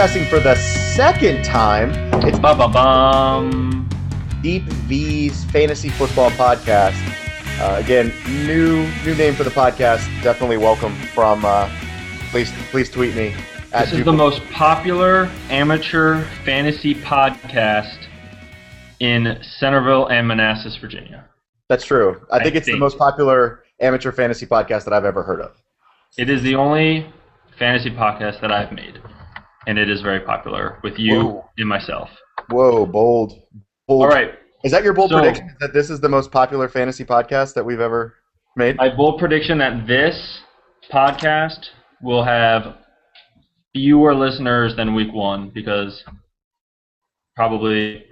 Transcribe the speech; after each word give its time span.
for 0.00 0.40
the 0.40 0.54
second 0.94 1.44
time. 1.44 1.90
It's 2.24 2.38
Ba-ba-bum. 2.38 3.86
Deep 4.42 4.62
Vee's 4.62 5.44
Fantasy 5.50 5.90
Football 5.90 6.30
Podcast. 6.30 6.96
Uh, 7.60 7.76
again, 7.78 8.10
new 8.46 8.88
new 9.04 9.14
name 9.14 9.34
for 9.34 9.44
the 9.44 9.50
podcast. 9.50 9.98
Definitely 10.22 10.56
welcome 10.56 10.94
from. 11.12 11.44
Uh, 11.44 11.68
please 12.30 12.50
please 12.70 12.88
tweet 12.88 13.14
me. 13.14 13.34
At 13.72 13.84
This 13.84 13.90
is 13.92 13.96
Duke- 13.98 14.06
the 14.06 14.12
most 14.14 14.42
popular 14.44 15.30
amateur 15.50 16.24
fantasy 16.46 16.94
podcast 16.94 17.98
in 19.00 19.38
Centerville 19.42 20.06
and 20.06 20.26
Manassas, 20.26 20.76
Virginia. 20.76 21.26
That's 21.68 21.84
true. 21.84 22.22
I 22.32 22.42
think 22.42 22.54
I 22.54 22.58
it's 22.58 22.66
the 22.66 22.78
most 22.78 22.96
popular 22.96 23.64
amateur 23.80 24.12
fantasy 24.12 24.46
podcast 24.46 24.84
that 24.84 24.94
I've 24.94 25.04
ever 25.04 25.22
heard 25.22 25.42
of. 25.42 25.60
It 26.16 26.30
is 26.30 26.40
the 26.40 26.54
only 26.54 27.06
fantasy 27.58 27.90
podcast 27.90 28.40
that 28.40 28.50
I've 28.50 28.72
made, 28.72 28.98
and 29.66 29.78
it 29.78 29.88
is 29.90 30.00
very 30.00 30.20
popular 30.20 30.78
with 30.82 30.98
you 30.98 31.20
Whoa. 31.24 31.44
and 31.58 31.68
myself. 31.68 32.08
Whoa, 32.50 32.86
bold, 32.86 33.32
bold. 33.86 34.02
All 34.02 34.08
right, 34.08 34.34
Is 34.64 34.72
that 34.72 34.84
your 34.84 34.92
bold 34.94 35.10
So- 35.10 35.18
prediction? 35.18 35.54
That 35.60 35.72
this 35.72 35.90
is 35.90 36.00
the 36.00 36.08
most 36.08 36.30
popular 36.30 36.68
fantasy 36.68 37.04
podcast 37.04 37.54
that 37.54 37.64
we've 37.64 37.80
ever 37.80 38.14
made? 38.56 38.76
my 38.76 38.94
bold 38.94 39.18
prediction 39.18 39.58
that 39.58 39.86
this 39.86 40.40
podcast 40.92 41.66
will 42.02 42.24
have 42.24 42.76
fewer 43.72 44.14
listeners 44.14 44.74
than 44.76 44.94
week 44.94 45.12
one 45.12 45.50
because 45.54 46.02
probably 47.36 48.04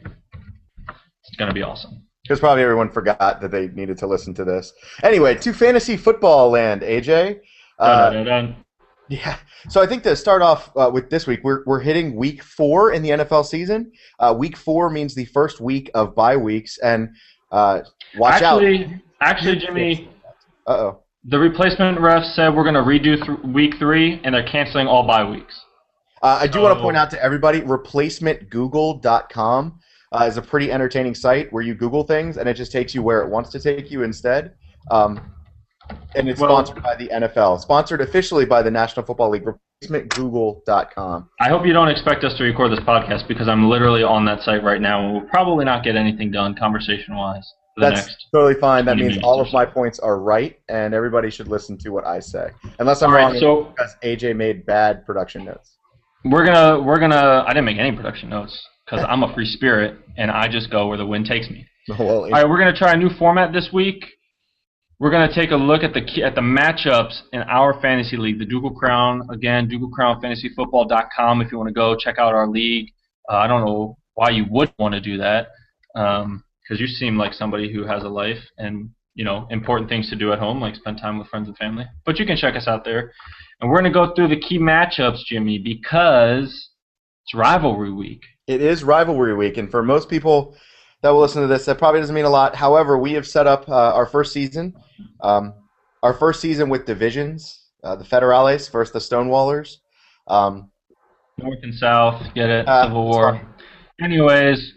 it's 0.88 1.36
going 1.38 1.48
to 1.48 1.54
be 1.54 1.62
awesome. 1.62 2.04
Because 2.22 2.40
probably 2.40 2.62
everyone 2.62 2.90
forgot 2.90 3.40
that 3.40 3.50
they 3.50 3.68
needed 3.68 3.96
to 3.98 4.06
listen 4.06 4.34
to 4.34 4.44
this. 4.44 4.72
Anyway, 5.02 5.34
to 5.36 5.52
fantasy 5.52 5.96
football 5.96 6.50
land, 6.50 6.82
AJ. 6.82 7.40
Uh, 7.78 8.10
Dun-dun-dun-dun. 8.10 8.64
yeah. 9.24 9.38
So 9.68 9.82
I 9.82 9.86
think 9.86 10.04
to 10.04 10.14
start 10.14 10.42
off 10.42 10.70
uh, 10.76 10.90
with 10.92 11.10
this 11.10 11.26
week, 11.26 11.40
we're 11.42 11.64
we're 11.64 11.80
hitting 11.80 12.14
week 12.14 12.42
four 12.42 12.92
in 12.92 13.02
the 13.02 13.10
NFL 13.10 13.46
season. 13.46 13.90
Uh, 14.18 14.34
week 14.36 14.56
four 14.56 14.90
means 14.90 15.14
the 15.14 15.24
first 15.26 15.60
week 15.60 15.90
of 15.94 16.14
bye 16.14 16.36
weeks, 16.36 16.78
and 16.78 17.10
uh, 17.50 17.80
watch 18.16 18.42
actually, 18.42 19.02
actually, 19.20 19.56
Jimmy. 19.56 20.10
Uh 20.66 20.72
oh. 20.72 21.02
the 21.24 21.38
replacement 21.38 21.98
ref 21.98 22.24
said 22.24 22.54
we're 22.54 22.62
going 22.62 22.74
to 22.74 22.82
redo 22.82 23.16
th- 23.24 23.38
week 23.54 23.78
three, 23.78 24.20
and 24.22 24.34
they're 24.34 24.46
canceling 24.46 24.86
all 24.86 25.06
bye 25.06 25.26
weeks. 25.28 25.58
Uh, 26.22 26.38
I 26.42 26.46
do 26.46 26.60
want 26.60 26.76
to 26.76 26.82
point 26.82 26.96
out 26.96 27.10
to 27.10 27.22
everybody, 27.22 27.60
replacementgoogle.com 27.60 29.80
uh, 30.12 30.24
is 30.28 30.36
a 30.36 30.42
pretty 30.42 30.72
entertaining 30.72 31.14
site 31.14 31.52
where 31.52 31.62
you 31.62 31.74
Google 31.74 32.02
things 32.02 32.38
and 32.38 32.48
it 32.48 32.54
just 32.54 32.72
takes 32.72 32.94
you 32.94 33.02
where 33.02 33.22
it 33.22 33.28
wants 33.28 33.50
to 33.50 33.60
take 33.60 33.90
you 33.90 34.02
instead. 34.02 34.54
Um, 34.90 35.20
and 36.14 36.28
it's 36.28 36.40
Well- 36.40 36.50
sponsored 36.64 36.82
by 36.82 36.94
the 36.96 37.08
NFL, 37.12 37.58
sponsored 37.58 38.00
officially 38.00 38.44
by 38.44 38.62
the 38.62 38.70
National 38.70 39.04
Football 39.06 39.30
League. 39.30 39.44
Replacementgoogle.com. 39.84 41.28
I 41.40 41.48
hope 41.48 41.64
you 41.66 41.72
don't 41.72 41.88
expect 41.88 42.24
us 42.24 42.34
to 42.38 42.44
record 42.44 42.72
this 42.72 42.80
podcast 42.80 43.28
because 43.28 43.48
I'm 43.48 43.68
literally 43.68 44.02
on 44.02 44.24
that 44.26 44.42
site 44.42 44.62
right 44.64 44.80
now, 44.80 45.04
and 45.04 45.12
we'll 45.12 45.28
probably 45.28 45.64
not 45.64 45.84
get 45.84 45.96
anything 45.96 46.30
done 46.30 46.54
conversation-wise 46.54 47.52
That's 47.76 48.16
totally 48.34 48.54
fine. 48.54 48.84
That 48.86 48.96
means 48.96 49.18
all 49.22 49.40
of 49.40 49.52
my 49.52 49.64
points 49.64 50.00
are 50.00 50.18
right, 50.18 50.58
and 50.68 50.94
everybody 50.94 51.30
should 51.30 51.46
listen 51.46 51.78
to 51.78 51.90
what 51.90 52.04
I 52.04 52.18
say, 52.18 52.48
unless 52.80 53.02
I'm 53.02 53.10
All 53.10 53.16
wrong. 53.16 53.32
right, 53.32 53.40
so 53.40 53.64
because 53.76 53.94
AJ 54.02 54.34
made 54.34 54.66
bad 54.66 55.06
production 55.06 55.44
notes. 55.44 55.76
we're 56.24 56.44
gonna 56.44 56.80
we're 56.82 56.98
gonna. 56.98 57.44
I 57.46 57.50
didn't 57.50 57.66
make 57.66 57.78
any 57.78 57.96
production 57.96 58.28
notes 58.30 58.60
because 58.84 59.04
I'm 59.08 59.22
a 59.22 59.32
free 59.32 59.46
spirit, 59.46 59.96
and 60.16 60.28
I 60.30 60.48
just 60.48 60.70
go 60.72 60.88
where 60.88 60.96
the 60.98 61.06
wind 61.06 61.26
takes 61.26 61.48
me. 61.50 61.66
Well, 61.98 62.24
All 62.24 62.30
right, 62.30 62.46
we're 62.48 62.58
gonna 62.58 62.76
try 62.76 62.92
a 62.94 62.96
new 62.96 63.08
format 63.10 63.52
this 63.52 63.70
week. 63.72 64.04
We're 65.00 65.12
gonna 65.12 65.32
take 65.32 65.52
a 65.52 65.56
look 65.56 65.84
at 65.84 65.94
the 65.94 66.02
key, 66.02 66.24
at 66.24 66.34
the 66.34 66.40
matchups 66.40 67.20
in 67.32 67.42
our 67.42 67.80
fantasy 67.80 68.16
league, 68.16 68.40
the 68.40 68.44
Ducal 68.44 68.72
Crown. 68.72 69.22
Again, 69.30 69.70
DucalCrownFantasyFootball.com. 69.70 71.40
If 71.40 71.52
you 71.52 71.58
want 71.58 71.68
to 71.68 71.72
go 71.74 71.94
check 71.94 72.18
out 72.18 72.34
our 72.34 72.48
league, 72.48 72.90
uh, 73.30 73.36
I 73.36 73.46
don't 73.46 73.64
know 73.64 73.96
why 74.14 74.30
you 74.30 74.46
would 74.50 74.72
want 74.76 74.94
to 74.94 75.00
do 75.00 75.16
that, 75.18 75.50
because 75.94 76.80
you 76.80 76.88
seem 76.88 77.16
like 77.16 77.32
somebody 77.32 77.72
who 77.72 77.86
has 77.86 78.02
a 78.02 78.08
life 78.08 78.42
and 78.58 78.90
you 79.14 79.24
know 79.24 79.46
important 79.50 79.88
things 79.88 80.10
to 80.10 80.16
do 80.16 80.32
at 80.32 80.40
home, 80.40 80.60
like 80.60 80.74
spend 80.74 80.98
time 80.98 81.16
with 81.16 81.28
friends 81.28 81.46
and 81.46 81.56
family. 81.56 81.86
But 82.04 82.18
you 82.18 82.26
can 82.26 82.36
check 82.36 82.56
us 82.56 82.66
out 82.66 82.84
there, 82.84 83.12
and 83.60 83.70
we're 83.70 83.76
gonna 83.76 83.92
go 83.92 84.12
through 84.16 84.28
the 84.28 84.40
key 84.40 84.58
matchups, 84.58 85.20
Jimmy, 85.26 85.60
because 85.60 86.70
it's 87.22 87.34
rivalry 87.34 87.92
week. 87.92 88.22
It 88.48 88.60
is 88.60 88.82
rivalry 88.82 89.36
week, 89.36 89.58
and 89.58 89.70
for 89.70 89.84
most 89.84 90.08
people 90.08 90.56
that 91.02 91.10
will 91.10 91.20
listen 91.20 91.42
to 91.42 91.48
this, 91.48 91.64
that 91.66 91.78
probably 91.78 92.00
doesn't 92.00 92.14
mean 92.14 92.24
a 92.24 92.30
lot. 92.30 92.54
However, 92.54 92.98
we 92.98 93.12
have 93.12 93.26
set 93.26 93.46
up 93.46 93.68
uh, 93.68 93.94
our 93.94 94.06
first 94.06 94.32
season, 94.32 94.74
um, 95.20 95.54
our 96.02 96.14
first 96.14 96.40
season 96.40 96.68
with 96.68 96.86
divisions: 96.86 97.66
uh, 97.84 97.96
the 97.96 98.04
Federales 98.04 98.70
versus 98.70 98.92
the 98.92 98.98
Stonewallers. 98.98 99.76
Um, 100.26 100.70
North 101.38 101.58
and 101.62 101.74
South, 101.74 102.22
get 102.34 102.50
it? 102.50 102.68
Uh, 102.68 102.86
Civil 102.86 103.04
War. 103.04 103.22
sorry. 103.22 103.46
Anyways, 104.02 104.72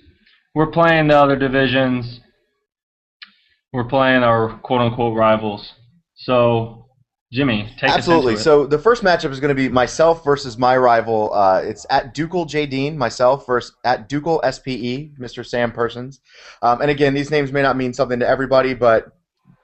we're 0.54 0.72
playing 0.72 1.08
the 1.08 1.18
other 1.18 1.36
divisions. 1.36 2.20
We're 3.74 3.88
playing 3.88 4.24
our 4.24 4.60
quote 4.60 4.82
unquote 4.82 5.18
rivals. 5.18 5.74
So, 6.16 6.88
Jimmy, 7.32 7.74
take 7.80 7.90
absolutely. 7.90 8.36
So 8.36 8.66
the 8.66 8.78
first 8.78 9.04
matchup 9.04 9.32
is 9.32 9.40
going 9.40 9.56
to 9.56 9.56
be 9.56 9.70
myself 9.70 10.24
versus 10.26 10.58
my 10.58 10.76
rival. 10.76 11.34
Uh, 11.34 11.62
it's 11.64 11.86
at 11.90 12.14
Ducal 12.14 12.44
J 12.44 12.66
Dean, 12.66 12.98
myself 12.98 13.48
versus 13.48 13.74
at 13.86 14.10
Ducal 14.10 14.42
SPE, 14.44 15.16
Mr. 15.18 15.46
Sam 15.46 15.72
Persons. 15.72 16.20
Um, 16.62 16.82
and 16.82 16.92
again, 16.92 17.14
these 17.14 17.32
names 17.32 17.54
may 17.54 17.62
not 17.62 17.78
mean 17.78 17.94
something 17.94 18.20
to 18.20 18.28
everybody, 18.28 18.74
but 18.74 19.14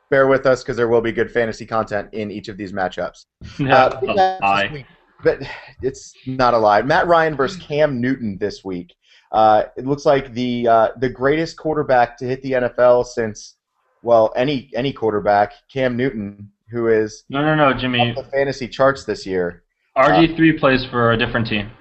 bear 0.09 0.27
with 0.27 0.45
us 0.45 0.63
because 0.63 0.77
there 0.77 0.87
will 0.87 1.01
be 1.01 1.11
good 1.11 1.29
fantasy 1.29 1.65
content 1.65 2.07
in 2.13 2.31
each 2.31 2.47
of 2.47 2.57
these 2.57 2.71
matchups. 2.71 3.25
Uh, 3.59 4.69
week, 4.71 4.85
but 5.23 5.39
it's 5.81 6.13
not 6.25 6.53
a 6.53 6.57
lie. 6.57 6.81
Matt 6.81 7.07
Ryan 7.07 7.35
versus 7.35 7.61
Cam 7.61 7.99
Newton 7.99 8.37
this 8.39 8.63
week. 8.63 8.93
Uh, 9.31 9.63
it 9.75 9.85
looks 9.85 10.05
like 10.05 10.33
the 10.33 10.67
uh, 10.67 10.89
the 10.99 11.09
greatest 11.09 11.57
quarterback 11.57 12.17
to 12.17 12.25
hit 12.25 12.41
the 12.43 12.51
NFL 12.53 13.05
since 13.05 13.57
well 14.03 14.31
any 14.37 14.69
any 14.73 14.93
quarterback, 14.93 15.53
Cam 15.71 15.97
Newton, 15.97 16.49
who 16.71 16.87
is 16.87 17.23
No, 17.29 17.41
no, 17.41 17.55
no, 17.55 17.77
Jimmy. 17.77 18.13
the 18.15 18.23
fantasy 18.23 18.67
charts 18.67 19.03
this 19.05 19.25
year. 19.25 19.63
RG3 19.97 20.59
plays 20.59 20.85
for 20.85 21.11
a 21.11 21.17
different 21.17 21.47
team. 21.47 21.71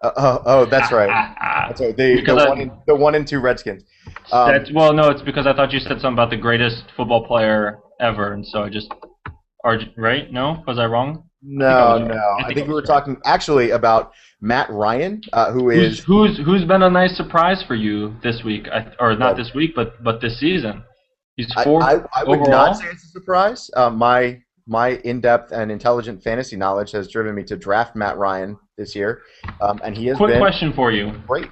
Uh, 0.00 0.10
oh, 0.16 0.42
oh, 0.46 0.64
that's 0.64 0.92
right. 0.92 1.08
That's 1.68 1.80
right. 1.80 1.96
The, 1.96 2.22
the 2.24 2.32
I- 2.32 2.48
one 2.48 2.60
in, 2.60 2.72
the 2.86 2.94
one 2.94 3.14
and 3.14 3.26
two 3.26 3.40
Redskins. 3.40 3.82
Um, 4.32 4.52
That's, 4.52 4.70
well, 4.72 4.92
no, 4.94 5.10
it's 5.10 5.22
because 5.22 5.46
I 5.46 5.52
thought 5.52 5.72
you 5.72 5.80
said 5.80 6.00
something 6.00 6.12
about 6.12 6.30
the 6.30 6.36
greatest 6.36 6.84
football 6.96 7.26
player 7.26 7.80
ever, 8.00 8.32
and 8.32 8.46
so 8.46 8.62
I 8.62 8.68
just. 8.70 8.92
RG, 9.66 9.92
right? 9.96 10.32
No? 10.32 10.62
Was 10.68 10.78
I 10.78 10.86
wrong? 10.86 11.24
no, 11.42 11.66
I 11.66 11.92
was 11.94 12.02
right. 12.02 12.08
no. 12.14 12.14
I 12.16 12.36
I 12.42 12.46
think 12.46 12.54
think 12.56 12.68
we 12.68 12.74
were 12.74 12.80
right. 12.80 12.86
talking 12.86 13.16
actually 13.24 13.70
about 13.72 14.12
Matt 14.40 14.70
Ryan, 14.70 15.20
uh, 15.32 15.52
who 15.52 15.70
is 15.70 15.98
Who's, 16.04 16.36
who's 16.36 16.46
who's 16.46 16.64
been 16.64 16.82
a 16.82 16.90
nice 16.90 17.16
surprise 17.16 17.62
for 17.66 17.74
you 17.74 18.14
this 18.22 18.44
week, 18.44 18.66
or 19.00 19.16
not 19.16 19.36
this 19.36 19.52
week, 19.54 19.72
but 19.74 20.02
but 20.02 20.20
this 20.20 20.38
season? 20.38 20.84
He's 21.38 21.50
I, 21.56 21.64
fourth 21.64 21.84
I, 21.84 21.92
I 22.12 22.24
would 22.24 22.40
overall. 22.40 22.66
not 22.66 22.76
say 22.76 22.86
it's 22.90 23.04
a 23.04 23.08
surprise. 23.08 23.70
Uh, 23.74 23.88
my 23.88 24.42
my 24.66 24.88
in-depth 25.04 25.50
and 25.52 25.72
intelligent 25.72 26.22
fantasy 26.22 26.54
knowledge 26.56 26.90
has 26.92 27.08
driven 27.10 27.34
me 27.34 27.42
to 27.44 27.56
draft 27.56 27.96
Matt 27.96 28.18
Ryan 28.18 28.58
this 28.76 28.94
year, 28.94 29.22
um, 29.62 29.80
and 29.82 29.96
he 29.96 30.06
has 30.08 30.18
Quick 30.18 30.32
been 30.32 30.40
question 30.40 30.72
for 30.74 30.90
you: 30.92 31.12
great. 31.26 31.46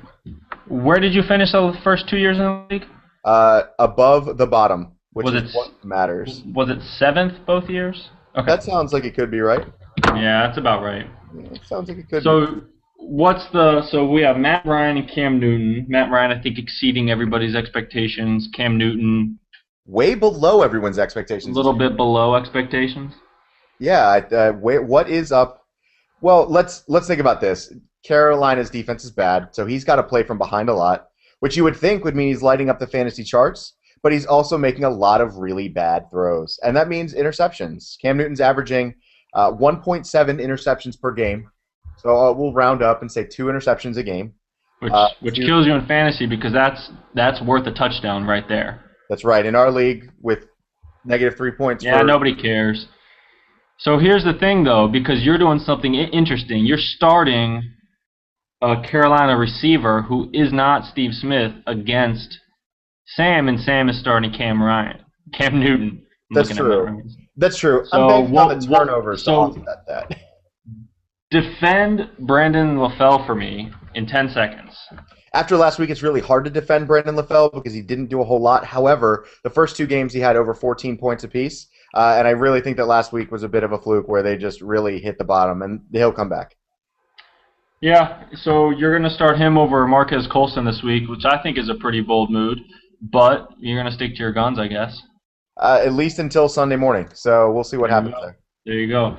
Where 0.69 0.99
did 1.01 1.15
you 1.15 1.23
finish 1.23 1.53
the 1.53 1.73
first 1.83 2.09
two 2.11 2.19
years 2.19 2.37
in 2.37 2.43
the 2.43 2.67
league? 2.69 2.85
Uh, 3.25 3.63
above 3.79 4.37
the 4.37 4.47
bottom, 4.47 4.93
which 5.13 5.25
Was 5.25 5.35
is 5.35 5.51
it- 5.51 5.57
what 5.57 5.71
matters. 5.85 6.43
Was 6.55 6.69
it 6.69 6.83
seventh 6.83 7.35
both 7.47 7.71
years? 7.71 8.11
Okay, 8.37 8.45
That 8.47 8.63
sounds 8.63 8.93
like 8.93 9.05
it 9.05 9.15
could 9.15 9.31
be 9.31 9.41
right. 9.41 9.67
yeah, 10.15 10.47
that's 10.47 10.59
about 10.59 10.83
right. 10.83 11.07
It 11.53 11.61
sounds 11.65 11.89
like 11.89 11.97
it 11.99 12.09
could. 12.11 12.19
be. 12.19 12.25
So, 12.25 12.63
what's 12.99 13.49
the 13.53 13.83
so 13.91 14.07
we 14.07 14.21
have 14.23 14.37
Matt 14.37 14.67
Ryan 14.67 14.99
and 14.99 15.09
Cam 15.09 15.41
Newton. 15.41 15.87
Matt 15.89 16.11
Ryan, 16.11 16.37
I 16.39 16.43
think, 16.43 16.59
exceeding 16.59 17.11
everybody's 17.11 17.55
expectations. 17.55 18.49
Cam 18.55 18.77
Newton, 18.77 19.39
way 19.87 20.15
below 20.15 20.63
everyone's 20.63 20.99
expectations. 20.99 21.55
a 21.55 21.59
little 21.59 21.77
bit 21.77 21.97
below 21.97 22.35
expectations. 22.35 23.15
Yeah. 23.79 24.21
Uh, 24.31 24.53
wait, 24.61 24.85
what 24.85 25.09
is 25.09 25.33
up? 25.33 25.65
Well, 26.21 26.47
let's 26.49 26.85
let's 26.89 27.07
think 27.07 27.21
about 27.21 27.41
this. 27.41 27.73
Carolina's 28.05 28.71
defense 28.71 29.05
is 29.05 29.11
bad, 29.11 29.49
so 29.53 29.67
he's 29.67 29.85
got 29.85 29.97
to 29.97 30.03
play 30.03 30.23
from 30.23 30.39
behind 30.39 30.69
a 30.69 30.75
lot, 30.75 31.09
which 31.41 31.57
you 31.57 31.65
would 31.65 31.77
think 31.77 32.05
would 32.05 32.15
mean 32.15 32.29
he's 32.29 32.43
lighting 32.43 32.71
up 32.71 32.79
the 32.79 32.87
fantasy 32.87 33.25
charts. 33.25 33.75
But 34.03 34.13
he's 34.13 34.27
also 34.27 34.57
making 34.57 34.85
a 34.85 34.91
lot 34.91 35.21
of 35.21 35.37
really 35.37 35.69
bad 35.69 36.11
throws, 36.11 36.61
and 36.63 36.77
that 36.77 36.89
means 36.89 37.15
interceptions. 37.15 37.97
Cam 38.01 38.17
Newton's 38.17 38.41
averaging 38.41 38.95
uh, 39.35 39.51
1.7 39.51 40.05
interceptions 40.07 41.01
per 41.01 41.13
game, 41.13 41.51
so 41.97 42.17
uh, 42.17 42.33
we'll 42.33 42.53
round 42.53 42.83
up 42.83 43.03
and 43.03 43.11
say 43.11 43.25
two 43.25 43.47
interceptions 43.47 43.97
a 43.97 44.03
game. 44.03 44.35
Which 44.81 44.93
Uh, 44.93 45.09
which 45.21 45.37
kills 45.37 45.67
you 45.67 45.73
in 45.73 45.87
fantasy 45.87 46.27
because 46.27 46.53
that's 46.53 46.91
that's 47.15 47.41
worth 47.43 47.67
a 47.67 47.73
touchdown 47.73 48.25
right 48.25 48.47
there. 48.49 48.86
That's 49.09 49.25
right. 49.25 49.45
In 49.45 49.55
our 49.55 49.71
league, 49.71 50.11
with 50.21 50.47
negative 51.05 51.37
three 51.37 51.53
points. 51.53 51.85
Yeah, 51.85 52.03
nobody 52.03 52.35
cares. 52.35 52.87
So 53.79 53.99
here's 53.99 54.25
the 54.25 54.33
thing, 54.33 54.65
though, 54.65 54.89
because 54.89 55.23
you're 55.23 55.39
doing 55.39 55.59
something 55.59 55.95
interesting. 55.95 56.65
You're 56.65 56.79
starting 56.79 57.63
a 58.63 58.83
Carolina 58.83 59.37
receiver 59.37 60.03
who 60.03 60.31
is 60.33 60.53
not 60.53 60.91
Steve 60.91 61.13
Smith 61.13 61.53
against 61.67 62.39
Sam, 63.09 63.49
and 63.49 63.61
Sam 63.61 63.89
is 63.89 64.01
starting 64.01 64.33
Cam 64.33 64.63
Ryan, 64.63 65.01
Cam 65.35 65.61
Newton. 65.61 66.03
I'm 66.31 66.35
That's 66.35 66.57
true. 66.57 67.03
That's 67.37 67.59
true. 67.59 67.85
So 67.87 68.09
I'm 68.09 68.33
what- 68.33 68.61
the 68.61 68.67
turnovers 68.67 69.25
so- 69.25 69.53
to 69.53 69.61
offset 69.61 69.87
that. 69.87 70.19
Defend 71.31 72.09
Brandon 72.21 72.77
LaFell 72.77 73.27
for 73.27 73.35
me 73.35 73.71
in 73.95 74.07
10 74.07 74.29
seconds. 74.31 74.77
After 75.37 75.59
last 75.59 75.79
week, 75.79 75.91
it's 75.91 76.03
really 76.03 76.23
hard 76.23 76.47
to 76.47 76.51
defend 76.51 76.87
Brandon 76.87 77.15
LaFell 77.15 77.53
because 77.53 77.75
he 77.75 77.83
didn't 77.83 78.07
do 78.07 78.23
a 78.23 78.25
whole 78.25 78.41
lot. 78.41 78.65
However, 78.65 79.27
the 79.43 79.51
first 79.51 79.77
two 79.77 79.87
games 79.87 80.15
he 80.15 80.19
had 80.19 80.35
over 80.35 80.55
14 80.55 80.97
points 80.97 81.25
apiece, 81.25 81.67
uh, 81.93 82.15
and 82.17 82.27
I 82.27 82.31
really 82.31 82.63
think 82.63 82.79
that 82.79 82.87
last 82.87 83.13
week 83.13 83.31
was 83.31 83.43
a 83.43 83.49
bit 83.49 83.63
of 83.63 83.73
a 83.73 83.79
fluke 83.79 84.09
where 84.09 84.23
they 84.23 84.39
just 84.39 84.63
really 84.63 84.99
hit 84.99 85.19
the 85.19 85.25
bottom, 85.25 85.61
and 85.61 85.83
he'll 85.93 86.11
come 86.11 86.31
back. 86.31 86.57
Yeah, 87.83 88.25
so 88.35 88.71
you're 88.71 88.99
going 88.99 89.07
to 89.07 89.15
start 89.15 89.37
him 89.37 89.59
over 89.59 89.87
Marques 89.87 90.27
Colston 90.27 90.65
this 90.65 90.83
week, 90.83 91.07
which 91.07 91.27
I 91.27 91.43
think 91.43 91.59
is 91.59 91.69
a 91.69 91.75
pretty 91.75 92.01
bold 92.01 92.31
move, 92.33 92.57
but 93.03 93.51
you're 93.59 93.77
going 93.77 93.91
to 93.91 93.95
stick 93.95 94.15
to 94.15 94.21
your 94.21 94.33
guns, 94.33 94.59
I 94.59 94.69
guess. 94.69 95.03
Uh, 95.59 95.83
at 95.85 95.93
least 95.93 96.19
until 96.19 96.49
Sunday 96.49 96.77
morning. 96.77 97.11
So 97.13 97.53
we'll 97.53 97.63
see 97.63 97.77
what 97.77 97.91
There 97.91 97.97
happens 98.01 98.15
there. 98.23 98.39
There 98.65 98.77
you 98.77 98.89
go. 98.89 99.19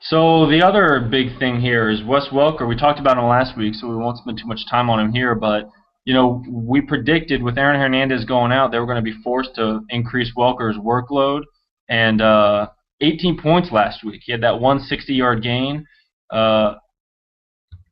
So 0.00 0.48
the 0.48 0.62
other 0.62 1.00
big 1.00 1.38
thing 1.38 1.60
here 1.60 1.88
is 1.88 2.02
Wes 2.04 2.28
Welker. 2.28 2.68
We 2.68 2.76
talked 2.76 3.00
about 3.00 3.18
him 3.18 3.26
last 3.26 3.56
week, 3.56 3.74
so 3.74 3.88
we 3.88 3.96
won't 3.96 4.18
spend 4.18 4.38
too 4.38 4.46
much 4.46 4.68
time 4.70 4.88
on 4.90 5.00
him 5.00 5.12
here. 5.12 5.34
But 5.34 5.68
you 6.04 6.14
know, 6.14 6.44
we 6.48 6.80
predicted 6.80 7.42
with 7.42 7.58
Aaron 7.58 7.80
Hernandez 7.80 8.24
going 8.24 8.52
out, 8.52 8.70
they 8.70 8.78
were 8.78 8.86
going 8.86 9.02
to 9.04 9.10
be 9.10 9.16
forced 9.24 9.56
to 9.56 9.80
increase 9.90 10.32
Welker's 10.36 10.76
workload. 10.76 11.42
And 11.88 12.20
uh, 12.20 12.68
18 13.00 13.40
points 13.40 13.70
last 13.72 14.04
week. 14.04 14.22
He 14.24 14.32
had 14.32 14.42
that 14.42 14.54
160-yard 14.54 15.42
gain. 15.42 15.86
Uh, 16.30 16.74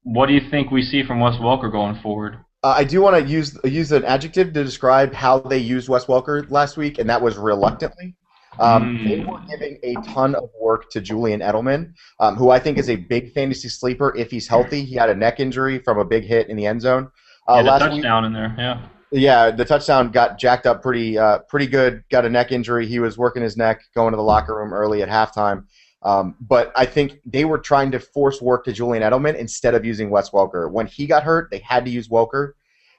what 0.03 0.27
do 0.27 0.35
you 0.35 0.51
think 0.51 0.71
we 0.71 0.83
see 0.83 1.03
from 1.03 1.21
Wes 1.21 1.37
Welker 1.37 1.71
going 1.71 2.01
forward? 2.03 2.39
Uh, 2.63 2.75
I 2.77 2.85
do 2.85 3.03
want 3.03 3.23
to 3.23 3.31
use 3.31 3.59
use 3.65 3.93
an 3.93 4.05
adjective 4.05 4.53
to 4.55 4.65
describe 4.65 5.13
how 5.13 5.39
they 5.39 5.59
used 5.59 5.89
Wes 5.89 6.07
Welker 6.07 6.51
last 6.51 6.77
week, 6.77 6.99
and 6.99 7.09
that 7.11 7.21
was 7.21 7.37
reluctantly. 7.37 8.15
Um, 8.59 8.99
Mm. 8.99 9.09
They 9.09 9.25
were 9.25 9.41
giving 9.49 9.79
a 9.83 9.95
ton 10.13 10.35
of 10.35 10.51
work 10.61 10.91
to 10.91 11.01
Julian 11.01 11.41
Edelman, 11.41 11.95
um, 12.21 12.37
who 12.37 12.51
I 12.51 12.59
think 12.59 12.79
is 12.79 12.91
a 12.91 12.97
big 12.97 13.33
fantasy 13.33 13.69
sleeper 13.69 14.15
if 14.17 14.31
he's 14.31 14.47
healthy. 14.49 14.85
He 14.85 14.95
had 14.95 15.11
a 15.11 15.15
neck 15.15 15.41
injury 15.41 15.79
from 15.79 15.99
a 15.99 16.05
big 16.05 16.25
hit 16.25 16.49
in 16.49 16.57
the 16.57 16.67
end 16.67 16.83
zone. 16.83 17.11
Uh, 17.49 17.55
yeah, 17.57 17.63
the 17.63 17.69
last 17.71 17.83
week, 17.83 17.91
touchdown 17.91 18.25
in 18.25 18.33
there. 18.33 18.55
Yeah. 18.57 18.87
yeah, 19.11 19.51
the 19.51 19.65
touchdown 19.65 20.11
got 20.11 20.39
jacked 20.39 20.67
up 20.67 20.83
pretty 20.83 21.19
uh, 21.19 21.39
pretty 21.49 21.67
good. 21.67 22.05
Got 22.11 22.25
a 22.25 22.31
neck 22.31 22.53
injury. 22.53 22.87
He 22.87 23.01
was 23.01 23.19
working 23.19 23.43
his 23.43 23.57
neck, 23.57 23.83
going 23.95 24.13
to 24.13 24.17
the 24.17 24.23
locker 24.23 24.57
room 24.57 24.73
early 24.73 25.03
at 25.03 25.09
halftime. 25.09 25.65
Um, 26.03 26.37
but 26.41 26.71
I 26.77 26.85
think 26.85 27.19
they 27.25 27.45
were 27.45 27.59
trying 27.59 27.91
to 27.93 27.99
force 27.99 28.41
work 28.43 28.65
to 28.65 28.73
Julian 28.73 29.03
Edelman 29.03 29.37
instead 29.37 29.75
of 29.75 29.85
using 29.85 30.11
Wes 30.11 30.31
Welker. 30.31 30.71
When 30.71 30.87
he 30.87 31.07
got 31.07 31.23
hurt, 31.23 31.51
they 31.51 31.59
had 31.59 31.85
to 31.87 31.91
use 31.91 32.09
Welker. 32.09 32.53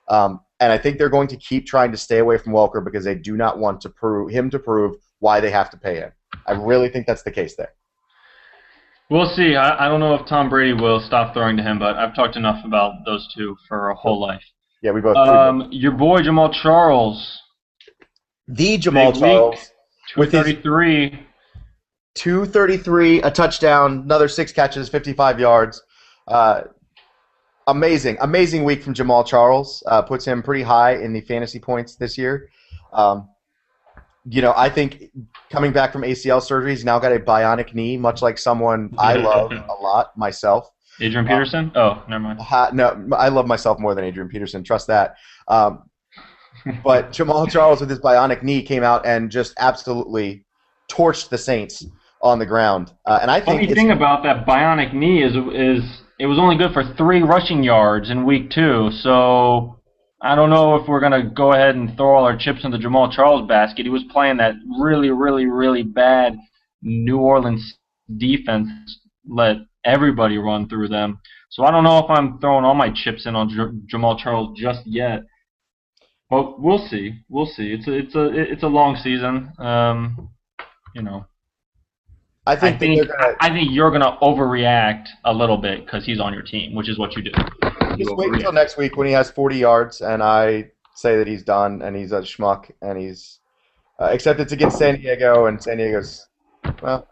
Um, 0.07 0.41
and 0.59 0.71
I 0.71 0.77
think 0.77 0.97
they're 0.97 1.09
going 1.09 1.27
to 1.27 1.37
keep 1.37 1.67
trying 1.67 1.91
to 1.91 1.97
stay 1.97 2.19
away 2.19 2.37
from 2.37 2.53
Welker 2.53 2.83
because 2.83 3.03
they 3.03 3.15
do 3.15 3.37
not 3.37 3.59
want 3.59 3.81
to 3.81 3.89
prove 3.89 4.31
him 4.31 4.49
to 4.49 4.59
prove 4.59 4.95
why 5.19 5.39
they 5.39 5.51
have 5.51 5.69
to 5.71 5.77
pay 5.77 5.95
him. 5.95 6.11
I 6.47 6.53
really 6.53 6.89
think 6.89 7.07
that's 7.07 7.23
the 7.23 7.31
case 7.31 7.55
there. 7.55 7.73
We'll 9.09 9.29
see. 9.35 9.55
I, 9.55 9.85
I 9.85 9.89
don't 9.89 9.99
know 9.99 10.15
if 10.15 10.25
Tom 10.25 10.49
Brady 10.49 10.73
will 10.73 10.99
stop 10.99 11.33
throwing 11.33 11.57
to 11.57 11.63
him, 11.63 11.77
but 11.77 11.95
I've 11.95 12.15
talked 12.15 12.35
enough 12.35 12.63
about 12.65 13.05
those 13.05 13.27
two 13.35 13.55
for 13.67 13.89
a 13.91 13.95
whole 13.95 14.19
life. 14.19 14.43
Yeah, 14.81 14.91
we 14.91 15.01
both. 15.01 15.15
Um, 15.15 15.67
your 15.71 15.91
boy 15.91 16.21
Jamaal 16.21 16.51
Charles, 16.53 17.39
the 18.47 18.77
Jamaal 18.77 19.13
big. 19.13 19.21
Charles, 19.21 19.71
With 20.17 20.31
his- 20.31 20.43
233. 20.63 21.19
233, 22.15 23.21
a 23.23 23.29
touchdown, 23.31 24.01
another 24.05 24.27
six 24.29 24.51
catches, 24.53 24.87
55 24.87 25.37
yards. 25.39 25.81
Uh, 26.27 26.61
amazing, 27.67 28.17
amazing 28.21 28.63
week 28.63 28.81
from 28.81 28.93
Jamaal 28.93 29.25
Charles. 29.27 29.83
Uh, 29.85 30.01
puts 30.01 30.25
him 30.25 30.41
pretty 30.41 30.63
high 30.63 30.95
in 30.95 31.11
the 31.13 31.21
fantasy 31.21 31.59
points 31.59 31.95
this 31.97 32.17
year. 32.17 32.49
Um, 32.93 33.27
you 34.27 34.41
know, 34.41 34.53
I 34.55 34.69
think 34.69 35.11
coming 35.51 35.71
back 35.71 35.93
from 35.93 36.01
ACL 36.01 36.41
surgery, 36.41 36.71
he's 36.71 36.83
now 36.83 36.99
got 36.99 37.11
a 37.11 37.19
bionic 37.19 37.73
knee, 37.73 37.97
much 37.97 38.21
like 38.21 38.37
someone 38.37 38.93
I 38.97 39.15
love 39.15 39.51
a 39.51 39.81
lot 39.81 40.17
myself. 40.17 40.69
Adrian 40.99 41.27
Peterson? 41.27 41.71
Oh, 41.75 42.03
never 42.09 42.23
mind. 42.23 42.39
Ha, 42.39 42.71
no, 42.73 43.07
I 43.15 43.27
love 43.27 43.47
myself 43.47 43.79
more 43.79 43.93
than 43.93 44.05
Adrian 44.05 44.29
Peterson. 44.29 44.63
Trust 44.63 44.87
that. 44.87 45.15
Um, 45.47 45.89
but 46.83 47.11
Jamaal 47.11 47.49
Charles 47.49 47.81
with 47.81 47.89
his 47.89 47.99
bionic 47.99 48.43
knee 48.43 48.63
came 48.63 48.83
out 48.83 49.05
and 49.05 49.29
just 49.29 49.53
absolutely 49.59 50.45
torched 50.89 51.29
the 51.29 51.37
Saints 51.37 51.85
on 52.21 52.39
the 52.39 52.45
ground. 52.45 52.93
Uh, 53.05 53.19
and 53.21 53.29
I 53.29 53.39
think 53.39 53.61
Funny 53.61 53.73
thing 53.73 53.91
about 53.91 54.23
that 54.23 54.47
bionic 54.47 54.93
knee 54.93 55.21
is 55.21 55.33
is 55.53 56.01
it 56.17 56.25
was 56.25 56.39
only 56.39 56.57
good 56.57 56.73
for 56.73 56.83
three 56.97 57.21
rushing 57.21 57.61
yards 57.61 58.09
in 58.09 58.25
week 58.25 58.49
two. 58.49 58.89
So 59.01 59.79
I 60.21 60.35
don't 60.35 60.49
know 60.49 60.75
if 60.75 60.87
we're 60.87 61.01
gonna 61.01 61.29
go 61.29 61.53
ahead 61.53 61.75
and 61.75 61.95
throw 61.95 62.15
all 62.15 62.23
our 62.23 62.37
chips 62.37 62.63
in 62.63 62.71
the 62.71 62.77
Jamaal 62.77 63.11
Charles 63.11 63.47
basket. 63.47 63.85
He 63.85 63.89
was 63.89 64.03
playing 64.11 64.37
that 64.37 64.55
really, 64.79 65.09
really, 65.09 65.45
really 65.45 65.83
bad 65.83 66.37
New 66.81 67.19
Orleans 67.19 67.77
defense. 68.17 68.69
Let 69.27 69.57
everybody 69.83 70.37
run 70.37 70.69
through 70.69 70.87
them. 70.87 71.19
So 71.49 71.63
I 71.63 71.71
don't 71.71 71.83
know 71.83 71.99
if 71.99 72.09
I'm 72.09 72.39
throwing 72.39 72.65
all 72.65 72.75
my 72.75 72.91
chips 72.93 73.25
in 73.25 73.35
on 73.35 73.49
J- 73.49 73.95
Jamaal 73.97 74.17
Charles 74.17 74.57
just 74.57 74.85
yet. 74.85 75.23
But 76.29 76.59
we'll 76.59 76.85
see. 76.87 77.13
We'll 77.29 77.45
see. 77.45 77.71
It's 77.71 77.87
a 77.87 77.93
it's 77.93 78.15
a 78.15 78.25
it's 78.33 78.63
a 78.63 78.67
long 78.67 78.95
season. 78.95 79.51
Um, 79.59 80.29
you 80.93 81.01
know. 81.01 81.25
I 82.47 82.53
I 82.53 82.59
think, 82.59 82.79
that 82.79 82.79
think 82.79 83.07
gonna 83.07 83.35
I 83.39 83.49
think 83.49 83.69
you're 83.71 83.91
gonna 83.91 84.17
overreact 84.21 85.07
a 85.23 85.33
little 85.33 85.57
bit 85.57 85.85
because 85.85 86.05
he's 86.05 86.19
on 86.19 86.33
your 86.33 86.43
team, 86.43 86.75
which 86.75 86.89
is 86.89 86.97
what 86.97 87.15
you 87.15 87.23
do. 87.23 87.31
Just 87.97 88.15
wait 88.15 88.33
until 88.33 88.53
next 88.53 88.77
week 88.77 88.97
when 88.97 89.07
he 89.07 89.13
has 89.13 89.29
40 89.31 89.57
yards, 89.57 90.01
and 90.01 90.21
I 90.21 90.71
say 90.95 91.17
that 91.17 91.27
he's 91.27 91.43
done 91.43 91.81
and 91.81 91.95
he's 91.95 92.11
a 92.11 92.21
schmuck 92.21 92.71
and 92.81 92.97
he's. 92.97 93.39
Uh, 93.97 94.09
except 94.11 94.41
it's 94.41 94.51
against 94.51 94.77
San 94.77 94.99
Diego, 94.99 95.45
and 95.45 95.61
San 95.61 95.77
Diego's. 95.77 96.27
Well, 96.81 97.07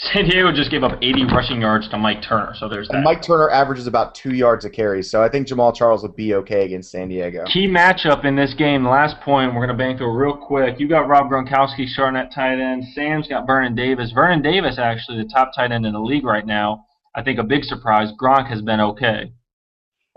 San 0.00 0.26
Diego 0.28 0.52
just 0.52 0.70
gave 0.70 0.84
up 0.84 0.96
80 1.02 1.24
rushing 1.24 1.60
yards 1.60 1.88
to 1.88 1.98
Mike 1.98 2.22
Turner, 2.22 2.54
so 2.54 2.68
there's 2.68 2.88
and. 2.90 3.02
Mike 3.02 3.20
Turner 3.20 3.50
averages 3.50 3.88
about 3.88 4.14
two 4.14 4.32
yards 4.32 4.64
a 4.64 4.70
carry, 4.70 5.02
so 5.02 5.24
I 5.24 5.28
think 5.28 5.48
Jamaal 5.48 5.74
Charles 5.74 6.02
will 6.02 6.12
be 6.12 6.34
okay 6.34 6.64
against 6.64 6.92
San 6.92 7.08
Diego. 7.08 7.44
Key 7.52 7.66
matchup 7.66 8.24
in 8.24 8.36
this 8.36 8.54
game. 8.54 8.86
Last 8.86 9.20
point 9.22 9.54
we're 9.54 9.66
gonna 9.66 9.76
bang 9.76 9.98
through 9.98 10.16
real 10.16 10.36
quick. 10.36 10.78
You 10.78 10.88
got 10.88 11.08
Rob 11.08 11.28
Gronkowski 11.28 11.88
starting 11.88 12.16
at 12.16 12.32
tight 12.32 12.60
end. 12.60 12.84
Sam's 12.94 13.26
got 13.26 13.44
Vernon 13.44 13.74
Davis. 13.74 14.12
Vernon 14.12 14.40
Davis 14.40 14.78
actually 14.78 15.20
the 15.20 15.28
top 15.28 15.50
tight 15.52 15.72
end 15.72 15.84
in 15.84 15.92
the 15.92 16.00
league 16.00 16.24
right 16.24 16.46
now. 16.46 16.84
I 17.16 17.22
think 17.22 17.40
a 17.40 17.44
big 17.44 17.64
surprise. 17.64 18.12
Gronk 18.20 18.46
has 18.48 18.62
been 18.62 18.80
okay. 18.80 19.32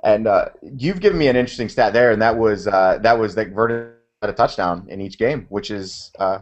And 0.04 0.28
uh, 0.28 0.50
you've 0.62 1.00
given 1.00 1.18
me 1.20 1.28
an 1.28 1.36
interesting 1.36 1.70
stat 1.70 1.94
there, 1.94 2.12
and 2.12 2.22
that 2.22 2.38
was 2.38 2.68
uh, 2.68 3.00
that 3.02 3.18
was 3.20 3.36
that 3.36 3.50
Vernon 3.50 3.94
had 4.22 4.30
a 4.30 4.34
touchdown 4.34 4.88
in 4.90 5.02
each 5.02 5.18
game, 5.18 5.46
which 5.50 5.70
is 5.70 6.12
uh, 6.20 6.40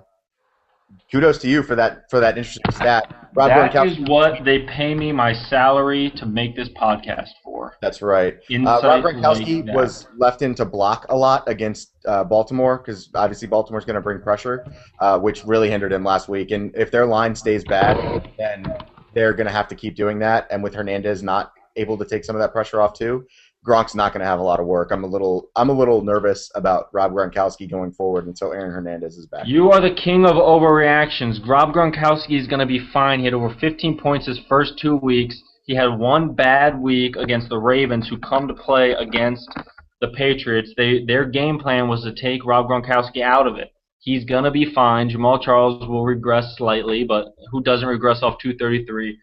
kudos 1.11 1.37
to 1.39 1.49
you 1.49 1.63
for 1.63 1.75
that 1.75 2.09
for 2.09 2.19
that 2.19 2.37
interesting 2.37 2.71
stat. 2.71 3.13
Rob 3.35 3.49
That 3.49 3.87
is 3.87 3.99
what 4.07 4.43
they 4.43 4.59
pay 4.59 4.95
me 4.95 5.11
my 5.11 5.33
salary 5.33 6.11
to 6.15 6.25
make 6.25 6.55
this 6.55 6.69
podcast 6.69 7.29
for. 7.43 7.77
That's 7.81 8.01
right. 8.01 8.37
Uh, 8.49 8.81
Rob 8.83 9.03
Gronkowski 9.03 9.73
was 9.73 10.07
left 10.17 10.41
in 10.41 10.55
to 10.55 10.65
block 10.65 11.05
a 11.09 11.15
lot 11.15 11.47
against 11.47 11.91
uh, 12.07 12.23
Baltimore 12.23 12.77
because 12.77 13.09
obviously 13.13 13.47
Baltimore's 13.47 13.85
going 13.85 13.95
to 13.95 14.01
bring 14.01 14.21
pressure, 14.21 14.65
uh, 14.99 15.19
which 15.19 15.45
really 15.45 15.69
hindered 15.69 15.93
him 15.93 16.03
last 16.03 16.27
week. 16.27 16.51
And 16.51 16.75
if 16.75 16.91
their 16.91 17.05
line 17.05 17.35
stays 17.35 17.63
bad, 17.63 18.31
then 18.37 18.65
they're 19.13 19.33
going 19.33 19.47
to 19.47 19.53
have 19.53 19.67
to 19.67 19.75
keep 19.75 19.95
doing 19.95 20.17
that. 20.19 20.47
And 20.49 20.63
with 20.63 20.73
Hernandez 20.73 21.21
not 21.21 21.53
able 21.75 21.97
to 21.97 22.05
take 22.05 22.25
some 22.25 22.35
of 22.35 22.41
that 22.41 22.51
pressure 22.51 22.81
off 22.81 22.93
too, 22.93 23.25
Gronk's 23.65 23.93
not 23.93 24.13
going 24.13 24.21
to 24.21 24.25
have 24.25 24.39
a 24.39 24.43
lot 24.43 24.59
of 24.59 24.65
work. 24.65 24.89
I'm 24.91 25.03
a 25.03 25.07
little 25.07 25.49
I'm 25.55 25.69
a 25.69 25.73
little 25.73 26.01
nervous 26.01 26.49
about 26.55 26.87
Rob 26.93 27.11
Gronkowski 27.11 27.69
going 27.69 27.91
forward 27.91 28.25
until 28.25 28.53
Aaron 28.53 28.71
Hernandez 28.71 29.17
is 29.17 29.25
back. 29.25 29.47
You 29.47 29.71
are 29.71 29.81
the 29.81 29.93
king 29.93 30.25
of 30.25 30.35
overreactions. 30.35 31.45
Rob 31.45 31.73
Gronkowski 31.73 32.39
is 32.39 32.47
going 32.47 32.61
to 32.61 32.65
be 32.65 32.79
fine. 32.93 33.19
He 33.19 33.25
had 33.25 33.33
over 33.33 33.53
15 33.59 33.99
points 33.99 34.27
his 34.27 34.39
first 34.47 34.79
two 34.79 34.95
weeks. 34.95 35.41
He 35.65 35.75
had 35.75 35.99
one 35.99 36.33
bad 36.33 36.79
week 36.79 37.15
against 37.17 37.49
the 37.49 37.59
Ravens, 37.59 38.07
who 38.07 38.17
come 38.17 38.47
to 38.47 38.53
play 38.53 38.91
against 38.93 39.47
the 40.01 40.07
Patriots. 40.07 40.73
They 40.77 41.03
their 41.05 41.25
game 41.25 41.59
plan 41.59 41.87
was 41.87 42.03
to 42.03 42.13
take 42.13 42.45
Rob 42.45 42.67
Gronkowski 42.67 43.21
out 43.21 43.45
of 43.45 43.57
it. 43.57 43.73
He's 43.99 44.23
going 44.23 44.45
to 44.45 44.51
be 44.51 44.73
fine. 44.73 45.09
Jamaal 45.09 45.41
Charles 45.41 45.85
will 45.85 46.05
regress 46.05 46.55
slightly, 46.57 47.03
but 47.03 47.35
who 47.51 47.61
doesn't 47.61 47.87
regress 47.87 48.23
off 48.23 48.39
233? 48.41 49.19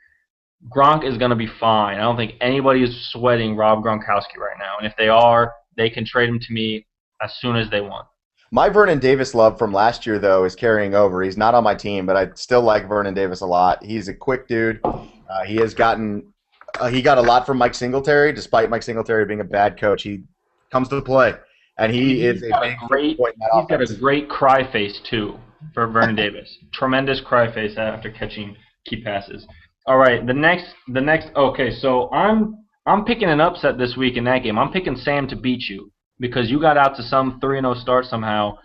Gronk 0.75 1.05
is 1.05 1.17
going 1.19 1.31
to 1.31 1.37
be 1.37 1.47
fine. 1.61 1.99
I 1.99 2.03
don't 2.03 2.17
think 2.17 2.35
anybody 2.41 2.83
is 2.83 3.11
sweating 3.13 3.57
Rob 3.57 3.83
Gronkowski 3.83 4.37
right 4.39 4.57
now. 4.59 4.75
And 4.79 4.87
if 4.87 4.95
they 4.97 5.09
are, 5.09 5.53
they 5.77 5.91
can 5.91 6.05
trade 6.05 6.29
him 6.29 6.39
to 6.41 6.53
me 6.53 6.87
as 7.23 7.35
soon 7.39 7.57
as 7.57 7.69
they 7.71 7.81
want. 7.81 8.07
My 8.53 8.69
Vernon 8.69 8.99
Davis 8.99 9.35
love 9.35 9.59
from 9.59 9.73
last 9.73 10.07
year, 10.07 10.19
though, 10.19 10.45
is 10.45 10.55
carrying 10.55 10.95
over. 10.95 11.23
He's 11.23 11.37
not 11.37 11.55
on 11.55 11.65
my 11.65 11.75
team, 11.75 12.07
but 12.07 12.17
I 12.17 12.29
still 12.35 12.63
like 12.63 12.89
Vernon 12.89 13.13
Davis 13.15 13.41
a 13.41 13.47
lot. 13.47 13.83
He's 13.83 14.09
a 14.09 14.15
quick 14.15 14.47
dude. 14.49 14.81
Uh, 14.85 15.45
he 15.47 15.57
has 15.57 15.75
gotten 15.75 16.33
uh, 16.79 16.89
he 16.89 17.01
got 17.03 17.19
a 17.19 17.23
lot 17.23 17.47
from 17.47 17.59
Mike 17.59 17.75
Singletary, 17.75 18.33
despite 18.33 18.71
Mike 18.71 18.83
Singletary 18.83 19.25
being 19.25 19.41
a 19.41 19.45
bad 19.45 19.81
coach. 19.81 20.03
He 20.03 20.23
comes 20.71 20.89
to 20.89 21.01
play, 21.03 21.35
and 21.79 21.93
he 21.93 22.21
He's 22.21 22.37
is 22.37 22.43
a 22.45 22.49
got 22.51 22.61
great- 22.89 23.19
point 23.19 23.35
He's 23.41 23.49
got 23.51 23.65
offense. 23.65 23.91
a 23.91 23.97
great 23.97 24.29
cry 24.29 24.71
face 24.71 25.01
too 25.09 25.39
for 25.75 25.87
Vernon 25.89 26.15
Davis. 26.15 26.57
Tremendous 26.73 27.21
cry 27.21 27.53
face 27.53 27.77
after 27.77 28.11
catching 28.11 28.57
key 28.87 29.03
passes. 29.03 29.47
All 29.87 29.99
right, 29.99 30.27
the 30.27 30.35
next, 30.35 30.67
the 30.89 31.01
next. 31.01 31.29
Okay, 31.37 31.71
so 31.71 32.11
I'm 32.11 32.57
I'm 32.87 33.05
picking 33.05 33.29
an 33.29 33.41
upset 33.41 33.79
this 33.79 33.97
week 33.97 34.17
in 34.17 34.25
that 34.25 34.43
game. 34.43 34.59
I'm 34.59 34.73
picking 34.73 34.97
Sam 34.97 35.29
to 35.29 35.37
beat 35.37 35.69
you 35.69 35.93
because 36.19 36.51
you 36.51 36.61
got 36.61 36.77
out 36.77 36.97
to 36.97 37.03
some 37.03 37.39
three 37.41 37.59
and 37.59 37.65
zero 37.65 37.75
start 37.75 38.07
somehow. 38.07 38.59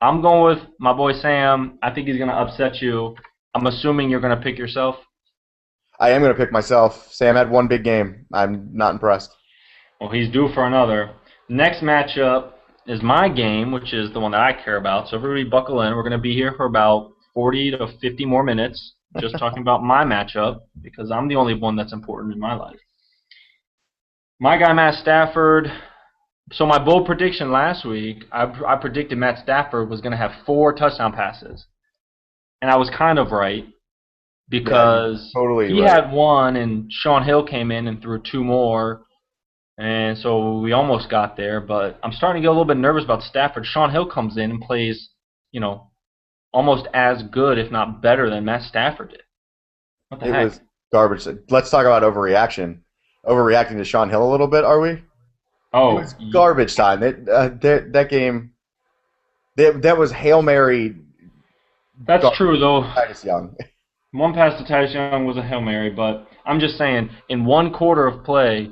I'm 0.00 0.22
going 0.22 0.56
with 0.56 0.64
my 0.78 0.92
boy 0.92 1.14
Sam. 1.14 1.78
I 1.82 1.92
think 1.92 2.06
he's 2.06 2.18
gonna 2.18 2.32
upset 2.32 2.80
you. 2.80 3.16
I'm 3.54 3.66
assuming 3.66 4.08
you're 4.08 4.20
gonna 4.20 4.40
pick 4.40 4.56
yourself. 4.56 4.96
I 6.00 6.10
am 6.10 6.22
going 6.22 6.32
to 6.32 6.38
pick 6.38 6.52
myself. 6.52 7.08
Sam 7.10 7.34
had 7.34 7.50
one 7.50 7.66
big 7.66 7.82
game. 7.82 8.26
I'm 8.32 8.70
not 8.72 8.92
impressed. 8.92 9.34
Well, 10.00 10.10
he's 10.10 10.30
due 10.32 10.48
for 10.54 10.64
another. 10.64 11.10
Next 11.48 11.82
matchup 11.82 12.52
is 12.86 13.02
my 13.02 13.28
game, 13.28 13.72
which 13.72 13.92
is 13.92 14.12
the 14.12 14.20
one 14.20 14.30
that 14.30 14.40
I 14.40 14.52
care 14.52 14.76
about. 14.76 15.08
So 15.08 15.16
everybody 15.16 15.42
buckle 15.42 15.82
in. 15.82 15.96
We're 15.96 16.04
going 16.04 16.12
to 16.12 16.18
be 16.18 16.34
here 16.34 16.54
for 16.56 16.66
about 16.66 17.10
40 17.34 17.72
to 17.72 17.88
50 18.00 18.24
more 18.26 18.44
minutes 18.44 18.94
just 19.20 19.38
talking 19.38 19.62
about 19.62 19.82
my 19.82 20.04
matchup 20.04 20.60
because 20.82 21.10
I'm 21.10 21.28
the 21.28 21.36
only 21.36 21.54
one 21.54 21.76
that's 21.76 21.92
important 21.92 22.34
in 22.34 22.40
my 22.40 22.54
life. 22.54 22.78
My 24.40 24.58
guy, 24.58 24.72
Matt 24.72 24.94
Stafford. 24.94 25.72
So 26.52 26.64
my 26.64 26.82
bold 26.82 27.06
prediction 27.06 27.52
last 27.52 27.84
week, 27.84 28.24
I, 28.32 28.44
I 28.66 28.76
predicted 28.76 29.18
Matt 29.18 29.42
Stafford 29.42 29.90
was 29.90 30.00
going 30.00 30.12
to 30.12 30.16
have 30.16 30.30
four 30.46 30.72
touchdown 30.72 31.12
passes. 31.12 31.66
And 32.62 32.70
I 32.70 32.76
was 32.76 32.90
kind 32.96 33.18
of 33.18 33.32
right 33.32 33.66
because 34.48 35.30
yeah, 35.34 35.40
totally 35.40 35.68
he 35.68 35.82
right. 35.82 36.04
had 36.04 36.12
one 36.12 36.56
and 36.56 36.90
Shaun 36.90 37.22
Hill 37.24 37.44
came 37.44 37.70
in 37.70 37.86
and 37.86 38.00
threw 38.00 38.22
two 38.22 38.42
more 38.42 39.02
and 39.78 40.18
so 40.18 40.58
we 40.58 40.72
almost 40.72 41.08
got 41.08 41.36
there, 41.36 41.60
but 41.60 42.00
I'm 42.02 42.10
starting 42.10 42.42
to 42.42 42.44
get 42.44 42.48
a 42.48 42.50
little 42.50 42.64
bit 42.64 42.76
nervous 42.76 43.04
about 43.04 43.22
Stafford. 43.22 43.64
Shaun 43.64 43.92
Hill 43.92 44.10
comes 44.10 44.36
in 44.36 44.50
and 44.50 44.60
plays, 44.60 45.10
you 45.52 45.60
know, 45.60 45.87
almost 46.52 46.86
as 46.94 47.22
good, 47.24 47.58
if 47.58 47.70
not 47.70 48.02
better, 48.02 48.30
than 48.30 48.44
Matt 48.44 48.62
Stafford 48.62 49.10
did. 49.10 49.22
What 50.08 50.20
the 50.20 50.28
it 50.28 50.34
heck? 50.34 50.44
was 50.44 50.60
garbage. 50.92 51.26
Let's 51.50 51.70
talk 51.70 51.86
about 51.86 52.02
overreaction. 52.02 52.80
Overreacting 53.26 53.76
to 53.76 53.84
Shaun 53.84 54.08
Hill 54.08 54.26
a 54.26 54.30
little 54.30 54.46
bit, 54.46 54.64
are 54.64 54.80
we? 54.80 54.90
It 54.90 55.02
oh, 55.72 55.96
was 55.96 56.14
garbage 56.32 56.74
time. 56.74 57.02
It, 57.02 57.28
uh, 57.28 57.50
that, 57.60 57.92
that 57.92 58.08
game, 58.08 58.52
that, 59.56 59.82
that 59.82 59.98
was 59.98 60.12
Hail 60.12 60.40
Mary. 60.40 60.96
that's 62.06 62.22
garbage. 62.22 62.38
true 62.38 62.58
though. 62.58 62.82
Titus 62.82 63.24
Young. 63.24 63.54
One 64.12 64.32
pass 64.32 64.58
to 64.58 64.66
Titus 64.66 64.94
Young 64.94 65.26
was 65.26 65.36
a 65.36 65.42
hail 65.42 65.60
mary, 65.60 65.90
but 65.90 66.26
I'm 66.46 66.60
just 66.60 66.78
saying, 66.78 67.10
in 67.28 67.44
one 67.44 67.70
quarter 67.70 68.06
of 68.06 68.24
play, 68.24 68.70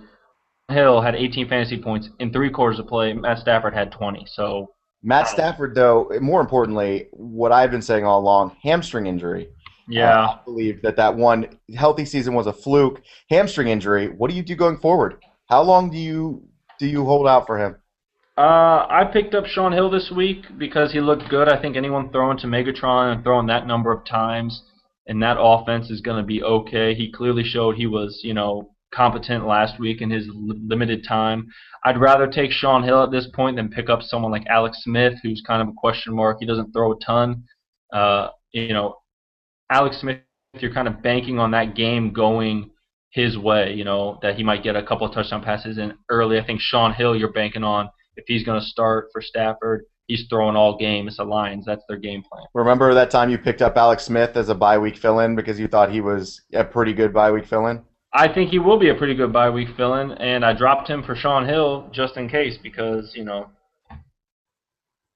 Hill 0.71 1.03
had 1.03 1.15
18 1.15 1.49
fantasy 1.49 1.77
points. 1.81 2.09
In 2.19 2.33
three 2.33 2.49
quarters 2.49 2.79
of 2.79 2.87
play, 2.87 3.13
Matt 3.13 3.39
Stafford 3.39 3.75
had 3.75 3.93
20. 3.93 4.25
So 4.29 4.71
Matt 5.07 5.29
Stafford, 5.29 5.77
though, 5.77 6.11
more 6.21 6.41
importantly, 6.41 7.07
what 7.13 7.53
I've 7.53 7.71
been 7.71 7.81
saying 7.81 8.05
all 8.05 8.19
along, 8.19 8.57
hamstring 8.65 9.07
injury. 9.07 9.49
yeah, 9.89 10.27
I 10.27 10.41
believe 10.45 10.83
that 10.83 10.97
that 10.97 11.15
one 11.15 11.61
healthy 11.77 12.05
season 12.05 12.35
was 12.35 12.49
a 12.49 12.53
fluke. 12.53 13.01
Hamstring 13.31 13.69
injury. 13.69 14.09
What 14.09 14.31
do 14.31 14.37
you 14.37 14.43
do 14.43 14.57
going 14.57 14.79
forward? 14.79 15.23
How 15.49 15.63
long 15.63 15.91
do 15.91 15.97
you 15.97 16.43
do 16.81 16.87
you 16.89 17.05
hold 17.05 17.29
out 17.29 17.47
for 17.47 17.57
him? 17.57 17.77
Uh, 18.37 18.85
I 18.91 19.09
picked 19.13 19.37
up 19.37 19.47
Shaun 19.47 19.73
Hill 19.73 19.91
this 19.91 20.11
week 20.11 20.45
because 20.59 20.91
he 20.91 21.01
looked 21.01 21.29
good. 21.31 21.49
I 21.49 21.63
think 21.63 21.77
anyone 21.77 22.11
throwing 22.11 22.39
to 22.39 22.49
Megatron 22.49 23.15
and 23.15 23.23
throwing 23.23 23.47
that 23.47 23.69
number 23.69 23.93
of 23.93 24.05
times 24.05 24.61
in 25.07 25.21
that 25.21 25.37
offense 25.39 25.89
is 25.89 26.01
going 26.01 26.21
to 26.21 26.27
be 26.27 26.43
okay. 26.43 26.95
He 26.95 27.13
clearly 27.13 27.45
showed 27.45 27.77
he 27.77 27.87
was, 27.87 28.23
you 28.25 28.35
know, 28.35 28.73
competent 28.93 29.47
last 29.47 29.79
week 29.79 30.01
in 30.01 30.11
his 30.11 30.27
l- 30.27 30.57
limited 30.67 31.05
time. 31.07 31.47
I'd 31.87 32.01
rather 32.01 32.27
take 32.27 32.51
Shaun 32.51 32.83
Hill 32.83 33.05
at 33.05 33.13
this 33.13 33.29
point 33.33 33.55
than 33.55 33.69
pick 33.69 33.89
up 33.89 34.03
someone 34.03 34.33
like 34.33 34.45
Alex 34.49 34.83
Smith, 34.83 35.15
who's 35.23 35.41
kind 35.47 35.63
of 35.63 35.69
a 35.69 35.73
question 35.77 36.17
mark. 36.17 36.39
He 36.41 36.47
doesn't 36.47 36.73
throw 36.73 36.91
a 36.91 36.99
ton. 36.99 37.45
Uh, 37.93 38.31
you 38.51 38.73
know, 38.73 38.97
Alex 39.71 40.01
Smith, 40.01 40.19
you're 40.59 40.75
kind 40.75 40.89
of 40.89 41.01
banking 41.01 41.39
on 41.39 41.53
that 41.53 41.77
game 41.77 42.13
going 42.13 42.71
his 43.11 43.39
way, 43.39 43.73
you 43.73 43.85
know, 43.85 44.19
that 44.23 44.35
he 44.35 44.43
might 44.43 44.65
get 44.65 44.75
a 44.75 44.83
couple 44.83 45.07
of 45.07 45.15
touchdown 45.15 45.45
passes 45.45 45.79
in 45.79 45.95
early. 46.11 46.41
I 46.41 46.45
think 46.45 46.61
Shaun 46.61 46.93
Hill, 46.93 47.15
you're 47.15 47.33
banking 47.33 47.63
on 47.63 47.89
if 48.17 48.25
he's 48.27 48.43
going 48.43 48.61
to 48.61 48.67
start 48.67 49.07
for 49.13 49.23
Stafford, 49.23 49.85
he's 50.09 50.27
throwing 50.29 50.57
all 50.57 50.77
game. 50.77 51.07
It's 51.07 51.19
the 51.19 51.25
Lions. 51.25 51.67
That's 51.67 51.85
their 51.89 51.99
game 51.99 52.25
plan. 52.29 52.47
Remember 52.53 52.95
that 52.95 53.13
time 53.13 53.31
you 53.31 53.39
picked 53.39 53.63
up 53.63 53.77
Alex 53.77 54.05
Smith 54.05 54.37
as 54.37 54.49
a 54.49 54.57
bye 54.57 54.79
week 54.79 54.97
fill 54.97 55.21
in 55.21 55.37
because 55.37 55.61
you 55.61 55.69
thought 55.69 55.93
he 55.93 56.01
was 56.01 56.43
a 56.53 56.65
pretty 56.65 56.95
good 56.95 57.15
bye 57.15 57.31
week 57.31 57.47
fill 57.47 57.69
in? 57.69 57.85
I 58.13 58.33
think 58.33 58.51
he 58.51 58.59
will 58.59 58.79
be 58.79 58.89
a 58.89 58.95
pretty 58.95 59.15
good 59.15 59.33
bye 59.33 59.51
week 59.51 59.69
fill-in, 59.77 60.13
and 60.13 60.45
I 60.45 60.53
dropped 60.53 60.89
him 60.89 61.03
for 61.03 61.15
Shaun 61.15 61.47
Hill 61.47 61.91
just 61.93 62.17
in 62.17 62.29
case 62.29 62.57
because 62.63 63.13
you 63.15 63.25
know, 63.25 63.51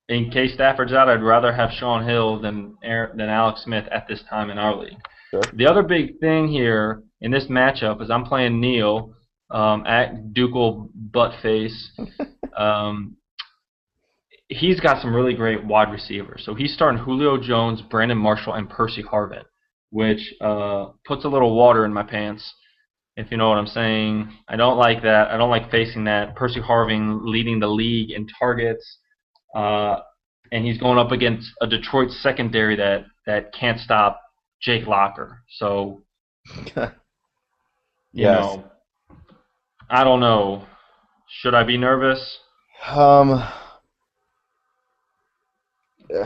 in 0.08 0.30
case 0.30 0.54
Stafford's 0.54 0.92
out, 0.92 1.08
I'd 1.08 1.22
rather 1.22 1.52
have 1.52 1.70
Shaun 1.70 2.06
Hill 2.06 2.40
than 2.40 2.76
Aaron, 2.82 3.16
than 3.16 3.28
Alex 3.28 3.62
Smith 3.64 3.86
at 3.90 4.06
this 4.08 4.22
time 4.28 4.50
in 4.50 4.58
our 4.58 4.76
league. 4.76 4.98
Sure. 5.30 5.42
The 5.54 5.66
other 5.66 5.82
big 5.82 6.18
thing 6.18 6.48
here 6.48 7.02
in 7.20 7.30
this 7.30 7.46
matchup 7.46 8.02
is 8.02 8.10
I'm 8.10 8.24
playing 8.24 8.60
Neil 8.60 9.14
um, 9.50 9.86
at 9.86 10.34
Ducal 10.34 10.90
Buttface. 11.10 11.76
um, 12.56 13.16
he's 14.48 14.80
got 14.80 15.00
some 15.00 15.14
really 15.14 15.34
great 15.34 15.64
wide 15.64 15.92
receivers. 15.92 16.42
So 16.44 16.54
he's 16.54 16.74
starting 16.74 17.00
Julio 17.00 17.40
Jones, 17.40 17.80
Brandon 17.82 18.18
Marshall, 18.18 18.54
and 18.54 18.68
Percy 18.68 19.02
Harvin, 19.02 19.44
which 19.90 20.34
uh, 20.40 20.86
puts 21.06 21.24
a 21.24 21.28
little 21.28 21.56
water 21.56 21.84
in 21.84 21.92
my 21.92 22.02
pants 22.02 22.52
if 23.20 23.30
you 23.30 23.36
know 23.36 23.50
what 23.50 23.58
I'm 23.58 23.66
saying. 23.66 24.32
I 24.48 24.56
don't 24.56 24.78
like 24.78 25.02
that. 25.02 25.30
I 25.30 25.36
don't 25.36 25.50
like 25.50 25.70
facing 25.70 26.04
that. 26.04 26.34
Percy 26.34 26.60
Harvin 26.60 27.20
leading 27.24 27.60
the 27.60 27.66
league 27.68 28.10
in 28.10 28.26
targets, 28.38 28.98
uh, 29.54 29.98
and 30.50 30.64
he's 30.64 30.78
going 30.78 30.98
up 30.98 31.12
against 31.12 31.50
a 31.60 31.66
Detroit 31.66 32.10
secondary 32.10 32.76
that 32.76 33.04
that 33.26 33.52
can't 33.52 33.78
stop 33.78 34.20
Jake 34.62 34.86
Locker. 34.86 35.42
So, 35.58 36.02
you 38.12 38.24
know, 38.24 38.64
I 39.90 40.02
don't 40.02 40.20
know. 40.20 40.64
Should 41.28 41.54
I 41.54 41.62
be 41.62 41.76
nervous? 41.76 42.38
Um. 42.88 43.46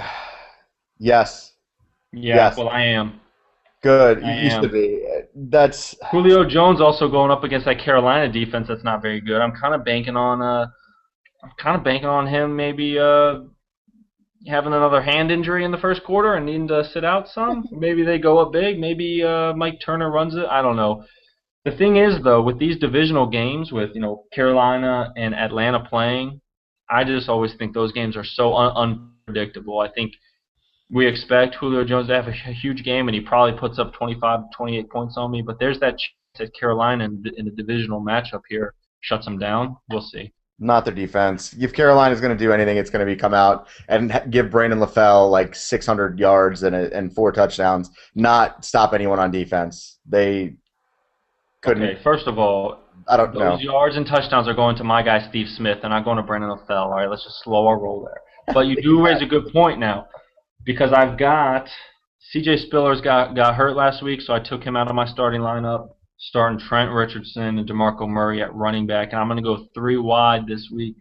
yes. 0.99 1.53
Yeah, 2.13 2.37
Yes. 2.37 2.57
well, 2.57 2.69
I 2.69 2.83
am. 2.83 3.21
Good. 3.85 4.25
I 4.25 4.41
used 4.41 4.57
am. 4.57 4.63
to 4.63 4.69
be. 4.71 5.07
That's 5.35 5.95
Julio 6.11 6.43
Jones 6.49 6.81
also 6.81 7.07
going 7.07 7.31
up 7.31 7.45
against 7.45 7.67
that 7.67 7.79
Carolina 7.79 8.33
defense 8.33 8.67
that's 8.67 8.83
not 8.83 9.03
very 9.03 9.21
good. 9.21 9.43
I'm 9.43 9.53
kind 9.53 9.75
of 9.75 9.85
banking 9.85 10.17
on 10.17 10.41
uh, 10.41 10.69
I'm 11.43 11.53
kind 11.59 11.77
of 11.77 11.85
banking 11.85 12.09
on 12.09 12.27
him 12.27 12.57
maybe 12.57 12.99
uh, 12.99 13.41
having 14.47 14.73
another 14.73 15.03
hand 15.03 15.31
injury 15.31 15.67
in 15.67 15.71
the 15.71 15.77
first 15.77 16.03
quarter 16.03 16.33
and 16.33 16.47
needing 16.47 16.69
to 16.69 16.83
sit 16.83 17.05
out 17.05 17.29
some. 17.29 17.67
maybe 17.73 18.03
they 18.03 18.19
go 18.19 18.39
up 18.39 18.53
big. 18.53 18.79
Maybe 18.79 19.23
uh, 19.23 19.53
Mike 19.53 19.81
Turner 19.85 20.11
runs 20.11 20.35
it. 20.35 20.47
I 20.47 20.63
don't 20.63 20.77
know. 20.77 21.05
The 21.67 21.77
thing 21.77 21.97
is 21.97 22.23
though, 22.25 22.41
with 22.41 22.59
these 22.59 22.79
divisional 22.79 23.27
games, 23.27 23.71
with 23.71 23.91
you 23.95 24.01
know 24.01 24.25
Carolina 24.33 25.13
and 25.15 25.35
Atlanta 25.35 25.81
playing, 25.81 26.41
I 26.89 27.05
just 27.05 27.29
always 27.29 27.53
think 27.59 27.75
those 27.75 27.93
games 27.93 28.17
are 28.17 28.25
so 28.25 28.55
un- 28.55 29.05
unpredictable. 29.27 29.81
I 29.81 29.91
think 29.91 30.15
we 30.91 31.07
expect 31.07 31.57
Julio 31.57 31.85
Jones 31.85 32.09
to 32.09 32.15
have 32.15 32.29
a 32.29 32.33
huge 32.33 32.85
game, 32.85 33.09
and 33.09 33.15
he 33.15 33.21
probably 33.21 33.59
puts 33.59 33.79
up 33.79 33.93
25, 33.95 34.41
28 34.57 34.91
points 34.91 35.15
on 35.17 35.31
me. 35.31 35.43
But 35.43 35.59
there's 35.59 35.81
that 35.81 35.99
chance 35.99 36.13
that 36.39 36.55
Carolina 36.59 37.05
in, 37.05 37.25
in 37.37 37.49
a 37.49 37.51
divisional 37.51 38.01
matchup 38.01 38.43
here 38.49 38.75
shuts 39.01 39.27
him 39.27 39.39
down. 39.39 39.77
We'll 39.91 40.03
see. 40.03 40.33
not 40.59 40.85
their 40.85 40.95
defense. 40.95 41.55
If 41.59 41.73
Carolina's 41.73 42.21
going 42.21 42.37
to 42.37 42.43
do 42.43 42.53
anything, 42.53 42.77
it's 42.77 42.91
going 42.91 43.07
to 43.07 43.13
be 43.13 43.17
come 43.17 43.35
out 43.35 43.69
and 43.89 44.23
give 44.31 44.51
Brandon 44.51 44.79
LaFell 44.79 45.31
like 45.31 45.55
600 45.55 46.19
yards 46.19 46.63
and 46.63 46.75
a, 46.75 46.97
and 46.97 47.15
four 47.15 47.33
touchdowns, 47.33 47.91
not 48.15 48.65
stop 48.65 48.93
anyone 48.95 49.19
on 49.19 49.31
defense. 49.31 49.99
They 50.07 50.57
couldn't. 51.63 51.83
Okay, 51.83 52.03
first 52.03 52.27
of 52.27 52.39
all, 52.39 52.79
I 53.09 53.17
don't 53.17 53.35
know. 53.35 53.59
yards 53.59 53.97
and 53.97 54.07
touchdowns 54.07 54.49
are 54.49 54.55
going 54.55 54.77
to 54.77 54.85
my 54.85 55.03
guy 55.03 55.27
Steve 55.29 55.49
Smith. 55.49 55.79
They're 55.81 55.91
not 55.91 56.05
going 56.05 56.17
to 56.17 56.23
Brandon 56.23 56.51
LaFell. 56.51 56.87
All 56.87 56.91
right, 56.91 57.09
let's 57.09 57.25
just 57.25 57.43
slow 57.43 57.67
our 57.67 57.79
roll 57.79 58.05
there. 58.05 58.55
But 58.55 58.67
you 58.67 58.81
do 58.81 59.03
raise 59.05 59.21
a 59.23 59.27
good 59.27 59.53
point 59.53 59.79
now, 59.79 60.07
because 60.65 60.93
I've 60.93 61.19
got 61.19 61.69
C.J. 62.33 62.67
Spiller's 62.67 63.01
got 63.01 63.37
got 63.37 63.55
hurt 63.55 63.77
last 63.77 64.03
week, 64.03 64.21
so 64.21 64.33
I 64.33 64.41
took 64.41 64.63
him 64.63 64.77
out 64.77 64.89
of 64.89 64.95
my 64.95 65.07
starting 65.07 65.41
lineup, 65.41 65.91
starting 66.19 66.59
Trent 66.59 66.91
Richardson 66.91 67.59
and 67.59 67.69
DeMarco 67.69 68.09
Murray 68.09 68.43
at 68.43 68.55
running 68.55 68.87
back, 68.87 69.13
and 69.13 69.21
I'm 69.21 69.29
going 69.29 69.37
to 69.37 69.43
go 69.43 69.67
three 69.75 69.99
wide 69.99 70.47
this 70.47 70.69
week. 70.73 70.97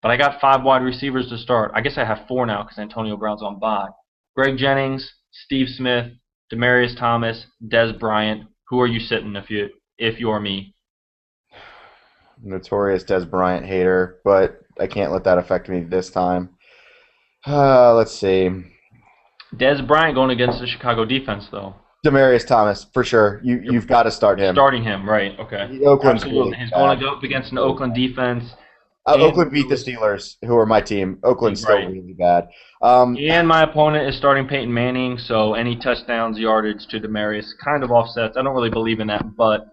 But 0.00 0.12
I 0.12 0.16
got 0.16 0.40
five 0.40 0.62
wide 0.62 0.82
receivers 0.82 1.28
to 1.28 1.38
start. 1.38 1.72
I 1.74 1.80
guess 1.80 1.98
I 1.98 2.04
have 2.04 2.26
four 2.28 2.46
now 2.46 2.62
because 2.62 2.78
Antonio 2.78 3.16
Brown's 3.16 3.42
on 3.42 3.58
bye. 3.58 3.88
Greg 4.36 4.56
Jennings, 4.56 5.12
Steve 5.32 5.68
Smith, 5.68 6.12
Demaryius 6.52 6.96
Thomas, 6.96 7.46
Dez 7.66 7.98
Bryant. 7.98 8.44
Who 8.68 8.80
are 8.80 8.86
you 8.86 9.00
sitting 9.00 9.34
if 9.34 9.50
you 9.50 9.70
if 9.98 10.20
you're 10.20 10.38
me? 10.38 10.74
Notorious 12.40 13.02
Dez 13.02 13.28
Bryant 13.28 13.66
hater, 13.66 14.20
but 14.24 14.60
I 14.78 14.86
can't 14.86 15.10
let 15.10 15.24
that 15.24 15.38
affect 15.38 15.68
me 15.68 15.80
this 15.80 16.10
time. 16.10 16.50
Uh, 17.44 17.94
let's 17.96 18.12
see. 18.14 18.48
Dez 19.56 19.86
Bryant 19.86 20.14
going 20.14 20.30
against 20.30 20.60
the 20.60 20.66
Chicago 20.66 21.04
defense, 21.04 21.48
though. 21.50 21.74
Demaryius 22.06 22.46
Thomas 22.46 22.86
for 22.92 23.02
sure. 23.02 23.40
You 23.42 23.60
you've 23.62 23.86
got 23.88 24.04
to 24.04 24.10
start 24.10 24.38
him. 24.38 24.54
Starting 24.54 24.84
him, 24.84 25.08
right? 25.08 25.38
Okay. 25.40 25.80
Oakland's 25.84 26.22
Absolutely. 26.22 26.50
really 26.52 26.56
He's 26.64 26.70
going 26.70 26.96
to 26.98 27.04
go 27.04 27.12
up 27.12 27.22
against 27.24 27.50
an 27.52 27.58
Oakland 27.58 27.94
defense 27.94 28.44
Uh, 29.06 29.16
Oakland 29.16 29.50
beat 29.50 29.68
the 29.68 29.74
Steelers, 29.74 30.36
who 30.44 30.56
are 30.56 30.66
my 30.66 30.80
team. 30.82 31.18
Oakland's 31.24 31.62
still 31.62 31.74
Right. 31.76 31.88
really 31.88 32.12
bad. 32.12 32.48
Um, 32.82 33.16
And 33.18 33.48
my 33.48 33.62
opponent 33.62 34.06
is 34.06 34.16
starting 34.16 34.46
Peyton 34.46 34.72
Manning, 34.72 35.16
so 35.18 35.54
any 35.54 35.76
touchdowns, 35.76 36.38
yardage 36.38 36.86
to 36.88 37.00
Demaryius 37.00 37.46
kind 37.64 37.82
of 37.82 37.90
offsets. 37.90 38.36
I 38.36 38.42
don't 38.42 38.54
really 38.54 38.70
believe 38.70 39.00
in 39.00 39.06
that, 39.08 39.34
but 39.36 39.66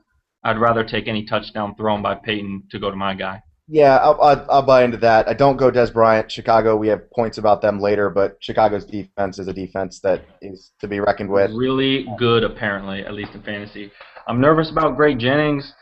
I'd 0.44 0.58
rather 0.58 0.84
take 0.86 1.08
any 1.08 1.26
touchdown 1.26 1.76
thrown 1.76 2.02
by 2.02 2.16
Peyton 2.16 2.64
to 2.72 2.80
go 2.80 2.90
to 2.90 2.96
my 2.96 3.14
guy. 3.14 3.42
Yeah, 3.68 3.98
I'll, 3.98 4.22
I'll, 4.22 4.46
I'll 4.50 4.62
buy 4.62 4.84
into 4.84 4.98
that. 4.98 5.28
I 5.28 5.34
don't 5.34 5.58
go 5.58 5.72
Dez 5.72 5.92
Bryant. 5.92 6.32
Chicago, 6.32 6.76
we 6.76 6.88
have 6.90 7.10
points 7.10 7.40
about 7.40 7.62
them 7.62 7.80
later, 7.80 8.12
but 8.12 8.38
Chicago's 8.40 8.86
defense 8.86 9.40
is 9.40 9.48
a 9.48 9.54
defense 9.54 10.00
that 10.02 10.24
is 10.42 10.72
to 10.82 10.88
be 10.88 11.00
reckoned 11.00 11.32
with. 11.32 11.52
Really 11.52 12.06
good, 12.20 12.44
apparently, 12.44 13.02
at 13.02 13.14
least 13.14 13.34
in 13.34 13.42
fantasy. 13.42 13.92
I'm 14.28 14.40
nervous 14.40 14.70
about 14.70 14.96
Greg 14.96 15.18
Jennings. 15.18 15.74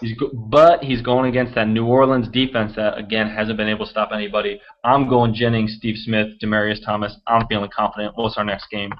He's 0.00 0.16
go- 0.16 0.30
but 0.32 0.84
he's 0.84 1.02
going 1.02 1.28
against 1.28 1.56
that 1.56 1.66
New 1.66 1.86
Orleans 1.86 2.28
defense 2.28 2.76
that 2.76 2.96
again 2.96 3.28
hasn't 3.28 3.56
been 3.56 3.68
able 3.68 3.84
to 3.86 3.90
stop 3.90 4.10
anybody. 4.12 4.60
I'm 4.84 5.08
going 5.08 5.34
Jennings, 5.34 5.74
Steve 5.76 5.96
Smith, 5.98 6.28
Demaryius 6.40 6.84
Thomas. 6.84 7.16
I'm 7.26 7.46
feeling 7.48 7.70
confident. 7.74 8.12
What's 8.16 8.36
our 8.36 8.44
next 8.44 8.70
game? 8.70 8.90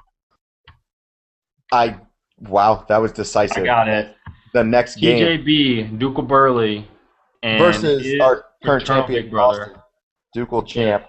I 1.71 1.97
wow, 2.39 2.85
that 2.89 2.97
was 2.97 3.13
decisive. 3.13 3.63
I 3.63 3.65
got 3.65 3.87
it. 3.87 4.15
The 4.53 4.63
next 4.63 4.97
game 4.97 5.39
TJB, 5.39 5.99
Duke 5.99 6.27
Burley, 6.27 6.87
and 7.45 7.59
versus 7.59 8.19
our 8.19 8.45
current 8.63 8.85
champion, 8.85 9.29
brother. 9.29 9.59
Boston, 9.67 9.81
Ducal 10.33 10.63
champ. 10.63 11.05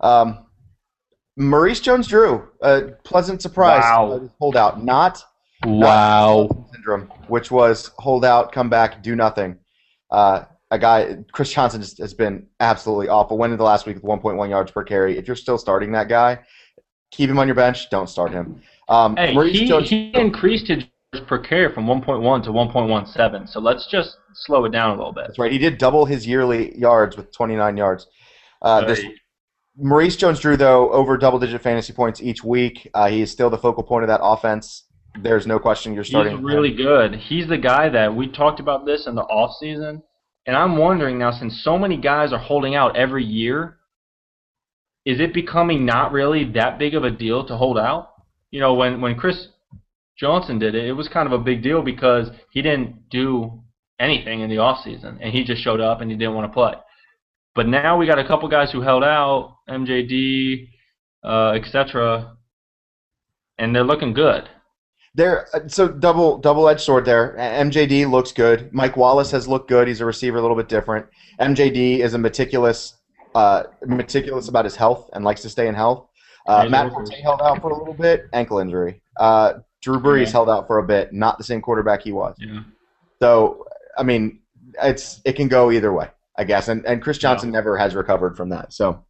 Um, 0.00 0.46
Maurice 1.36 1.80
Jones-Drew, 1.80 2.48
a 2.62 2.82
pleasant 3.04 3.42
surprise. 3.42 3.82
Wow. 3.82 4.30
holdout, 4.38 4.82
not 4.82 5.22
Wow. 5.64 6.48
syndrome, 6.72 7.10
which 7.28 7.50
was 7.50 7.90
hold 7.98 8.24
out, 8.24 8.52
come 8.52 8.70
back, 8.70 9.02
do 9.02 9.14
nothing. 9.16 9.58
Uh, 10.10 10.44
a 10.70 10.78
guy, 10.78 11.18
Chris 11.32 11.52
Johnson, 11.52 11.80
just 11.82 11.98
has 11.98 12.14
been 12.14 12.46
absolutely 12.60 13.08
awful. 13.08 13.36
Went 13.36 13.52
into 13.52 13.58
the 13.58 13.64
last 13.64 13.86
week 13.86 13.96
with 13.96 14.04
1.1 14.04 14.48
yards 14.48 14.70
per 14.70 14.82
carry. 14.84 15.18
If 15.18 15.26
you're 15.26 15.36
still 15.36 15.58
starting 15.58 15.92
that 15.92 16.08
guy, 16.08 16.38
keep 17.10 17.28
him 17.28 17.38
on 17.38 17.46
your 17.48 17.54
bench. 17.54 17.90
Don't 17.90 18.08
start 18.08 18.32
him. 18.32 18.62
Um, 18.88 19.16
Hey, 19.16 19.34
Maurice 19.34 19.58
he, 19.58 19.68
Jones- 19.68 19.90
he 19.90 20.10
increased 20.14 20.68
his 20.68 20.84
per 21.20 21.38
carry 21.38 21.72
from 21.72 21.86
1.1 21.86 22.44
to 22.44 22.50
1.17. 22.50 23.48
So 23.48 23.60
let's 23.60 23.86
just 23.90 24.16
slow 24.34 24.64
it 24.64 24.70
down 24.70 24.90
a 24.90 24.96
little 24.96 25.12
bit. 25.12 25.24
that's 25.26 25.38
right. 25.38 25.52
He 25.52 25.58
did 25.58 25.78
double 25.78 26.04
his 26.04 26.26
yearly 26.26 26.76
yards 26.78 27.16
with 27.16 27.32
29 27.32 27.76
yards. 27.76 28.06
Uh, 28.62 28.84
this 28.84 29.04
Maurice 29.76 30.16
Jones-Drew, 30.16 30.56
though, 30.56 30.90
over 30.90 31.16
double-digit 31.18 31.62
fantasy 31.62 31.92
points 31.92 32.22
each 32.22 32.42
week. 32.42 32.90
Uh, 32.94 33.08
he 33.08 33.20
is 33.20 33.30
still 33.30 33.50
the 33.50 33.58
focal 33.58 33.82
point 33.82 34.04
of 34.04 34.08
that 34.08 34.20
offense. 34.22 34.84
There's 35.20 35.46
no 35.46 35.58
question 35.58 35.94
you're 35.94 36.04
starting. 36.04 36.36
He's 36.36 36.44
really 36.44 36.74
good. 36.74 37.14
He's 37.14 37.46
the 37.46 37.58
guy 37.58 37.88
that 37.90 38.14
we 38.14 38.28
talked 38.28 38.60
about 38.60 38.86
this 38.86 39.06
in 39.06 39.14
the 39.14 39.22
off 39.22 39.56
season, 39.58 40.02
and 40.46 40.56
I'm 40.56 40.76
wondering 40.76 41.18
now 41.18 41.30
since 41.30 41.62
so 41.62 41.78
many 41.78 41.96
guys 41.96 42.32
are 42.32 42.38
holding 42.38 42.74
out 42.74 42.96
every 42.96 43.24
year, 43.24 43.78
is 45.04 45.20
it 45.20 45.32
becoming 45.32 45.86
not 45.86 46.12
really 46.12 46.44
that 46.52 46.78
big 46.78 46.94
of 46.94 47.04
a 47.04 47.10
deal 47.10 47.46
to 47.46 47.56
hold 47.56 47.78
out? 47.78 48.12
You 48.50 48.60
know, 48.60 48.74
when 48.74 49.00
when 49.00 49.16
Chris 49.16 49.48
Johnson 50.18 50.58
did 50.58 50.74
it, 50.74 50.86
it 50.86 50.92
was 50.92 51.08
kind 51.08 51.26
of 51.26 51.32
a 51.38 51.42
big 51.42 51.62
deal 51.62 51.82
because 51.82 52.30
he 52.50 52.62
didn't 52.62 53.08
do 53.10 53.62
anything 53.98 54.40
in 54.40 54.50
the 54.50 54.58
off 54.58 54.82
season, 54.82 55.18
and 55.20 55.32
he 55.32 55.44
just 55.44 55.62
showed 55.62 55.80
up 55.80 56.00
and 56.00 56.10
he 56.10 56.16
didn't 56.16 56.34
want 56.34 56.50
to 56.50 56.54
play. 56.54 56.74
But 57.54 57.68
now 57.68 57.96
we 57.96 58.06
got 58.06 58.18
a 58.18 58.26
couple 58.26 58.48
guys 58.48 58.70
who 58.70 58.82
held 58.82 59.02
out, 59.02 59.56
MJD, 59.68 60.68
uh, 61.24 61.52
etc., 61.52 62.36
and 63.58 63.74
they're 63.74 63.84
looking 63.84 64.12
good. 64.12 64.48
There, 65.14 65.48
uh, 65.54 65.66
so 65.66 65.88
double 65.88 66.36
double-edged 66.36 66.82
sword 66.82 67.06
there. 67.06 67.34
MJD 67.38 68.10
looks 68.10 68.32
good. 68.32 68.72
Mike 68.74 68.98
Wallace 68.98 69.30
has 69.30 69.48
looked 69.48 69.68
good. 69.68 69.88
He's 69.88 70.02
a 70.02 70.04
receiver, 70.04 70.36
a 70.36 70.42
little 70.42 70.56
bit 70.56 70.68
different. 70.68 71.06
MJD 71.40 72.00
is 72.00 72.12
a 72.12 72.18
meticulous, 72.18 72.94
uh, 73.34 73.62
meticulous 73.86 74.48
about 74.48 74.66
his 74.66 74.76
health 74.76 75.08
and 75.14 75.24
likes 75.24 75.40
to 75.42 75.48
stay 75.48 75.68
in 75.68 75.74
health. 75.74 76.06
Uh, 76.46 76.68
Matt. 76.68 76.92
Forte 76.92 77.20
held 77.22 77.40
out 77.40 77.62
for 77.62 77.70
a 77.70 77.78
little 77.78 77.94
bit, 77.94 78.26
ankle 78.34 78.58
injury. 78.58 79.00
Uh, 79.16 79.54
Drew 79.86 80.00
Brees 80.00 80.26
Yeah. 80.26 80.32
held 80.32 80.50
out 80.50 80.66
for 80.66 80.78
a 80.78 80.82
bit, 80.82 81.12
not 81.12 81.38
the 81.38 81.44
same 81.44 81.60
quarterback 81.62 82.02
he 82.02 82.10
was. 82.10 82.34
Yeah. 82.38 82.62
So, 83.22 83.64
I 83.96 84.02
mean, 84.02 84.40
it's 84.82 85.20
it 85.24 85.34
can 85.36 85.46
go 85.46 85.70
either 85.70 85.92
way, 85.92 86.08
I 86.36 86.42
guess. 86.42 86.66
And 86.66 86.84
and 86.86 87.00
Chris 87.00 87.18
Johnson 87.18 87.52
never 87.52 87.78
has 87.78 87.94
recovered 87.94 88.36
from 88.36 88.48
that. 88.48 88.72
So 88.72 89.04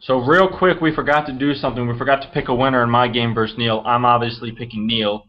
So 0.00 0.18
real 0.18 0.46
quick, 0.46 0.82
we 0.82 0.94
forgot 0.94 1.24
to 1.26 1.32
do 1.32 1.54
something. 1.54 1.88
We 1.88 1.96
forgot 1.96 2.20
to 2.20 2.28
pick 2.28 2.48
a 2.48 2.54
winner 2.54 2.82
in 2.82 2.90
my 2.90 3.08
game 3.08 3.32
versus 3.32 3.56
Neil. 3.56 3.82
I'm 3.86 4.04
obviously 4.04 4.52
picking 4.52 4.86
Neil. 4.86 5.24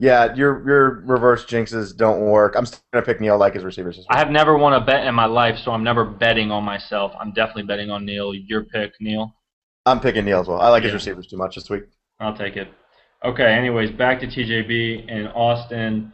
yeah, 0.00 0.34
your 0.34 0.66
your 0.66 1.00
reverse 1.06 1.44
jinxes 1.44 1.96
don't 1.96 2.20
work. 2.22 2.56
I'm 2.56 2.66
still 2.66 2.80
gonna 2.92 3.06
pick 3.06 3.20
Neil 3.20 3.38
like 3.38 3.54
his 3.54 3.62
receivers. 3.62 4.04
I 4.10 4.18
have 4.18 4.30
never 4.30 4.58
won 4.58 4.72
a 4.74 4.80
bet 4.84 5.06
in 5.06 5.14
my 5.14 5.26
life, 5.26 5.56
so 5.64 5.70
I'm 5.70 5.84
never 5.84 6.04
betting 6.04 6.50
on 6.50 6.64
myself. 6.64 7.12
I'm 7.20 7.30
definitely 7.32 7.62
betting 7.62 7.90
on 7.90 8.04
Neil. 8.04 8.34
Your 8.34 8.64
pick, 8.64 8.90
Neil. 9.00 9.32
I'm 9.86 10.00
picking 10.00 10.24
Neil 10.24 10.40
as 10.40 10.48
well. 10.48 10.60
I 10.60 10.68
like 10.68 10.82
his 10.82 10.92
receivers 10.94 11.28
too 11.28 11.36
much 11.36 11.54
this 11.54 11.70
week. 11.70 11.84
I'll 12.18 12.36
take 12.36 12.56
it. 12.56 12.68
Okay, 13.24 13.54
anyways, 13.54 13.92
back 13.92 14.18
to 14.20 14.26
TJB 14.26 15.04
and 15.08 15.28
Austin. 15.28 16.12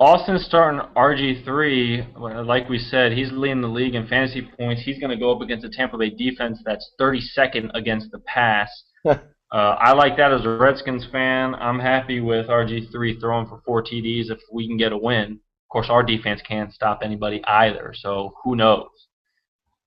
Austin's 0.00 0.44
starting 0.44 0.80
RG3. 0.96 2.44
Like 2.44 2.68
we 2.68 2.78
said, 2.78 3.12
he's 3.12 3.30
leading 3.30 3.60
the 3.60 3.68
league 3.68 3.94
in 3.94 4.08
fantasy 4.08 4.48
points. 4.58 4.82
He's 4.82 4.98
going 4.98 5.10
to 5.10 5.16
go 5.16 5.30
up 5.30 5.42
against 5.42 5.64
a 5.64 5.68
Tampa 5.68 5.96
Bay 5.96 6.10
defense 6.10 6.58
that's 6.64 6.90
32nd 7.00 7.70
against 7.74 8.10
the 8.10 8.18
pass. 8.20 8.68
uh, 9.06 9.16
I 9.52 9.92
like 9.92 10.16
that 10.16 10.32
as 10.32 10.44
a 10.44 10.48
Redskins 10.48 11.06
fan. 11.12 11.54
I'm 11.54 11.78
happy 11.78 12.20
with 12.20 12.48
RG3 12.48 13.20
throwing 13.20 13.46
for 13.46 13.62
four 13.64 13.84
TDs 13.84 14.30
if 14.30 14.40
we 14.52 14.66
can 14.66 14.76
get 14.76 14.90
a 14.90 14.98
win. 14.98 15.34
Of 15.34 15.68
course, 15.70 15.86
our 15.88 16.02
defense 16.02 16.40
can't 16.48 16.72
stop 16.72 17.02
anybody 17.04 17.44
either, 17.44 17.94
so 17.94 18.34
who 18.42 18.56
knows? 18.56 18.88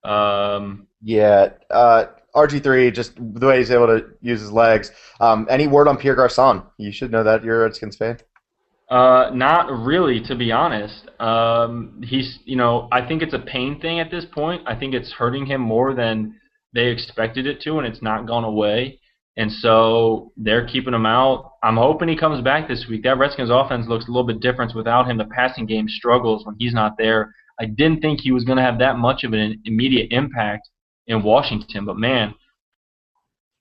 Um, 0.05 0.87
Yeah, 1.01 1.49
uh, 1.69 2.05
RG3 2.35 2.93
just 2.93 3.15
the 3.15 3.45
way 3.45 3.59
he's 3.59 3.71
able 3.71 3.87
to 3.87 4.05
use 4.21 4.41
his 4.41 4.51
legs. 4.51 4.91
Um, 5.19 5.47
any 5.49 5.67
word 5.67 5.87
on 5.87 5.97
Pierre 5.97 6.15
Garcon? 6.15 6.63
You 6.77 6.91
should 6.91 7.11
know 7.11 7.23
that. 7.23 7.43
You're 7.43 7.61
a 7.61 7.65
Redskins 7.65 7.95
fan. 7.95 8.17
Uh, 8.89 9.31
not 9.33 9.71
really, 9.71 10.21
to 10.21 10.35
be 10.35 10.51
honest. 10.51 11.09
Um, 11.19 12.01
he's, 12.03 12.39
you 12.45 12.55
know, 12.55 12.87
I 12.91 13.07
think 13.07 13.21
it's 13.21 13.33
a 13.33 13.39
pain 13.39 13.79
thing 13.79 13.99
at 13.99 14.11
this 14.11 14.25
point. 14.25 14.61
I 14.67 14.75
think 14.75 14.93
it's 14.93 15.11
hurting 15.11 15.45
him 15.45 15.61
more 15.61 15.93
than 15.95 16.35
they 16.73 16.87
expected 16.87 17.47
it 17.47 17.61
to, 17.61 17.77
and 17.77 17.87
it's 17.87 18.01
not 18.01 18.27
gone 18.27 18.43
away. 18.43 18.99
And 19.35 19.51
so 19.51 20.31
they're 20.37 20.67
keeping 20.67 20.93
him 20.93 21.07
out. 21.07 21.53
I'm 21.63 21.77
hoping 21.77 22.07
he 22.07 22.15
comes 22.15 22.43
back 22.43 22.67
this 22.67 22.85
week. 22.87 23.03
That 23.03 23.17
Redskins 23.17 23.49
offense 23.49 23.87
looks 23.87 24.07
a 24.07 24.11
little 24.11 24.27
bit 24.27 24.41
different 24.41 24.75
without 24.75 25.09
him. 25.09 25.17
The 25.17 25.25
passing 25.25 25.65
game 25.65 25.87
struggles 25.87 26.45
when 26.45 26.55
he's 26.59 26.73
not 26.73 26.97
there. 26.97 27.33
I 27.59 27.65
didn't 27.65 28.01
think 28.01 28.19
he 28.19 28.31
was 28.31 28.43
going 28.43 28.57
to 28.57 28.63
have 28.63 28.79
that 28.79 28.97
much 28.97 29.23
of 29.23 29.33
an 29.33 29.59
immediate 29.65 30.11
impact 30.11 30.69
in 31.07 31.21
Washington, 31.23 31.85
but 31.85 31.97
man, 31.97 32.33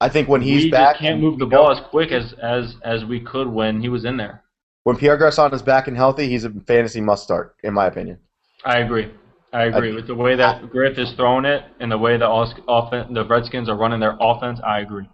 I 0.00 0.08
think 0.08 0.28
when 0.28 0.40
he's 0.42 0.64
we 0.64 0.70
back, 0.70 0.96
can't 0.96 1.20
move 1.20 1.38
the 1.38 1.46
ball 1.46 1.70
as 1.70 1.80
quick 1.80 2.10
as, 2.12 2.32
as 2.34 2.76
as 2.84 3.04
we 3.04 3.20
could 3.20 3.46
when 3.48 3.80
he 3.80 3.88
was 3.88 4.04
in 4.04 4.16
there. 4.16 4.42
when 4.84 4.96
Pierre 4.96 5.16
Garcon 5.16 5.52
is 5.54 5.62
back 5.62 5.86
and 5.88 5.96
healthy, 5.96 6.28
he's 6.28 6.44
a 6.44 6.50
fantasy 6.66 7.00
must 7.00 7.22
start, 7.22 7.56
in 7.62 7.72
my 7.72 7.86
opinion. 7.86 8.18
I 8.64 8.78
agree. 8.78 9.10
I 9.52 9.64
agree 9.64 9.92
with 9.94 10.06
the 10.06 10.14
way 10.14 10.34
that 10.36 10.70
Griff 10.70 10.98
is 10.98 11.12
throwing 11.12 11.44
it 11.44 11.62
and 11.78 11.92
the 11.92 11.98
way 11.98 12.16
the 12.16 12.26
os- 12.26 12.54
offen- 12.66 13.12
the 13.12 13.24
Redskins 13.26 13.68
are 13.68 13.76
running 13.76 14.00
their 14.00 14.16
offense. 14.20 14.58
I 14.66 14.80
agree. 14.80 15.06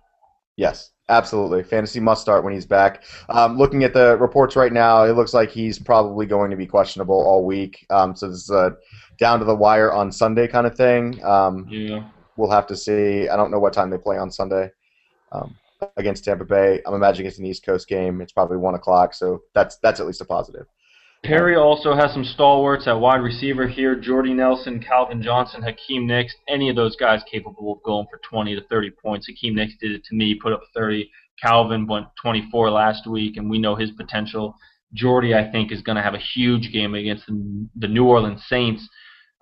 Yes, 0.57 0.91
absolutely. 1.09 1.65
Fantasy 1.65 1.99
must 2.01 2.23
start 2.23 2.45
when 2.45 2.53
he's 2.53 2.65
back. 2.67 3.05
Um, 3.29 3.57
looking 3.59 3.83
at 3.85 3.93
the 3.95 4.17
reports 4.19 4.55
right 4.57 4.73
now, 4.73 5.03
it 5.05 5.13
looks 5.17 5.35
like 5.35 5.51
he's 5.51 5.79
probably 5.79 6.25
going 6.25 6.51
to 6.51 6.57
be 6.57 6.67
questionable 6.67 7.17
all 7.17 7.45
week. 7.45 7.85
Um, 7.91 8.15
so 8.15 8.29
this 8.29 8.39
is 8.45 8.51
a 8.51 8.77
down 9.19 9.39
to 9.41 9.45
the 9.45 9.55
wire 9.55 9.93
on 9.93 10.13
Sunday 10.13 10.47
kind 10.47 10.67
of 10.69 10.77
thing. 10.77 11.23
Um, 11.25 11.67
Yeah. 11.69 12.05
We'll 12.39 12.51
have 12.51 12.67
to 12.69 12.77
see. 12.77 13.29
I 13.29 13.37
don't 13.37 13.51
know 13.51 13.59
what 13.59 13.75
time 13.75 13.91
they 13.91 13.99
play 13.99 14.17
on 14.17 14.31
Sunday 14.31 14.71
um, 15.33 15.55
against 15.99 16.25
Tampa 16.25 16.45
Bay. 16.45 16.81
I'm 16.87 16.95
imagining 16.95 17.27
it's 17.27 17.39
an 17.39 17.45
East 17.45 17.67
Coast 17.67 17.89
game. 17.89 18.23
It's 18.23 18.33
probably 18.33 18.57
one 18.57 18.75
o'clock, 18.75 19.13
so 19.13 19.43
that's 19.55 19.77
that's 19.83 20.01
at 20.01 20.07
least 20.07 20.23
a 20.23 20.25
positive. 20.25 20.67
Perry 21.25 21.57
also 21.57 21.95
has 21.95 22.13
some 22.13 22.25
stalwarts 22.25 22.87
at 22.87 22.93
wide 22.93 23.23
receiver 23.23 23.67
here. 23.67 23.97
Jordy 23.97 24.33
Nelson, 24.33 24.81
Calvin 24.81 25.21
Johnson, 25.21 25.63
Hakeem 25.63 26.07
Nicks. 26.07 26.33
Any 26.49 26.71
of 26.71 26.77
those 26.77 26.95
guys 26.95 27.23
capable 27.31 27.73
of 27.73 27.83
going 27.83 28.07
for 28.09 28.21
20 28.31 28.55
to 28.55 28.63
30 28.69 28.93
points. 29.03 29.27
Hakeem 29.27 29.57
Nicks 29.57 29.75
did 29.81 29.91
it 29.91 30.05
to 30.05 30.15
me, 30.15 30.37
put 30.41 30.53
up 30.53 30.63
30. 30.77 31.11
Calvin 31.43 31.89
went 31.89 32.07
24 32.23 32.71
last 32.71 33.09
week, 33.09 33.37
and 33.37 33.51
we 33.51 33.59
know 33.59 33.75
his 33.75 33.91
potential. 33.91 34.55
Jordy, 34.95 35.35
I 35.35 35.51
think, 35.51 35.73
is 35.73 35.83
going 35.83 35.97
to 35.97 36.03
have 36.03 36.15
a 36.15 36.23
huge 36.35 36.73
game 36.73 36.95
against 36.95 37.27
the, 37.27 37.89
New 37.89 38.05
Orleans 38.05 38.43
Saints, 38.49 38.89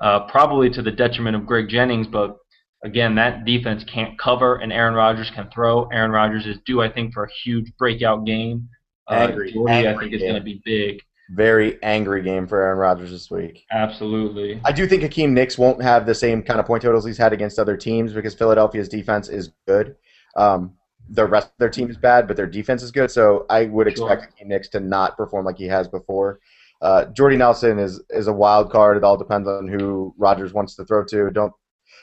uh, 0.01 0.21
probably 0.29 0.71
to 0.71 0.83
the 0.83 0.91
detriment 0.91 1.37
of 1.37 1.47
Greg 1.47 1.69
Jennings, 1.69 2.07
but 2.07 2.39
again, 2.87 3.15
that 3.17 3.45
defense 3.45 3.85
can't 3.85 4.19
cover, 4.19 4.57
and 4.57 4.73
Aaron 4.73 4.95
Rodgers 4.95 5.31
can 5.31 5.51
throw. 5.51 5.85
Aaron 5.89 6.11
Rodgers 6.13 6.47
is 6.47 6.57
due, 6.65 6.81
I 6.81 6.89
think, 6.91 7.13
for 7.13 7.25
a 7.25 7.31
huge 7.45 7.73
breakout 7.79 8.25
game. 8.25 8.69
Uh, 9.11 9.15
Angry, 9.29 9.53
Jordy, 9.53 9.73
I 9.73 9.83
angry 9.83 10.05
think, 10.07 10.15
is 10.15 10.21
game. 10.23 10.31
going 10.31 10.41
to 10.41 10.45
be 10.45 10.63
big. 10.65 11.03
Very 11.31 11.83
angry 11.83 12.23
game 12.23 12.47
for 12.47 12.63
Aaron 12.63 12.79
Rodgers 12.79 13.11
this 13.11 13.31
week. 13.31 13.65
Absolutely. 13.73 14.61
I 14.65 14.71
do 14.73 14.87
think 14.87 15.03
Hakeem 15.03 15.35
Nicks 15.35 15.59
won't 15.59 15.83
have 15.83 16.07
the 16.07 16.15
same 16.15 16.41
kind 16.43 16.61
of 16.61 16.67
point 16.67 16.83
totals 16.83 17.05
he's 17.05 17.19
had 17.19 17.33
against 17.33 17.59
other 17.59 17.77
teams 17.77 18.13
because 18.13 18.35
Philadelphia's 18.35 18.89
defense 18.89 19.29
is 19.29 19.51
good. 19.67 19.97
Um, 20.37 20.75
the 21.11 21.25
rest 21.27 21.49
of 21.49 21.53
their 21.59 21.69
team 21.69 21.91
is 21.91 21.97
bad, 21.97 22.29
but 22.29 22.37
their 22.37 22.47
defense 22.47 22.83
is 22.83 22.93
good. 22.93 23.11
So 23.11 23.45
I 23.51 23.65
would 23.67 23.89
expect 23.89 24.23
Sure. 24.23 24.31
Hakeem 24.31 24.49
Nicks 24.49 24.69
to 24.71 24.81
not 24.81 25.17
perform 25.17 25.45
like 25.45 25.59
he 25.59 25.67
has 25.67 25.89
before. 25.89 26.39
Uh, 26.81 27.07
Jordy 27.07 27.37
Nelson 27.37 27.79
is 27.79 28.01
is 28.11 28.27
a 28.29 28.33
wild 28.33 28.71
card. 28.71 28.97
It 28.97 29.03
all 29.05 29.17
depends 29.17 29.49
on 29.49 29.67
who 29.67 30.15
Rodgers 30.19 30.53
wants 30.53 30.77
to 30.77 30.85
throw 30.85 31.05
to. 31.07 31.31
Don't 31.31 31.53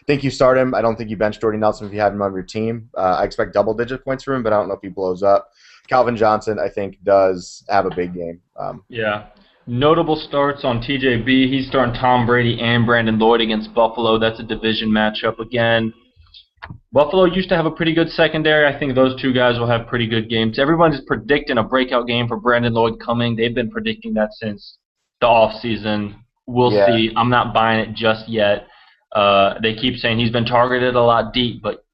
think 0.08 0.24
you 0.24 0.30
start 0.30 0.58
him. 0.58 0.74
I 0.76 0.82
don't 0.82 0.96
think 0.96 1.10
you 1.10 1.18
bench 1.18 1.40
Jordy 1.40 1.58
Nelson 1.58 1.88
if 1.88 1.94
you 1.94 2.00
have 2.00 2.14
him 2.14 2.22
on 2.22 2.34
your 2.34 2.44
team. 2.44 2.90
Uh, 2.98 3.18
I 3.20 3.24
expect 3.24 3.54
double 3.54 3.74
digit 3.74 4.04
points 4.04 4.24
from 4.24 4.36
him, 4.36 4.44
but 4.44 4.54
I 4.54 4.58
don't 4.58 4.68
know 4.68 4.74
if 4.76 4.82
he 4.82 4.90
blows 4.90 5.24
up. 5.24 5.50
Calvin 5.88 6.16
Johnson, 6.16 6.60
I 6.60 6.70
think, 6.70 6.98
does 7.04 7.64
have 7.70 7.86
a 7.86 7.92
big 7.96 8.14
game. 8.14 8.40
Um, 8.58 8.84
Yeah. 8.90 9.26
Notable 9.66 10.18
starts 10.18 10.66
on 10.66 10.82
TJB. 10.82 11.50
He's 11.50 11.68
starting 11.68 11.96
Tom 11.96 12.26
Brady 12.26 12.60
and 12.60 12.86
Brandon 12.86 13.18
Lloyd 13.18 13.40
against 13.40 13.74
Buffalo. 13.74 14.20
That's 14.20 14.40
a 14.40 14.44
division 14.44 14.90
matchup 14.90 15.40
again. 15.40 15.94
Buffalo 16.92 17.26
used 17.26 17.50
to 17.50 17.56
have 17.56 17.66
a 17.66 17.72
pretty 17.72 17.94
good 17.94 18.10
secondary. 18.10 18.66
I 18.68 18.78
think 18.78 18.94
those 18.94 19.20
two 19.22 19.34
guys 19.34 19.58
will 19.60 19.68
have 19.68 19.88
pretty 19.88 20.08
good 20.08 20.30
games. 20.30 20.60
Everyone's 20.60 21.02
predicting 21.08 21.58
a 21.58 21.64
breakout 21.64 22.08
game 22.08 22.28
for 22.28 22.38
Brandon 22.38 22.74
Lloyd 22.74 23.00
coming. 23.00 23.36
They've 23.36 23.56
been 23.56 23.72
predicting 23.72 24.14
that 24.16 24.30
since 24.34 24.78
the 25.22 25.28
off 25.28 25.60
season. 25.62 26.16
We'll 26.46 26.72
Yeah. 26.74 26.88
see. 26.88 27.12
I'm 27.16 27.30
not 27.30 27.54
buying 27.54 27.80
it 27.80 27.94
just 27.96 28.28
yet. 28.30 28.68
Uh, 29.14 29.60
they 29.62 29.76
keep 29.76 29.98
saying 30.00 30.20
he's 30.20 30.32
been 30.32 30.46
targeted 30.46 30.96
a 30.96 31.02
lot 31.02 31.34
deep, 31.34 31.62
but 31.62 31.86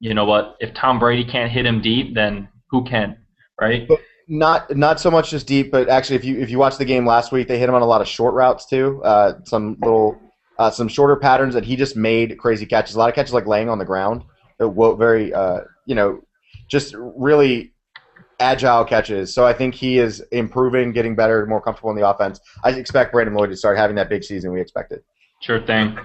you 0.00 0.14
know 0.14 0.24
what? 0.24 0.56
If 0.60 0.74
Tom 0.74 0.98
Brady 0.98 1.24
can't 1.24 1.50
hit 1.50 1.64
him 1.64 1.80
deep, 1.80 2.14
then 2.14 2.48
who 2.70 2.84
can, 2.84 3.18
right? 3.60 3.88
Not 4.26 4.76
not 4.76 5.00
so 5.00 5.10
much 5.10 5.30
just 5.30 5.46
deep, 5.46 5.70
but 5.70 5.88
actually, 5.88 6.16
if 6.16 6.24
you 6.24 6.38
if 6.38 6.50
you 6.50 6.58
watch 6.58 6.76
the 6.76 6.84
game 6.84 7.06
last 7.06 7.32
week, 7.32 7.48
they 7.48 7.58
hit 7.58 7.68
him 7.68 7.74
on 7.74 7.82
a 7.82 7.86
lot 7.86 8.00
of 8.00 8.08
short 8.08 8.34
routes 8.34 8.66
too. 8.66 9.02
Uh, 9.04 9.34
some 9.44 9.76
little 9.82 10.20
uh, 10.58 10.70
some 10.70 10.88
shorter 10.88 11.16
patterns 11.16 11.54
that 11.54 11.64
he 11.64 11.76
just 11.76 11.96
made 11.96 12.38
crazy 12.38 12.66
catches. 12.66 12.94
A 12.94 12.98
lot 12.98 13.08
of 13.08 13.14
catches 13.14 13.32
like 13.32 13.46
laying 13.46 13.68
on 13.68 13.78
the 13.78 13.84
ground. 13.84 14.22
Very 14.58 15.32
uh, 15.34 15.60
you 15.86 15.94
know 15.94 16.20
just 16.68 16.94
really 16.96 17.72
agile 18.38 18.84
catches. 18.84 19.34
So 19.34 19.46
I 19.46 19.52
think 19.52 19.74
he 19.74 19.98
is 19.98 20.20
improving, 20.32 20.92
getting 20.92 21.14
better, 21.14 21.44
more 21.46 21.60
comfortable 21.60 21.90
in 21.90 21.96
the 21.96 22.08
offense. 22.08 22.40
I 22.64 22.70
expect 22.70 23.12
Brandon 23.12 23.34
Lloyd 23.34 23.50
to 23.50 23.56
start 23.56 23.76
having 23.76 23.96
that 23.96 24.08
big 24.08 24.24
season 24.24 24.52
we 24.52 24.60
expected. 24.60 25.00
Sure 25.40 25.64
thing. 25.64 25.98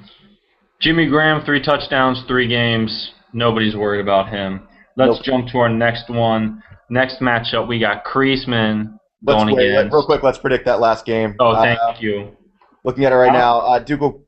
Jimmy 0.85 1.07
Graham, 1.07 1.43
three 1.43 1.63
touchdowns, 1.63 2.23
three 2.27 2.47
games. 2.47 3.11
Nobody's 3.33 3.75
worried 3.75 4.01
about 4.01 4.29
him. 4.29 4.67
Let's 4.95 5.15
Nope. 5.15 5.23
jump 5.23 5.47
to 5.49 5.57
our 5.57 5.67
next 5.69 6.11
one. 6.11 6.61
Next 6.91 7.21
matchup, 7.21 7.67
we 7.67 7.79
got 7.79 8.05
Creasman 8.05 8.93
Let's 9.23 9.43
going 9.43 9.55
wait, 9.55 9.69
against. 9.71 9.91
real 9.91 10.05
quick. 10.05 10.21
Let's 10.21 10.37
predict 10.37 10.65
that 10.65 10.79
last 10.79 11.03
game. 11.03 11.33
Oh, 11.39 11.55
thank 11.55 11.79
Uh, 11.79 11.93
you. 11.99 12.37
looking 12.83 13.03
at 13.03 13.11
it 13.11 13.15
right 13.15 13.33
now, 13.33 13.61
uh, 13.61 13.79
Ducal 13.79 14.25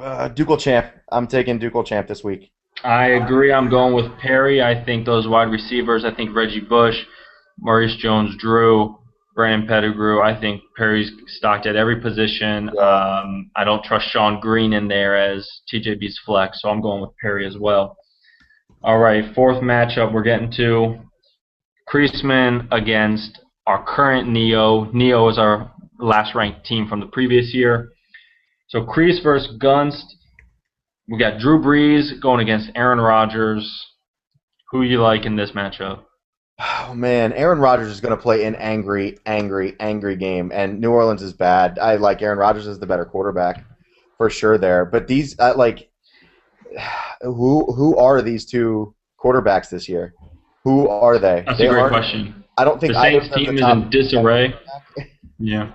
uh, 0.00 0.28
champ. 0.56 0.86
I'm 1.10 1.26
taking 1.26 1.58
Ducal 1.58 1.82
champ 1.82 2.06
this 2.06 2.22
week. 2.22 2.52
I 2.84 3.06
agree. 3.08 3.52
I'm 3.52 3.68
going 3.68 3.92
with 3.92 4.16
Perry. 4.18 4.62
I 4.62 4.84
think 4.84 5.04
those 5.04 5.26
wide 5.26 5.50
receivers. 5.50 6.04
I 6.04 6.12
think 6.14 6.32
Reggie 6.32 6.60
Bush, 6.60 6.94
Maurice 7.58 7.96
Jones-Drew, 7.96 8.96
Brandon 9.34 9.66
Pettigrew. 9.66 10.20
I 10.20 10.38
think 10.38 10.62
Perry's 10.76 11.10
stocked 11.26 11.66
at 11.66 11.76
every 11.76 12.00
position. 12.00 12.70
Yeah. 12.74 13.20
Um, 13.22 13.50
I 13.56 13.64
don't 13.64 13.82
trust 13.82 14.08
Shonn 14.14 14.40
Greene 14.40 14.72
in 14.72 14.88
there 14.88 15.16
as 15.16 15.48
TJB's 15.72 16.20
flex, 16.24 16.60
so 16.60 16.68
I'm 16.68 16.82
going 16.82 17.00
with 17.00 17.16
Perry 17.20 17.46
as 17.46 17.56
well. 17.58 17.96
All 18.82 18.98
right, 18.98 19.24
fourth 19.34 19.62
matchup 19.62 20.12
we're 20.12 20.22
getting 20.22 20.50
to. 20.56 20.98
Creasman 21.88 22.68
against 22.72 23.40
our 23.66 23.84
current 23.84 24.28
Neo. 24.28 24.90
Neo 24.92 25.28
is 25.28 25.38
our 25.38 25.72
last 25.98 26.34
ranked 26.34 26.66
team 26.66 26.88
from 26.88 27.00
the 27.00 27.06
previous 27.06 27.54
year. 27.54 27.90
So 28.68 28.84
Crease 28.84 29.20
versus 29.22 29.56
Gunst. 29.58 30.04
We 31.08 31.18
got 31.18 31.38
Drew 31.38 31.60
Brees 31.60 32.20
going 32.20 32.40
against 32.40 32.70
Aaron 32.74 33.00
Rodgers. 33.00 33.86
Who 34.70 34.82
you 34.82 35.00
like 35.00 35.26
in 35.26 35.36
this 35.36 35.50
matchup? 35.52 36.04
Oh 36.84 36.94
man, 36.94 37.32
Aaron 37.34 37.58
Rodgers 37.58 37.88
is 37.88 38.00
going 38.00 38.16
to 38.16 38.20
play 38.20 38.44
an 38.44 38.54
angry, 38.56 39.18
angry, 39.24 39.76
angry 39.78 40.16
game, 40.16 40.50
and 40.52 40.80
New 40.80 40.90
Orleans 40.90 41.22
is 41.22 41.32
bad. 41.32 41.78
I 41.78 41.96
like 41.96 42.22
Aaron 42.22 42.38
Rodgers 42.38 42.66
as 42.66 42.78
the 42.78 42.86
better 42.86 43.04
quarterback 43.04 43.64
for 44.16 44.28
sure 44.30 44.58
there. 44.58 44.84
But 44.84 45.06
these, 45.06 45.38
uh, 45.38 45.54
like, 45.56 45.90
who 47.20 47.72
who 47.72 47.96
are 47.96 48.20
these 48.20 48.44
two 48.44 48.94
quarterbacks 49.22 49.70
this 49.70 49.88
year? 49.88 50.14
Who 50.64 50.88
are 50.88 51.18
they? 51.18 51.44
That's 51.46 51.58
they 51.58 51.66
a 51.66 51.70
great 51.70 51.88
question. 51.88 52.44
I 52.58 52.64
don't 52.64 52.80
think 52.80 52.92
The 52.92 53.02
Saints 53.02 53.34
team 53.34 53.56
the 53.56 53.62
is 53.62 53.72
in 53.72 53.90
disarray. 53.90 54.54
Yeah. 55.38 55.72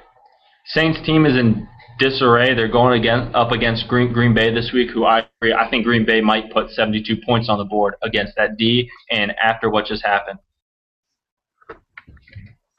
Saints 0.68 1.00
team 1.06 1.26
is 1.26 1.36
in 1.36 1.68
disarray. 2.00 2.54
They're 2.54 2.68
going 2.72 3.00
again 3.00 3.34
up 3.34 3.52
against 3.52 3.88
Green 3.88 4.14
Green 4.14 4.34
Bay 4.34 4.54
this 4.54 4.72
week, 4.74 4.92
who 4.92 5.06
I 5.06 5.26
agree. 5.42 5.54
I 5.54 5.70
think 5.70 5.86
Green 5.86 6.06
Bay 6.06 6.22
might 6.22 6.52
put 6.52 6.72
72 6.72 7.18
points 7.26 7.50
on 7.50 7.58
the 7.58 7.66
board 7.66 7.96
against 8.04 8.34
that 8.38 8.58
D. 8.58 8.90
And 9.10 9.34
after 9.44 9.70
what 9.70 9.86
just 9.86 10.06
happened, 10.06 10.40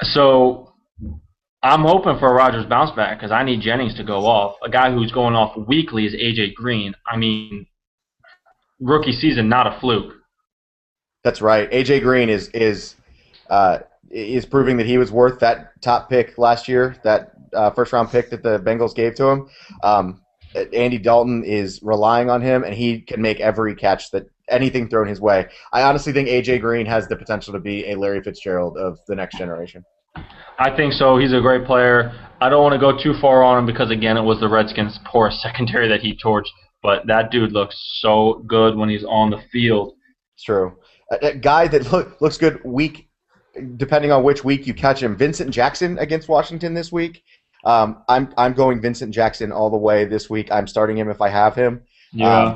so 0.03 0.73
I'm 1.63 1.83
hoping 1.83 2.19
for 2.19 2.29
a 2.29 2.35
Rodgers 2.35 2.67
bounce 2.67 2.93
back 2.93 3.19
because 3.19 3.33
I 3.33 3.43
need 3.43 3.61
Jennings 3.61 3.95
to 3.97 4.05
go 4.05 4.27
off. 4.27 4.57
A 4.63 4.71
guy 4.71 4.93
who's 4.93 5.11
going 5.11 5.35
off 5.35 5.57
weekly 5.67 6.07
is 6.07 6.15
AJ 6.15 6.55
Green. 6.55 6.95
I 7.07 7.17
mean, 7.17 7.67
rookie 8.81 9.13
season, 9.13 9.49
not 9.49 9.67
a 9.67 9.79
fluke. 9.81 10.15
That's 11.25 11.43
right. 11.43 11.71
AJ 11.71 12.03
Green 12.03 12.29
is 12.29 12.49
is 12.51 12.95
uh, 13.51 13.81
is 14.11 14.47
proving 14.47 14.77
that 14.77 14.87
he 14.87 14.99
was 14.99 15.11
worth 15.11 15.41
that 15.41 15.81
top 15.83 16.09
pick 16.09 16.39
last 16.39 16.69
year, 16.69 16.97
that 17.03 17.33
uh, 17.53 17.71
first 17.71 17.93
round 17.93 18.11
pick 18.11 18.31
that 18.31 18.43
the 18.43 18.61
Bengals 18.61 18.95
gave 18.95 19.15
to 19.17 19.27
him. 19.27 19.49
Um, 19.83 20.23
Andy 20.73 20.99
Dalton 20.99 21.45
is 21.45 21.81
relying 21.83 22.31
on 22.31 22.41
him, 22.41 22.65
and 22.65 22.73
he 22.73 23.01
can 23.01 23.21
make 23.21 23.41
every 23.41 23.75
catch 23.75 24.11
that 24.13 24.27
anything 24.51 24.89
thrown 24.89 25.07
his 25.07 25.21
way. 25.21 25.47
I 25.73 25.83
honestly 25.83 26.13
think 26.13 26.29
AJ 26.29 26.61
Green 26.61 26.87
has 26.87 27.09
the 27.09 27.17
potential 27.17 27.53
to 27.53 27.61
be 27.61 27.91
a 27.91 27.97
Larry 27.97 28.23
Fitzgerald 28.23 28.77
of 28.77 28.99
the 29.07 29.15
next 29.15 29.39
generation. 29.39 29.85
I 30.59 30.75
think 30.75 30.93
so. 30.93 31.19
He's 31.19 31.33
a 31.33 31.41
great 31.41 31.65
player. 31.65 32.13
I 32.41 32.49
don't 32.49 32.63
want 32.63 32.73
to 32.73 32.79
go 32.79 32.97
too 32.97 33.15
far 33.21 33.43
on 33.43 33.59
him 33.59 33.67
because 33.67 33.91
again, 33.91 34.17
it 34.17 34.23
was 34.23 34.41
the 34.41 34.49
Redskins' 34.49 34.99
poor 35.05 35.31
secondary 35.43 35.89
that 35.89 36.01
he 36.01 36.17
torched. 36.17 36.51
But 36.83 37.07
that 37.09 37.31
dude 37.31 37.53
looks 37.53 37.77
so 38.01 38.45
good 38.47 38.77
when 38.77 38.89
he's 38.89 39.05
on 39.05 39.31
the 39.31 39.41
field. 39.53 39.95
It's 40.35 40.45
true. 40.45 40.77
A, 41.11 41.29
a 41.29 41.35
guy 41.35 41.67
that 41.69 41.91
look, 41.93 42.21
looks 42.21 42.39
good 42.39 42.63
week, 42.65 43.09
depending 43.77 44.13
on 44.13 44.23
which 44.23 44.45
week 44.45 44.67
you 44.67 44.75
catch 44.75 45.03
him. 45.03 45.17
Vincent 45.17 45.51
Jackson 45.51 45.99
against 45.99 46.29
Washington 46.29 46.75
this 46.75 46.93
week. 46.93 47.23
Um, 47.65 48.05
I'm 48.09 48.33
I'm 48.37 48.53
going 48.53 48.81
Vincent 48.81 49.13
Jackson 49.13 49.51
all 49.51 49.71
the 49.71 49.77
way 49.77 50.05
this 50.05 50.31
week. 50.31 50.51
I'm 50.53 50.69
starting 50.69 50.97
him 50.97 51.11
if 51.11 51.21
I 51.21 51.29
have 51.29 51.57
him. 51.57 51.83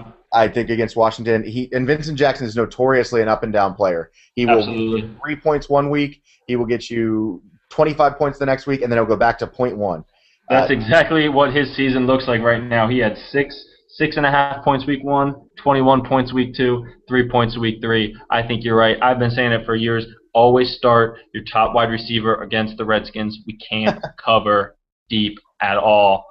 Um, 0.05 0.15
I 0.33 0.49
think 0.49 0.71
against 0.71 0.97
Washington, 0.97 1.45
he 1.45 1.69
and 1.73 1.87
Vincent 1.87 2.19
Jackson 2.19 2.47
is 2.47 2.57
notoriously 2.57 3.23
an 3.23 3.29
up 3.29 3.43
and 3.43 3.53
down 3.53 3.75
player. 3.75 4.11
He 4.35 4.47
will 4.47 4.59
absolutely. 4.59 5.11
three 5.23 5.37
points 5.37 5.69
one 5.69 5.91
week, 5.91 6.23
he 6.47 6.57
will 6.57 6.67
get 6.67 6.89
you 6.91 7.43
25 7.71 8.17
points 8.17 8.39
the 8.39 8.47
next 8.47 8.67
week, 8.67 8.83
and 8.83 8.91
then 8.91 8.99
he'll 8.99 9.07
go 9.07 9.17
back 9.17 9.39
to 9.39 9.47
point 9.47 9.77
one. 9.77 10.05
That's 10.49 10.71
Uh, 10.71 10.75
exactly 10.75 11.29
what 11.29 11.53
his 11.55 11.75
season 11.77 12.07
looks 12.07 12.27
like 12.29 12.43
right 12.43 12.63
now. 12.63 12.89
He 12.89 12.99
had 12.99 13.17
six 13.17 13.55
six 13.93 14.17
and 14.17 14.25
a 14.25 14.31
half 14.31 14.65
points 14.65 14.87
week 14.87 15.05
one, 15.05 15.35
21 15.63 16.05
points 16.05 16.33
week 16.33 16.55
two, 16.55 16.85
three 17.09 17.29
points 17.29 17.59
week 17.59 17.81
three. 17.83 18.17
I 18.31 18.47
think 18.47 18.65
you're 18.65 18.77
right. 18.77 18.97
I've 19.03 19.19
been 19.19 19.31
saying 19.31 19.53
it 19.53 19.67
for 19.67 19.75
years. 19.75 20.07
Always 20.35 20.75
start 20.75 21.19
your 21.35 21.45
top 21.45 21.75
wide 21.75 21.91
receiver 21.91 22.43
against 22.43 22.79
the 22.79 22.85
Redskins. 22.85 23.39
We 23.47 23.59
can't 23.59 24.03
cover 24.25 24.77
deep 25.11 25.39
at 25.61 25.77
all. 25.77 26.25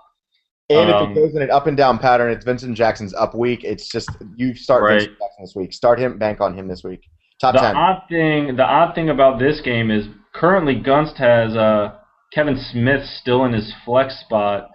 And 0.80 0.90
if 0.90 0.96
Um, 0.96 1.12
it 1.12 1.16
goes 1.16 1.36
in 1.36 1.42
an 1.42 1.52
up 1.52 1.68
and 1.68 1.76
down 1.78 1.98
pattern, 2.00 2.32
it's 2.32 2.46
Vincent 2.46 2.76
Jackson's 2.78 3.14
up 3.14 3.36
week. 3.36 3.64
It's 3.64 3.88
just 3.90 4.10
you 4.36 4.56
start 4.56 4.84
Right. 4.84 5.00
Vincent 5.00 5.18
Jackson 5.20 5.44
this 5.44 5.54
week. 5.56 5.74
Start 5.74 6.00
him, 6.00 6.18
bank 6.18 6.42
on 6.42 6.58
him 6.58 6.68
this 6.68 6.84
week. 6.84 7.02
Top 7.40 7.56
the 7.56 7.60
ten. 7.62 7.76
odd 7.76 8.04
thing, 8.10 8.56
the 8.56 8.64
odd 8.64 8.94
thing 8.96 9.10
about 9.10 9.40
this 9.40 9.62
game 9.62 9.90
is 9.92 10.06
currently 10.34 10.76
Gunst 10.76 11.18
has 11.18 11.56
uh, 11.56 11.96
Kevin 12.34 12.58
Smith 12.72 13.04
still 13.20 13.46
in 13.46 13.54
his 13.54 13.74
flex 13.86 14.20
spot. 14.22 14.70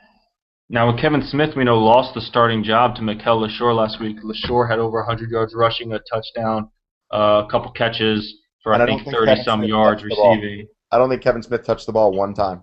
Now, 0.68 0.90
with 0.90 1.00
Kevin 1.00 1.22
Smith, 1.22 1.50
we 1.56 1.62
know 1.62 1.78
lost 1.78 2.14
the 2.14 2.20
starting 2.20 2.64
job 2.64 2.96
to 2.96 3.02
Mikel 3.02 3.40
Leshoure 3.40 3.74
last 3.74 4.00
week. 4.00 4.16
Leshoure 4.24 4.68
had 4.68 4.80
over 4.80 4.98
100 4.98 5.30
yards 5.30 5.54
rushing, 5.54 5.92
a 5.92 6.00
touchdown, 6.12 6.68
uh, 7.14 7.44
a 7.46 7.48
couple 7.50 7.70
catches 7.70 8.34
for 8.64 8.74
I 8.74 8.82
I 8.82 8.86
think 8.86 9.04
think 9.04 9.14
30 9.14 9.26
Kevin 9.30 9.44
some 9.44 9.62
yards 9.62 10.02
touched 10.02 10.10
the 10.10 10.16
ball. 10.16 10.34
receiving. 10.34 10.66
I 10.90 10.98
don't 10.98 11.08
think 11.08 11.22
Kevin 11.22 11.42
Smith 11.42 11.64
touched 11.64 11.86
the 11.86 11.92
ball 11.92 12.12
one 12.12 12.34
time. 12.34 12.62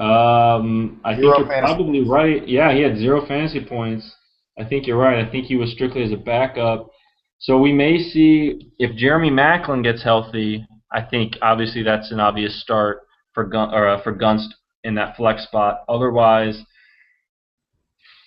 Um, 0.00 1.00
I 1.04 1.14
Zero 1.14 1.36
think 1.36 1.48
you're 1.48 1.60
probably 1.60 2.08
right. 2.08 2.48
Yeah, 2.48 2.72
he 2.72 2.80
had 2.80 2.96
zero 2.96 3.26
fantasy 3.26 3.62
points. 3.62 4.10
I 4.58 4.64
think 4.64 4.86
you're 4.86 4.96
right. 4.96 5.22
I 5.24 5.30
think 5.30 5.44
he 5.44 5.56
was 5.56 5.70
strictly 5.72 6.02
as 6.02 6.12
a 6.12 6.16
backup. 6.16 6.90
So 7.38 7.58
we 7.58 7.72
may 7.72 7.98
see 7.98 8.72
if 8.78 8.96
Jeremy 8.96 9.30
Maclin 9.30 9.82
gets 9.82 10.02
healthy. 10.02 10.66
I 10.92 11.02
think 11.02 11.36
obviously 11.42 11.82
that's 11.82 12.10
an 12.12 12.20
obvious 12.20 12.60
start 12.62 13.00
for 13.34 13.44
Gun 13.44 13.74
or 13.74 13.88
uh, 13.88 14.02
for 14.02 14.12
Gunst 14.12 14.48
in 14.84 14.94
that 14.94 15.16
flex 15.16 15.44
spot. 15.44 15.84
Otherwise, 15.88 16.58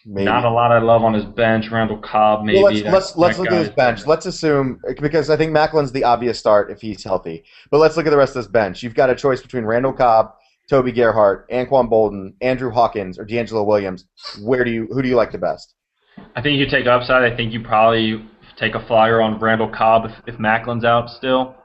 Maybe. 0.06 0.26
not 0.26 0.46
a 0.46 0.50
lot 0.50 0.72
I 0.72 0.80
love 0.80 1.04
on 1.04 1.14
his 1.14 1.26
bench. 1.26 1.66
Randall 1.72 1.98
Cobb 1.98 2.44
maybe. 2.44 2.62
Well, 2.62 2.72
let's 2.72 2.84
That- 2.84 2.94
let's, 2.94 3.16
let's 3.18 3.38
that 3.38 3.44
look 3.44 3.52
at 3.52 3.60
his 3.60 3.70
bench. 3.70 4.06
Let's 4.06 4.26
assume 4.28 4.80
because 5.02 5.30
I 5.30 5.38
think 5.38 5.52
Maclin's 5.52 5.92
the 5.92 6.04
obvious 6.04 6.38
start 6.38 6.70
if 6.70 6.82
he's 6.82 7.04
healthy. 7.04 7.44
But 7.72 7.80
let's 7.80 7.98
look 7.98 8.06
at 8.06 8.12
the 8.12 8.18
rest 8.18 8.36
of 8.36 8.44
this 8.44 8.52
bench. 8.52 8.84
You've 8.84 8.96
got 8.96 9.10
a 9.10 9.16
choice 9.16 9.42
between 9.42 9.66
Randall 9.66 9.94
Cobb, 9.94 10.34
Toby 10.70 10.92
Gerhart, 10.92 11.50
Anquan 11.50 11.90
Boldin, 11.90 12.34
Andrew 12.42 12.72
Hawkins, 12.72 13.20
or 13.20 13.26
DeAngelo 13.26 13.66
Williams. 13.66 14.06
Where 14.42 14.64
do 14.64 14.72
you 14.72 14.88
who 14.92 15.02
do 15.02 15.08
you 15.08 15.16
like 15.16 15.32
the 15.32 15.38
best? 15.38 15.74
I 16.36 16.42
think 16.42 16.58
you 16.58 16.68
take 16.70 16.88
upside. 16.88 17.32
I 17.32 17.36
think 17.36 17.54
you 17.54 17.62
probably 17.62 18.24
take 18.58 18.76
a 18.76 18.86
flyer 18.88 19.22
on 19.22 19.40
Randall 19.40 19.70
Cobb 19.70 20.06
if, 20.06 20.12
if 20.34 20.40
Maclin's 20.40 20.86
out 20.86 21.10
still. 21.10 21.56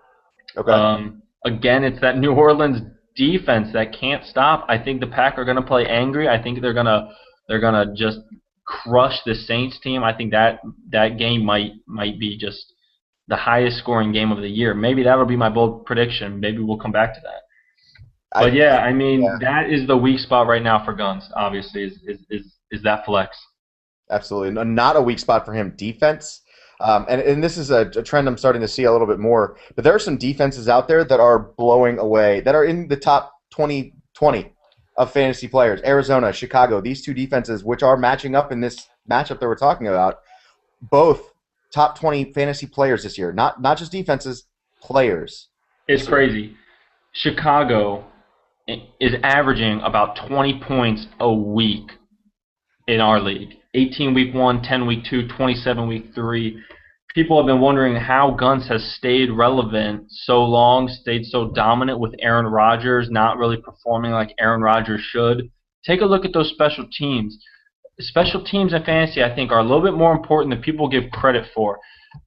Okay. 0.57 0.71
Um, 0.71 1.23
again, 1.45 1.85
it's 1.85 2.01
that 2.01 2.19
New 2.19 2.33
Orleans 2.33 2.81
defense 3.15 3.69
that 3.73 3.93
can't 3.99 4.25
stop. 4.25 4.65
I 4.69 4.79
think 4.79 5.01
the 5.01 5.07
Pack 5.07 5.39
are 5.39 5.45
going 5.45 5.57
to 5.57 5.63
play 5.63 5.87
angry. 5.87 6.29
I 6.29 6.43
think 6.43 6.61
they're 6.61 6.75
going 6.75 6.87
to 6.87 7.09
they're 7.49 7.61
going 7.61 7.87
to 7.87 7.95
just 7.95 8.19
crush 8.65 9.19
the 9.25 9.35
Saints 9.35 9.79
team. 9.81 10.03
I 10.03 10.15
think 10.17 10.33
that 10.33 10.61
that 10.91 11.19
game 11.19 11.45
might 11.45 11.73
might 11.87 12.19
be 12.19 12.39
just 12.39 12.73
the 13.29 13.37
highest 13.37 13.79
scoring 13.79 14.13
game 14.13 14.33
of 14.33 14.39
the 14.39 14.49
year. 14.49 14.75
Maybe 14.75 15.03
that'll 15.03 15.27
be 15.27 15.37
my 15.37 15.51
bold 15.51 15.85
prediction. 15.85 16.41
Maybe 16.41 16.59
we'll 16.59 16.79
come 16.79 16.93
back 16.93 17.15
to 17.15 17.21
that. 17.21 17.43
But 18.33 18.53
yeah, 18.53 18.79
I 18.79 18.93
mean 18.93 19.23
yeah. 19.23 19.37
that 19.41 19.71
is 19.71 19.87
the 19.87 19.97
weak 19.97 20.21
spot 20.21 20.47
right 20.47 20.63
now 20.63 20.85
for 20.85 20.93
Guns. 20.93 21.29
Obviously, 21.35 21.85
is 21.85 21.99
is 22.07 22.19
is, 22.31 22.53
is 22.71 22.83
that 22.83 23.05
flex? 23.05 23.37
Absolutely, 24.11 24.53
No- 24.53 24.63
not 24.65 24.97
a 24.97 25.03
weak 25.03 25.19
spot 25.19 25.45
for 25.47 25.53
him. 25.53 25.75
Defense, 25.77 26.43
um, 26.81 27.07
and 27.09 27.21
and 27.21 27.43
this 27.43 27.57
is 27.57 27.71
a, 27.71 27.91
a 27.97 28.03
trend 28.03 28.29
I'm 28.29 28.37
starting 28.37 28.63
to 28.63 28.69
see 28.69 28.85
a 28.85 28.93
little 28.93 29.07
bit 29.07 29.19
more. 29.19 29.57
But 29.75 29.85
there 29.85 29.95
are 29.95 29.99
some 29.99 30.19
defenses 30.19 30.69
out 30.69 30.89
there 30.89 31.05
that 31.05 31.21
are 31.21 31.39
blowing 31.39 31.99
away, 31.99 32.41
that 32.43 32.55
are 32.55 32.65
in 32.65 32.89
the 32.89 32.97
top 32.97 33.33
20, 33.51 33.95
20 34.15 34.53
of 34.97 35.11
fantasy 35.11 35.49
players. 35.49 35.81
Arizona, 35.85 36.33
Chicago, 36.33 36.81
these 36.81 37.03
two 37.03 37.15
defenses, 37.15 37.65
which 37.65 37.83
are 37.83 37.97
matching 37.97 38.35
up 38.35 38.53
in 38.53 38.61
this 38.61 38.89
matchup 39.11 39.41
that 39.41 39.47
we're 39.47 39.57
talking 39.57 39.87
about, 39.89 40.21
both 40.83 41.33
top 41.73 41.99
20 41.99 42.33
fantasy 42.33 42.67
players 42.67 43.03
this 43.05 43.17
year. 43.17 43.33
Not 43.33 43.63
not 43.63 43.79
just 43.79 43.93
defenses, 43.93 44.45
players. 44.81 45.49
It's 45.87 46.07
crazy. 46.07 46.57
Chicago 47.13 48.01
i- 48.01 48.18
is 49.01 49.15
averaging 49.23 49.81
about 49.81 50.19
20 50.29 50.61
points 50.67 51.07
a 51.21 51.33
week 51.33 51.91
in 52.87 53.01
our 53.01 53.21
league. 53.21 53.55
18 53.75 54.15
week 54.15 54.35
one, 54.35 54.63
10 54.63 54.87
week 54.87 55.05
two, 55.09 55.29
27 55.29 55.89
week 55.89 56.07
three. 56.15 56.61
People 57.15 57.39
have 57.39 57.47
been 57.47 57.61
wondering 57.61 57.97
how 57.97 58.31
Guns 58.39 58.69
has 58.69 58.95
stayed 58.97 59.31
relevant 59.31 60.05
so 60.09 60.45
long, 60.45 60.89
stayed 60.89 61.25
so 61.25 61.51
dominant 61.53 61.99
with 61.99 62.15
Aaron 62.21 62.47
Rodgers 62.47 63.09
not 63.11 63.39
really 63.39 63.57
performing 63.57 64.13
like 64.13 64.35
Aaron 64.39 64.61
Rodgers 64.61 65.01
should. 65.01 65.51
Take 65.85 66.01
a 66.01 66.07
look 66.07 66.25
at 66.25 66.33
those 66.33 66.51
special 66.51 66.87
teams. 66.91 67.39
Special 68.01 68.45
teams 68.45 68.73
in 68.73 68.83
fantasy, 68.85 69.23
I 69.23 69.35
think, 69.35 69.51
are 69.51 69.59
a 69.59 69.63
little 69.63 69.83
bit 69.83 69.95
more 69.95 70.13
important 70.13 70.55
than 70.55 70.63
people 70.63 70.89
give 70.89 71.11
credit 71.11 71.47
for 71.55 71.79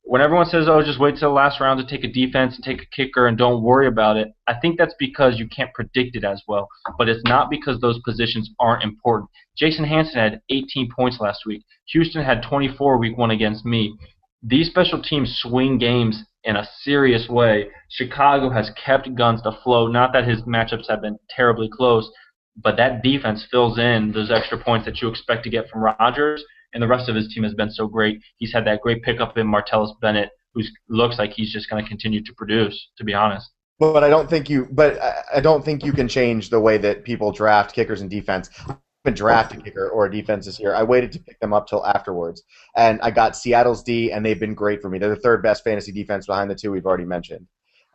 when 0.04 0.22
everyone 0.22 0.46
says, 0.46 0.68
"Oh, 0.68 0.82
just 0.82 1.00
wait 1.00 1.18
till 1.18 1.30
the 1.30 1.36
last 1.36 1.60
round 1.60 1.80
to 1.80 1.86
take 1.86 2.04
a 2.04 2.12
defense 2.12 2.56
and 2.56 2.64
take 2.64 2.82
a 2.82 2.96
kicker 2.96 3.28
and 3.28 3.38
don't 3.38 3.64
worry 3.64 3.88
about 3.88 4.18
it," 4.18 4.30
I 4.48 4.54
think 4.56 4.78
that's 4.78 4.96
because 5.00 5.40
you 5.40 5.48
can't 5.48 5.74
predict 5.74 6.16
it 6.16 6.24
as 6.24 6.44
well. 6.48 6.68
But 6.98 7.10
it's 7.10 7.24
not 7.24 7.50
because 7.50 7.80
those 7.80 8.00
positions 8.00 8.52
aren't 8.60 8.84
important. 8.84 9.30
Jason 9.58 9.86
Hanson 9.86 10.20
had 10.20 10.42
18 10.50 10.90
points 10.92 11.20
last 11.20 11.46
week. 11.46 11.64
Houston 11.90 12.24
had 12.24 12.44
24 12.44 12.98
week 12.98 13.18
one 13.18 13.32
against 13.32 13.66
me. 13.66 13.96
These 14.44 14.70
special 14.70 15.02
teams 15.02 15.40
swing 15.40 15.78
games 15.78 16.24
in 16.44 16.56
a 16.56 16.68
serious 16.82 17.30
way. 17.30 17.70
Chicago 17.90 18.50
has 18.50 18.72
kept 18.72 19.14
Guns 19.16 19.42
afloat. 19.46 19.92
Not 19.92 20.14
that 20.14 20.28
his 20.28 20.42
matchups 20.44 20.90
have 20.90 21.02
been 21.02 21.18
terribly 21.30 21.70
close, 21.70 22.12
but 22.58 22.78
that 22.78 23.04
defense 23.04 23.46
fills 23.50 23.78
in 23.78 24.12
those 24.12 24.32
extra 24.32 24.58
points 24.58 24.86
that 24.86 25.02
you 25.02 25.08
expect 25.08 25.44
to 25.44 25.50
get 25.50 25.70
from 25.70 25.82
Rodgers 25.84 26.44
and 26.74 26.82
the 26.82 26.88
rest 26.88 27.10
of 27.10 27.16
his 27.16 27.34
team 27.34 27.44
has 27.44 27.54
been 27.54 27.72
so 27.72 27.88
great. 27.88 28.22
He's 28.38 28.54
had 28.54 28.66
that 28.66 28.82
great 28.82 29.04
pickup 29.04 29.38
in 29.38 29.48
Martellus 29.48 29.94
Bennett, 30.02 30.30
who 30.54 30.62
looks 30.90 31.18
like 31.18 31.32
he's 31.32 31.52
just 31.52 31.70
going 31.70 31.84
to 31.84 31.88
continue 31.88 32.24
to 32.24 32.34
produce. 32.34 32.90
To 32.98 33.04
be 33.04 33.14
honest, 33.14 33.50
But 33.80 34.04
I 34.04 34.10
don't 34.10 34.30
think 34.30 34.50
you. 34.50 34.68
But 34.72 35.00
I- 35.34 35.42
don't 35.42 35.66
think 35.66 35.84
you 35.84 35.92
can 35.92 36.08
change 36.08 36.50
the 36.50 36.60
way 36.60 36.78
that 36.78 37.04
people 37.04 37.32
draft 37.32 37.74
kickers 37.74 38.02
and 38.02 38.10
defense. 38.10 38.50
I 38.70 38.76
haven't 39.06 39.18
drafted 39.18 39.60
a 39.60 39.64
kicker 39.64 39.90
or 39.90 40.06
a 40.06 40.12
defense 40.12 40.46
this 40.46 40.60
year. 40.60 40.76
I 40.76 40.84
waited 40.84 41.12
to 41.14 41.20
pick 41.20 41.40
them 41.40 41.54
up 41.54 41.68
till 41.68 41.86
afterwards, 41.86 42.44
and 42.76 43.02
I 43.02 43.10
got 43.12 43.36
Seattle's 43.36 43.84
D, 43.84 44.12
and 44.12 44.24
they've 44.26 44.40
been 44.40 44.54
great 44.54 44.82
for 44.82 44.90
me. 44.90 45.00
They're 45.00 45.10
the 45.10 45.22
third 45.22 45.42
best 45.42 45.64
fantasy 45.64 45.92
defense 45.92 46.28
behind 46.28 46.52
the 46.52 46.56
two 46.56 46.72
we've 46.72 46.86
already 46.86 47.06
mentioned. 47.06 47.48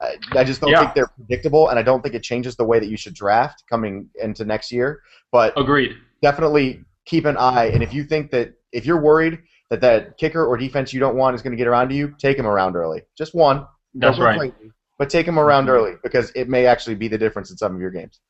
I, 0.06 0.38
I 0.40 0.44
just 0.44 0.60
don't 0.60 0.70
Yeah. 0.70 0.80
think 0.80 0.94
they're 0.94 1.08
predictable, 1.08 1.68
and 1.68 1.78
I 1.78 1.82
don't 1.82 2.02
think 2.02 2.14
it 2.14 2.22
changes 2.22 2.56
the 2.56 2.64
way 2.64 2.78
that 2.78 2.88
you 2.88 2.96
should 2.96 3.14
draft 3.14 3.64
coming 3.68 4.08
into 4.22 4.44
next 4.44 4.70
year. 4.72 5.00
But 5.32 5.52
agreed. 5.56 5.92
definitely 6.22 6.84
keep 7.04 7.24
an 7.24 7.36
eye, 7.36 7.66
and 7.66 7.82
if 7.82 7.92
you 7.92 8.04
think 8.04 8.30
that 8.32 8.54
if 8.72 8.86
you're 8.86 9.00
worried 9.00 9.38
that 9.70 9.80
that 9.80 10.16
kicker 10.18 10.44
or 10.46 10.56
defense 10.56 10.92
you 10.92 11.00
don't 11.00 11.16
want 11.16 11.34
is 11.34 11.42
going 11.42 11.50
to 11.50 11.56
get 11.56 11.66
around 11.66 11.88
to 11.88 11.94
you, 11.94 12.14
take 12.18 12.38
him 12.38 12.46
around 12.46 12.76
early. 12.76 13.02
Just 13.18 13.34
one. 13.34 13.66
That's 13.94 14.18
right. 14.18 14.38
crazy, 14.38 14.70
But 14.98 15.10
take 15.10 15.26
him 15.26 15.38
around 15.38 15.68
early 15.68 15.94
because 16.02 16.30
it 16.36 16.48
may 16.48 16.66
actually 16.66 16.94
be 16.94 17.08
the 17.08 17.18
difference 17.18 17.50
in 17.50 17.56
some 17.56 17.74
of 17.74 17.80
your 17.80 17.90
games. 17.90 18.20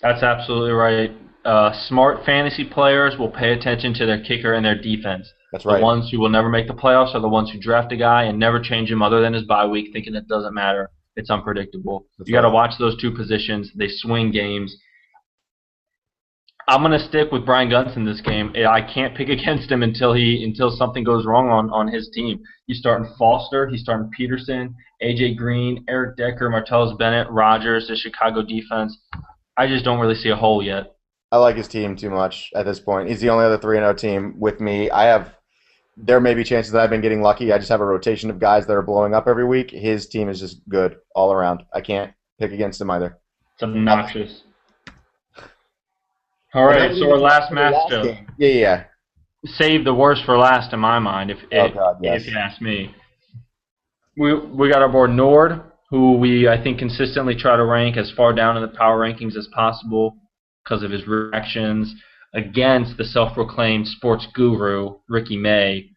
That's 0.00 0.22
absolutely 0.22 0.72
right. 0.72 1.10
Uh, 1.44 1.72
smart 1.88 2.24
fantasy 2.24 2.64
players 2.64 3.16
will 3.18 3.30
pay 3.30 3.52
attention 3.52 3.94
to 3.94 4.04
their 4.06 4.22
kicker 4.22 4.52
and 4.54 4.64
their 4.64 4.80
defense. 4.80 5.26
That's 5.52 5.64
right. 5.64 5.78
The 5.78 5.82
ones 5.84 6.10
who 6.10 6.20
will 6.20 6.28
never 6.28 6.48
make 6.48 6.66
the 6.66 6.74
playoffs 6.74 7.14
are 7.14 7.20
the 7.20 7.28
ones 7.28 7.50
who 7.50 7.58
draft 7.58 7.92
a 7.92 7.96
guy 7.96 8.24
and 8.24 8.38
never 8.38 8.60
change 8.60 8.90
him 8.90 9.00
other 9.00 9.20
than 9.20 9.32
his 9.32 9.44
bye 9.44 9.64
week, 9.66 9.90
thinking 9.92 10.14
it 10.14 10.28
doesn't 10.28 10.54
matter. 10.54 10.90
It's 11.16 11.30
unpredictable. 11.30 12.06
That's 12.18 12.28
you 12.28 12.34
got 12.34 12.42
to 12.42 12.50
watch 12.50 12.74
those 12.78 13.00
two 13.00 13.10
positions. 13.10 13.72
They 13.74 13.88
swing 13.88 14.30
games. 14.30 14.76
I'm 16.68 16.82
gonna 16.82 16.98
stick 16.98 17.30
with 17.30 17.46
Brian 17.46 17.70
Guns 17.70 17.96
in 17.96 18.04
this 18.04 18.20
game. 18.20 18.52
I 18.68 18.82
can't 18.82 19.16
pick 19.16 19.28
against 19.38 19.70
him 19.70 19.84
until 19.84 20.12
he 20.12 20.42
until 20.42 20.70
something 20.70 21.04
goes 21.04 21.24
wrong 21.24 21.48
on, 21.48 21.70
on 21.70 21.86
his 21.86 22.10
team. 22.12 22.40
He's 22.66 22.78
starting 22.78 23.08
Foster, 23.16 23.68
he's 23.68 23.82
starting 23.82 24.10
Peterson, 24.16 24.74
AJ 25.00 25.36
Green, 25.36 25.84
Eric 25.88 26.16
Decker, 26.16 26.50
Martellus 26.50 26.98
Bennett, 26.98 27.30
Rodgers, 27.30 27.86
the 27.86 27.94
Chicago 27.94 28.42
defense. 28.42 28.98
I 29.56 29.68
just 29.68 29.84
don't 29.84 30.00
really 30.00 30.16
see 30.16 30.30
a 30.30 30.36
hole 30.36 30.60
yet. 30.60 30.96
I 31.30 31.38
like 31.38 31.56
his 31.56 31.68
team 31.68 31.96
too 31.96 32.10
much 32.10 32.50
at 32.54 32.64
this 32.64 32.80
point. 32.80 33.08
He's 33.08 33.20
the 33.20 33.30
only 33.30 33.44
other 33.44 33.58
3 33.58 33.78
0 33.78 33.94
team 33.94 34.34
with 34.38 34.60
me. 34.60 34.90
I 34.90 35.04
have. 35.04 35.35
There 35.96 36.20
may 36.20 36.34
be 36.34 36.44
chances 36.44 36.72
that 36.72 36.82
I've 36.82 36.90
been 36.90 37.00
getting 37.00 37.22
lucky. 37.22 37.52
I 37.52 37.58
just 37.58 37.70
have 37.70 37.80
a 37.80 37.84
rotation 37.84 38.28
of 38.28 38.38
guys 38.38 38.66
that 38.66 38.74
are 38.74 38.82
blowing 38.82 39.14
up 39.14 39.26
every 39.26 39.46
week. 39.46 39.70
His 39.70 40.06
team 40.06 40.28
is 40.28 40.40
just 40.40 40.60
good 40.68 40.96
all 41.14 41.32
around. 41.32 41.62
I 41.72 41.80
can't 41.80 42.12
pick 42.38 42.52
against 42.52 42.80
him 42.80 42.90
either. 42.90 43.18
It's 43.54 43.62
obnoxious. 43.62 44.42
All 46.52 46.64
right, 46.64 46.94
so 46.94 47.10
our 47.10 47.18
last 47.18 47.50
matchup. 47.52 48.04
Yeah, 48.38 48.48
yeah, 48.48 48.48
yeah. 48.48 48.84
Save 49.44 49.84
the 49.84 49.94
worst 49.94 50.24
for 50.24 50.36
last 50.36 50.72
in 50.72 50.80
my 50.80 50.98
mind, 50.98 51.30
if 51.30 51.38
Oh, 51.52 51.68
God, 51.68 51.98
yes. 52.02 52.22
if 52.22 52.28
you 52.28 52.38
ask 52.38 52.60
me. 52.60 52.94
We 54.16 54.34
we 54.34 54.70
got 54.70 54.80
our 54.82 54.88
board 54.88 55.10
Nord, 55.10 55.60
who 55.90 56.16
we 56.16 56.48
I 56.48 56.62
think 56.62 56.78
consistently 56.78 57.34
try 57.34 57.56
to 57.56 57.64
rank 57.64 57.96
as 57.96 58.10
far 58.16 58.32
down 58.32 58.56
in 58.56 58.62
the 58.62 58.76
power 58.76 58.98
rankings 58.98 59.36
as 59.36 59.46
possible 59.54 60.16
because 60.64 60.82
of 60.82 60.90
his 60.90 61.06
reactions 61.06 61.94
against 62.34 62.96
the 62.96 63.04
self-proclaimed 63.04 63.88
sports 63.88 64.26
guru 64.34 64.96
Ricky 65.08 65.36
May, 65.36 65.90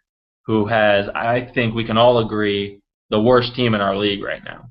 who 0.46 0.66
has 0.68 1.08
I 1.10 1.50
think 1.54 1.76
we 1.76 1.86
can 1.86 1.98
all 1.98 2.20
agree 2.20 2.82
the 3.10 3.22
worst 3.22 3.56
team 3.56 3.74
in 3.74 3.82
our 3.82 3.96
league 3.96 4.24
right 4.24 4.44
now. 4.44 4.70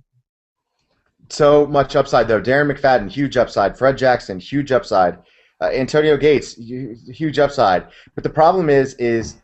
So 1.31 1.67
much 1.67 1.97
upside 1.97 2.29
though. 2.29 2.41
Darren 2.41 2.73
McFadden, 2.73 3.11
huge 3.11 3.37
upside. 3.37 3.77
Fred 3.77 3.99
Jackson, 3.99 4.41
huge 4.41 4.73
upside. 4.73 5.19
Uh, 5.61 5.67
Antonio 5.67 6.17
Gates, 6.17 6.55
huge 6.55 7.39
upside. 7.39 7.87
But 8.15 8.23
the 8.23 8.31
problem 8.31 8.71
is, 8.71 8.95
is 8.95 9.37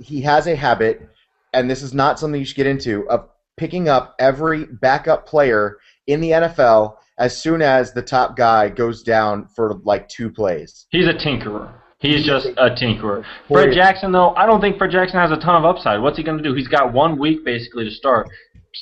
he 0.00 0.20
has 0.22 0.48
a 0.48 0.56
habit, 0.56 1.08
and 1.52 1.70
this 1.70 1.82
is 1.82 1.94
not 1.94 2.18
something 2.18 2.40
you 2.40 2.44
should 2.44 2.56
get 2.56 2.66
into, 2.66 3.08
of 3.08 3.28
picking 3.56 3.88
up 3.88 4.16
every 4.18 4.64
backup 4.64 5.26
player 5.26 5.78
in 6.08 6.20
the 6.20 6.30
NFL 6.30 6.96
as 7.20 7.40
soon 7.40 7.60
as 7.60 7.92
the 7.92 8.02
top 8.02 8.36
guy 8.36 8.70
goes 8.70 9.02
down 9.02 9.46
for 9.54 9.74
like 9.84 10.08
two 10.08 10.30
plays. 10.30 10.86
He's 10.90 11.06
a 11.06 11.12
tinkerer. 11.12 11.74
He's 12.00 12.16
He's 12.16 12.26
just 12.26 12.46
a 12.46 12.64
a 12.64 12.70
tinkerer. 12.70 13.22
Fred 13.46 13.74
Jackson, 13.74 14.10
though, 14.10 14.30
I 14.30 14.46
don't 14.46 14.62
think 14.62 14.78
Fred 14.78 14.90
Jackson 14.90 15.20
has 15.20 15.30
a 15.30 15.36
ton 15.36 15.54
of 15.54 15.66
upside. 15.66 16.00
What's 16.00 16.16
he 16.16 16.24
going 16.24 16.38
to 16.38 16.42
do? 16.42 16.54
He's 16.54 16.66
got 16.66 16.94
one 16.94 17.18
week 17.18 17.44
basically 17.44 17.84
to 17.84 17.90
start. 17.90 18.28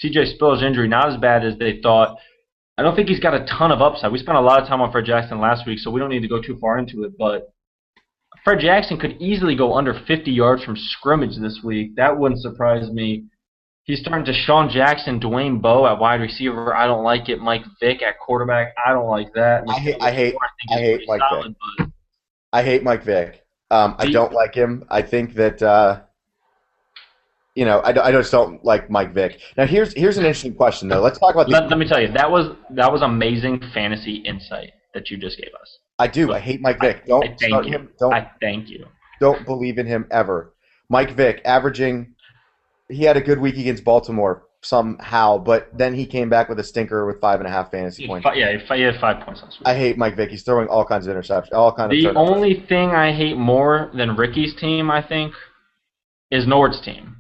CJ 0.03 0.35
Spiller's 0.35 0.63
injury 0.63 0.87
not 0.87 1.13
as 1.13 1.17
bad 1.17 1.45
as 1.45 1.59
they 1.59 1.81
thought. 1.83 2.17
I 2.79 2.83
don't 2.83 2.95
think 2.95 3.09
he's 3.09 3.19
got 3.19 3.35
a 3.35 3.45
ton 3.47 3.73
of 3.73 3.83
upside. 3.83 4.13
We 4.13 4.21
spent 4.21 4.39
a 4.39 4.41
lot 4.41 4.63
of 4.63 4.69
time 4.69 4.81
on 4.81 4.93
Fred 4.93 5.05
Jackson 5.05 5.41
last 5.41 5.67
week, 5.67 5.81
so 5.81 5.91
we 5.91 5.99
don't 5.99 6.11
need 6.11 6.23
to 6.23 6.29
go 6.29 6.41
too 6.41 6.57
far 6.61 6.79
into 6.79 7.03
it. 7.03 7.19
But 7.19 7.53
Fred 8.45 8.61
Jackson 8.61 9.01
could 9.01 9.21
easily 9.21 9.57
go 9.57 9.75
under 9.75 10.01
50 10.07 10.31
yards 10.31 10.63
from 10.63 10.77
scrimmage 10.77 11.37
this 11.41 11.59
week. 11.65 11.97
That 11.97 12.17
wouldn't 12.17 12.41
surprise 12.41 12.89
me. 12.93 13.25
He's 13.89 14.01
starting 14.01 14.23
DeSean 14.31 14.71
Jackson, 14.71 15.19
Dwayne 15.19 15.63
Bowe 15.63 15.87
at 15.87 15.99
wide 15.99 16.21
receiver. 16.21 16.77
I 16.77 16.87
don't 16.87 17.03
like 17.03 17.31
it. 17.31 17.41
Mike 17.41 17.63
Vick 17.81 18.03
at 18.03 18.19
quarterback. 18.21 18.75
I 18.85 18.93
don't 18.93 19.09
like 19.09 19.33
that. 19.33 19.65
I 19.67 19.79
hate- 19.79 19.97
I 20.03 20.11
hate- 20.11 20.33
think 20.33 20.43
I 20.71 20.79
hate 20.79 21.01
Mike 21.09 21.21
solid, 21.31 21.57
but 21.79 21.89
I 22.53 22.63
hate 22.63 22.83
Mike 22.83 23.03
Vick. 23.03 23.47
Um, 23.71 23.97
I 23.99 24.11
don't 24.11 24.33
like 24.35 24.55
him. 24.55 24.85
I 24.91 25.01
think 25.01 25.33
that 25.35 25.63
uh, 25.63 26.01
you 27.55 27.65
know 27.65 27.79
I, 27.81 28.09
I 28.09 28.13
just 28.13 28.31
don't 28.31 28.63
like 28.63 28.91
Mike 28.91 29.15
Vick. 29.15 29.41
Now 29.57 29.65
here's 29.65 29.95
here's 29.95 30.19
an 30.19 30.25
interesting 30.25 30.55
question 30.55 30.89
though. 30.89 31.01
Let's 31.01 31.19
talk 31.19 31.35
about 31.35 31.49
Let, 31.49 31.71
let 31.71 31.79
me 31.79 31.89
tell 31.89 32.01
you, 32.01 32.13
that 32.13 32.31
was 32.31 32.55
that 32.71 32.93
was 32.93 33.01
amazing 33.01 33.63
fantasy 33.73 34.17
insight 34.17 34.73
that 34.93 35.11
you 35.11 35.17
just 35.17 35.39
gave 35.39 35.51
us. 35.59 35.79
I 35.99 36.09
do. 36.09 36.33
I 36.35 36.39
hate 36.41 36.61
Mike 36.61 36.79
Vick. 36.81 37.07
Don't 37.07 37.25
I 37.25 37.29
thank 37.29 37.41
start 37.41 37.67
you. 37.67 37.73
him. 37.73 37.89
Don't 37.99 38.13
I 38.13 38.31
thank 38.41 38.69
you. 38.69 38.85
don't 39.19 39.47
believe 39.47 39.79
in 39.79 39.87
him 39.87 40.07
ever. 40.11 40.53
Mike 40.91 41.13
Vick 41.13 41.41
averaging. 41.47 42.15
He 42.91 43.05
had 43.05 43.17
a 43.17 43.21
good 43.21 43.39
week 43.39 43.57
against 43.57 43.85
Baltimore 43.85 44.45
somehow, 44.63 45.39
but 45.39 45.69
then 45.77 45.95
he 45.95 46.07
came 46.07 46.29
back 46.29 46.49
with 46.49 46.59
a 46.59 46.65
stinker 46.65 47.07
with 47.07 47.21
five 47.21 47.39
and 47.41 47.47
a 47.47 47.51
half 47.51 47.71
fantasy 47.71 48.07
points. 48.07 48.25
fi- 48.25 48.35
yeah, 48.35 48.53
he 48.59 48.77
he 48.77 48.83
had 48.83 48.99
five 49.01 49.25
points 49.25 49.43
last 49.43 49.59
week. 49.61 49.67
I 49.67 49.77
hate 49.77 49.97
Mike 49.99 50.17
Vick. 50.17 50.31
He's 50.31 50.43
throwing 50.43 50.69
all 50.69 50.85
kinds 50.85 51.07
of 51.07 51.15
interceptions, 51.15 51.53
all 51.53 51.73
kinds 51.73 51.91
the 51.91 52.07
of 52.07 52.15
turnovers. 52.15 52.35
only 52.37 52.65
thing 52.69 52.91
I 52.91 53.13
hate 53.13 53.37
more 53.37 53.91
than 53.95 54.17
Ricky's 54.17 54.55
team, 54.57 54.91
I 54.91 55.07
think, 55.07 55.33
is 56.31 56.47
Nord's 56.47 56.81
team. 56.81 57.17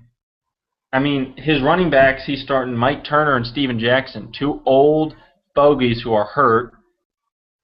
I 0.93 1.01
mean, 1.01 1.35
his 1.37 1.61
running 1.63 1.91
backs, 1.91 2.23
he's 2.25 2.43
starting 2.43 2.75
Mike 2.75 3.05
Turner 3.05 3.37
and 3.37 3.47
Steven 3.47 3.79
Jackson, 3.79 4.33
two 4.37 4.63
old 4.65 5.15
bogeys 5.55 6.01
who 6.03 6.15
are 6.15 6.25
hurt 6.25 6.73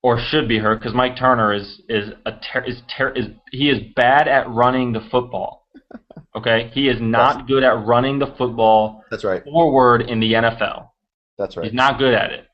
or 0.03 0.21
should 0.21 0.47
be 0.47 0.59
hurt 0.59 0.79
because 0.81 0.95
Mike 0.95 1.17
Turner 1.17 1.55
is 1.55 1.81
is 1.89 2.11
a 2.27 2.33
ter- 2.33 2.65
is, 2.65 2.83
ter- 2.97 3.13
is 3.13 3.27
he 3.51 3.71
is 3.71 3.79
bad 3.97 4.29
at 4.29 4.49
running 4.51 4.93
the 4.93 5.01
football. 5.11 5.64
Okay, 6.37 6.71
he 6.75 6.89
is 6.89 6.97
not 7.01 7.47
good 7.47 7.63
at 7.63 7.87
running 7.87 8.19
the 8.19 8.35
football 8.37 9.05
That's 9.11 9.25
right. 9.25 9.43
forward 9.45 10.03
in 10.03 10.19
the 10.19 10.33
NFL. 10.33 10.89
That's 11.39 11.57
right. 11.57 11.65
He's 11.65 11.75
not 11.75 11.99
good 11.99 12.13
at 12.13 12.31
it, 12.33 12.47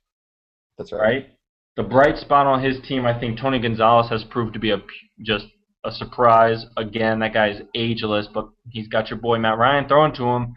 That's 0.77 0.93
right. 0.93 1.01
right? 1.01 1.29
The 1.77 1.83
bright 1.85 2.19
spot 2.19 2.47
on 2.47 2.63
his 2.63 2.77
team, 2.87 3.07
I 3.07 3.19
think 3.19 3.39
Tony 3.39 3.59
Gonzalez 3.59 4.11
has 4.11 4.23
proved 4.25 4.53
to 4.55 4.61
be 4.61 4.71
a 4.71 4.79
just 5.23 5.47
a 5.85 5.91
surprise. 5.91 6.67
Again, 6.77 7.21
that 7.21 7.33
guy's 7.33 7.63
ageless, 7.75 8.29
but 8.33 8.51
he's 8.69 8.87
got 8.89 9.09
your 9.09 9.19
boy 9.19 9.39
Matt 9.39 9.57
Ryan 9.57 9.89
throwing 9.89 10.15
to 10.17 10.25
him. 10.25 10.53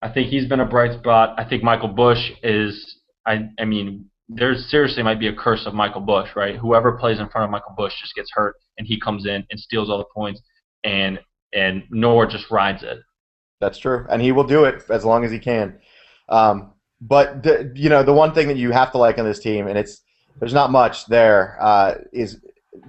I 0.00 0.12
think 0.12 0.28
he's 0.28 0.46
been 0.48 0.60
a 0.60 0.64
bright 0.66 0.98
spot. 1.00 1.34
I 1.38 1.44
think 1.44 1.62
Michael 1.62 1.88
Bush 1.88 2.30
is. 2.42 2.96
I 3.26 3.48
I 3.58 3.64
mean, 3.64 4.06
there's 4.28 4.70
seriously 4.70 5.02
might 5.02 5.18
be 5.18 5.28
a 5.28 5.34
curse 5.34 5.66
of 5.66 5.74
Michael 5.74 6.00
Bush, 6.00 6.28
right? 6.36 6.56
Whoever 6.56 6.92
plays 6.92 7.18
in 7.18 7.28
front 7.28 7.44
of 7.44 7.50
Michael 7.50 7.74
Bush 7.76 7.92
just 8.00 8.14
gets 8.14 8.30
hurt, 8.32 8.54
and 8.78 8.86
he 8.86 9.00
comes 9.00 9.26
in 9.26 9.44
and 9.50 9.58
steals 9.58 9.90
all 9.90 9.98
the 9.98 10.04
points, 10.14 10.40
and 10.84 11.18
and 11.52 11.84
Nord 11.90 12.30
just 12.30 12.50
rides 12.50 12.82
it. 12.82 12.98
That's 13.60 13.78
true, 13.78 14.06
and 14.10 14.20
he 14.20 14.32
will 14.32 14.44
do 14.44 14.64
it 14.64 14.82
as 14.90 15.04
long 15.04 15.24
as 15.24 15.30
he 15.30 15.38
can. 15.38 15.78
Um, 16.28 16.72
but 17.00 17.42
the, 17.42 17.72
you 17.74 17.88
know, 17.88 18.02
the 18.02 18.12
one 18.12 18.32
thing 18.32 18.48
that 18.48 18.56
you 18.56 18.70
have 18.70 18.92
to 18.92 18.98
like 18.98 19.18
on 19.18 19.24
this 19.24 19.38
team, 19.38 19.66
and 19.66 19.78
it's 19.78 20.00
there's 20.38 20.54
not 20.54 20.70
much 20.70 21.06
there, 21.06 21.58
uh, 21.60 21.94
is 22.12 22.40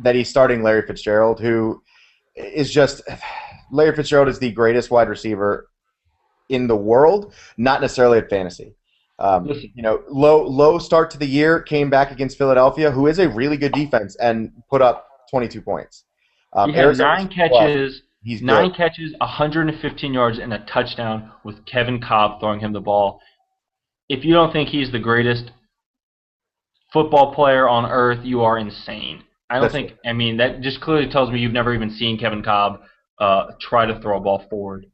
that 0.01 0.15
he's 0.15 0.29
starting 0.29 0.63
Larry 0.63 0.85
Fitzgerald, 0.85 1.39
who 1.39 1.81
is 2.35 2.71
just 2.71 3.01
Larry 3.71 3.95
Fitzgerald 3.95 4.29
is 4.29 4.39
the 4.39 4.51
greatest 4.51 4.91
wide 4.91 5.09
receiver 5.09 5.69
in 6.49 6.67
the 6.67 6.75
world, 6.75 7.33
not 7.57 7.81
necessarily 7.81 8.19
at 8.19 8.29
fantasy. 8.29 8.75
Um, 9.19 9.47
you 9.47 9.83
know, 9.83 10.03
low 10.09 10.43
low 10.43 10.79
start 10.79 11.11
to 11.11 11.17
the 11.17 11.25
year, 11.25 11.61
came 11.61 11.89
back 11.89 12.11
against 12.11 12.37
Philadelphia, 12.37 12.91
who 12.91 13.07
is 13.07 13.19
a 13.19 13.29
really 13.29 13.57
good 13.57 13.71
defense, 13.71 14.15
and 14.15 14.51
put 14.69 14.81
up 14.81 15.07
22 15.29 15.61
points. 15.61 16.05
Um, 16.53 16.71
he 16.71 16.75
had 16.75 16.97
nine 16.97 17.27
catches, 17.27 18.01
he's 18.23 18.41
nine 18.41 18.69
good. 18.69 18.77
catches, 18.77 19.13
115 19.19 20.13
yards, 20.13 20.39
and 20.39 20.53
a 20.53 20.59
touchdown 20.59 21.31
with 21.43 21.65
Kevin 21.65 22.01
Kolb 22.01 22.39
throwing 22.39 22.59
him 22.59 22.73
the 22.73 22.81
ball. 22.81 23.19
If 24.09 24.23
you 24.25 24.33
don't 24.33 24.51
think 24.51 24.69
he's 24.69 24.91
the 24.91 24.99
greatest 24.99 25.51
football 26.91 27.33
player 27.33 27.67
on 27.67 27.85
earth, 27.85 28.19
you 28.23 28.41
are 28.41 28.57
insane. 28.57 29.23
I 29.49 29.55
don't 29.55 29.63
That's 29.63 29.73
think. 29.73 29.93
I 30.05 30.13
mean, 30.13 30.37
that 30.37 30.61
just 30.61 30.81
clearly 30.81 31.09
tells 31.09 31.31
me 31.31 31.39
you've 31.39 31.53
never 31.53 31.73
even 31.73 31.91
seen 31.91 32.17
Kevin 32.17 32.43
Kolb 32.43 32.79
uh, 33.19 33.47
try 33.59 33.85
to 33.85 33.99
throw 33.99 34.17
a 34.17 34.19
ball 34.19 34.45
forward. 34.49 34.85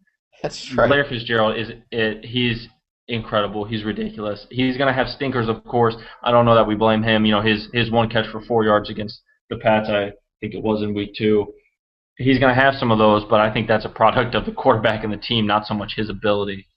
That's 0.42 0.74
right. 0.76 0.90
Larry 0.90 1.08
Fitzgerald 1.08 1.58
is 1.58 1.70
it, 1.92 2.26
he's 2.26 2.68
incredible. 3.08 3.66
He's 3.66 3.84
ridiculous. 3.84 4.46
He's 4.50 4.78
gonna 4.78 4.94
have 4.94 5.08
stinkers, 5.08 5.50
of 5.50 5.64
course. 5.66 5.96
I 6.24 6.32
don't 6.32 6.46
know 6.46 6.56
that 6.56 6.68
we 6.68 6.76
blame 6.76 7.04
him. 7.04 7.26
You 7.26 7.34
know, 7.34 7.42
his 7.42 7.68
his 7.74 7.92
one 7.92 8.10
catch 8.10 8.30
for 8.32 8.42
four 8.42 8.64
yards 8.64 8.90
against 8.90 9.22
the 9.50 9.58
Pats, 9.58 9.90
I 9.90 10.12
think 10.40 10.54
it 10.54 10.64
was 10.64 10.82
in 10.82 10.94
week 10.94 11.14
two. 11.16 11.54
He's 12.20 12.38
gonna 12.38 12.54
have 12.54 12.76
some 12.76 12.92
of 12.92 13.00
those, 13.00 13.24
but 13.24 13.40
I 13.40 13.52
think 13.52 13.68
that's 13.68 13.86
a 13.86 13.90
product 13.90 14.36
of 14.36 14.46
the 14.46 14.52
quarterback 14.52 15.04
and 15.04 15.12
the 15.12 15.18
team, 15.18 15.48
not 15.48 15.66
so 15.66 15.74
much 15.74 15.96
his 15.96 16.10
ability. 16.10 16.68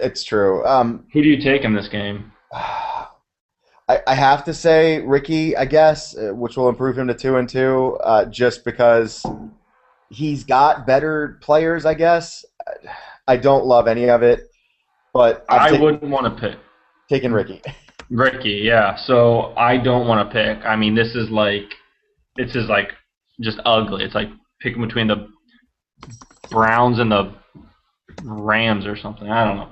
It's 0.00 0.24
true. 0.24 0.64
Um, 0.66 1.06
Who 1.12 1.22
do 1.22 1.28
you 1.28 1.40
take 1.40 1.62
in 1.62 1.74
this 1.74 1.88
game? 1.88 2.32
I, 2.52 4.00
I 4.06 4.14
have 4.14 4.44
to 4.44 4.52
say 4.52 5.00
Ricky, 5.00 5.56
I 5.56 5.64
guess, 5.64 6.16
uh, 6.16 6.34
which 6.34 6.56
will 6.56 6.68
improve 6.68 6.98
him 6.98 7.06
to 7.08 7.14
two 7.14 7.36
and 7.36 7.48
two, 7.48 7.98
uh, 8.02 8.26
just 8.26 8.64
because 8.64 9.24
he's 10.10 10.44
got 10.44 10.86
better 10.86 11.38
players. 11.42 11.86
I 11.86 11.94
guess 11.94 12.44
I 13.26 13.36
don't 13.36 13.64
love 13.64 13.88
any 13.88 14.10
of 14.10 14.22
it, 14.22 14.40
but 15.12 15.44
I'm 15.48 15.60
I 15.60 15.68
taking, 15.70 15.84
wouldn't 15.84 16.10
want 16.10 16.34
to 16.34 16.40
pick 16.40 16.58
taking 17.08 17.32
Ricky. 17.32 17.62
Ricky, 18.10 18.60
yeah. 18.62 18.96
So 18.96 19.54
I 19.56 19.76
don't 19.76 20.06
want 20.06 20.28
to 20.28 20.32
pick. 20.32 20.64
I 20.64 20.76
mean, 20.76 20.94
this 20.94 21.14
is 21.14 21.30
like 21.30 21.64
this 22.36 22.54
is 22.54 22.68
like 22.68 22.92
just 23.40 23.58
ugly. 23.64 24.04
It's 24.04 24.14
like 24.14 24.28
picking 24.60 24.82
between 24.82 25.08
the 25.08 25.28
Browns 26.50 26.98
and 26.98 27.10
the 27.10 27.34
Rams 28.22 28.86
or 28.86 28.96
something. 28.96 29.28
I 29.28 29.44
don't 29.44 29.56
know. 29.56 29.70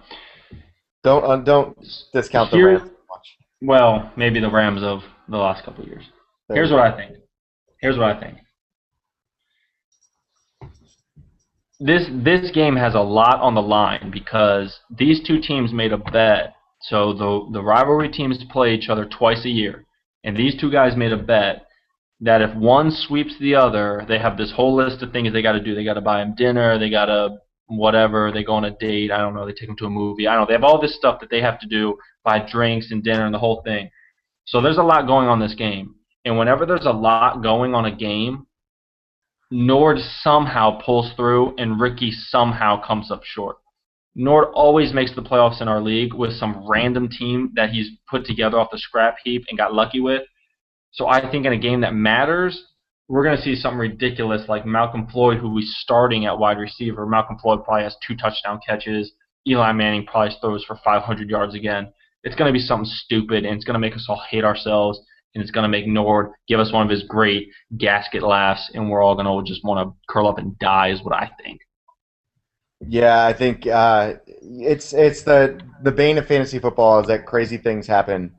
Don't 1.05 1.25
uh, 1.25 1.37
don't 1.45 1.79
discount 2.13 2.51
the 2.51 2.63
Rams. 2.63 2.91
Well, 3.63 4.13
maybe 4.17 4.41
the 4.41 4.51
Rams 4.51 4.83
of 4.83 5.01
the 5.29 5.37
last 5.37 5.65
couple 5.65 5.83
of 5.83 5.89
years. 5.89 6.05
There 6.49 6.57
Here's 6.57 6.71
what 6.71 6.81
I 6.81 6.97
think. 6.97 7.17
Here's 7.81 7.97
what 7.97 8.17
I 8.17 8.21
think. 8.21 8.39
This 11.79 12.07
this 12.25 12.51
game 12.53 12.77
has 12.77 12.95
a 12.95 13.01
lot 13.01 13.41
on 13.41 13.55
the 13.55 13.63
line 13.63 14.11
because 14.11 14.79
these 14.91 15.27
two 15.27 15.41
teams 15.41 15.73
made 15.73 15.93
a 15.93 15.99
bet. 15.99 16.55
So 16.83 17.13
the 17.13 17.49
the 17.53 17.63
rivalry 17.63 18.11
teams 18.11 18.43
play 18.51 18.75
each 18.75 18.89
other 18.89 19.05
twice 19.05 19.45
a 19.45 19.51
year, 19.51 19.85
and 20.25 20.37
these 20.37 20.59
two 20.61 20.71
guys 20.71 20.97
made 20.97 21.13
a 21.13 21.17
bet 21.17 21.66
that 22.21 22.41
if 22.41 22.55
one 22.57 22.91
sweeps 22.91 23.35
the 23.39 23.55
other, 23.55 24.05
they 24.09 24.19
have 24.19 24.37
this 24.37 24.53
whole 24.55 24.75
list 24.75 25.03
of 25.03 25.13
things 25.13 25.33
they 25.33 25.43
got 25.43 25.53
to 25.53 25.63
do. 25.63 25.75
They 25.75 25.85
got 25.85 25.95
to 25.95 26.01
buy 26.01 26.23
him 26.23 26.35
dinner. 26.35 26.79
They 26.79 26.91
got 26.91 27.07
to 27.07 27.39
whatever. 27.67 28.33
They 28.33 28.45
go 28.45 28.55
on 28.55 28.65
a 28.65 28.71
date. 28.71 29.11
I 29.11 29.19
don't 29.19 29.35
know. 29.35 29.45
They 29.45 29.53
take 29.53 29.69
them 29.69 29.77
to 29.79 29.87
a 29.87 29.91
movie. 29.91 30.27
I 30.27 30.35
don't 30.35 30.43
know. 30.43 30.47
They 30.47 30.55
have 30.55 30.65
all 30.65 30.81
this 30.81 30.97
stuff 30.97 31.21
that 31.21 31.31
they 31.31 31.41
have 31.41 31.59
to 31.61 31.67
do, 31.67 31.97
buy 32.25 32.47
drinks 32.51 32.91
and 32.91 33.03
dinner 33.03 33.27
and 33.27 33.35
the 33.35 33.39
whole 33.39 33.63
thing. 33.63 33.91
So 34.47 34.61
there's 34.61 34.79
a 34.79 34.83
lot 34.83 35.07
going 35.07 35.29
on 35.29 35.41
this 35.41 35.55
game. 35.55 35.97
And 36.25 36.39
whenever 36.39 36.67
there's 36.67 36.87
a 36.87 36.93
lot 36.93 37.43
going 37.43 37.75
on 37.75 37.85
a 37.85 37.95
game, 37.95 38.47
Nord 39.51 39.99
somehow 40.23 40.81
pulls 40.81 41.13
through 41.17 41.55
and 41.57 41.81
Ricky 41.81 42.11
somehow 42.11 42.85
comes 42.85 43.11
up 43.11 43.23
short. 43.25 43.57
Nord 44.17 44.49
always 44.55 44.93
makes 44.93 45.15
the 45.15 45.23
playoffs 45.23 45.61
in 45.61 45.69
our 45.69 45.81
league 45.81 46.15
with 46.15 46.33
some 46.33 46.67
random 46.67 47.09
team 47.09 47.53
that 47.55 47.71
he's 47.71 47.91
put 48.11 48.25
together 48.25 48.59
off 48.59 48.71
the 48.73 48.79
scrap 48.79 49.17
heap 49.23 49.45
and 49.49 49.59
got 49.59 49.75
lucky 49.75 50.01
with. 50.01 50.23
So 50.97 51.09
I 51.09 51.31
think 51.31 51.45
in 51.45 51.53
a 51.53 51.59
game 51.59 51.83
that 51.83 51.95
matters, 51.95 52.59
we're 53.09 53.23
going 53.23 53.37
to 53.37 53.43
see 53.43 53.55
something 53.55 53.79
ridiculous 53.79 54.49
like 54.49 54.65
Malcolm 54.65 55.07
Floyd, 55.07 55.39
who 55.39 55.57
he's 55.59 55.77
starting 55.79 56.25
at 56.25 56.39
wide 56.39 56.59
receiver. 56.59 57.07
Malcolm 57.07 57.39
Floyd 57.39 57.65
probably 57.65 57.85
has 57.85 57.97
two 58.05 58.17
touchdown 58.17 58.59
catches. 58.67 59.13
Eli 59.47 59.73
Manning 59.73 60.07
probably 60.07 60.35
throws 60.41 60.65
for 60.65 60.81
500 60.83 61.29
yards 61.29 61.55
again. 61.55 61.93
It's 62.25 62.35
going 62.35 62.49
to 62.49 62.53
be 62.53 62.65
something 62.65 62.91
stupid, 62.91 63.45
and 63.45 63.55
it's 63.55 63.65
going 63.65 63.75
to 63.75 63.79
make 63.79 63.95
us 63.95 64.07
all 64.09 64.21
hate 64.29 64.43
ourselves, 64.43 64.99
and 65.35 65.43
it's 65.43 65.51
going 65.51 65.63
to 65.63 65.69
make 65.69 65.87
Nord 65.87 66.31
give 66.49 66.59
us 66.59 66.73
one 66.73 66.83
of 66.83 66.91
his 66.91 67.05
great 67.05 67.49
gasket 67.77 68.23
laughs, 68.23 68.71
and 68.73 68.89
we're 68.89 69.03
all 69.03 69.15
going 69.15 69.27
to 69.27 69.49
just 69.49 69.65
want 69.65 69.87
to 69.87 70.13
curl 70.13 70.27
up 70.27 70.39
and 70.39 70.59
die, 70.59 70.89
is 70.89 71.03
what 71.03 71.15
I 71.15 71.31
think. 71.45 71.61
Yeah, 72.81 73.25
I 73.25 73.35
think 73.35 73.67
uh, 73.67 74.15
it's 74.27 74.93
it's 74.93 75.23
the 75.23 75.61
the 75.83 75.93
bane 75.93 76.19
of 76.19 76.27
fantasy 76.27 76.59
football 76.59 77.01
is 77.01 77.07
that 77.07 77.27
crazy 77.27 77.57
things 77.59 77.87
happen 77.87 78.35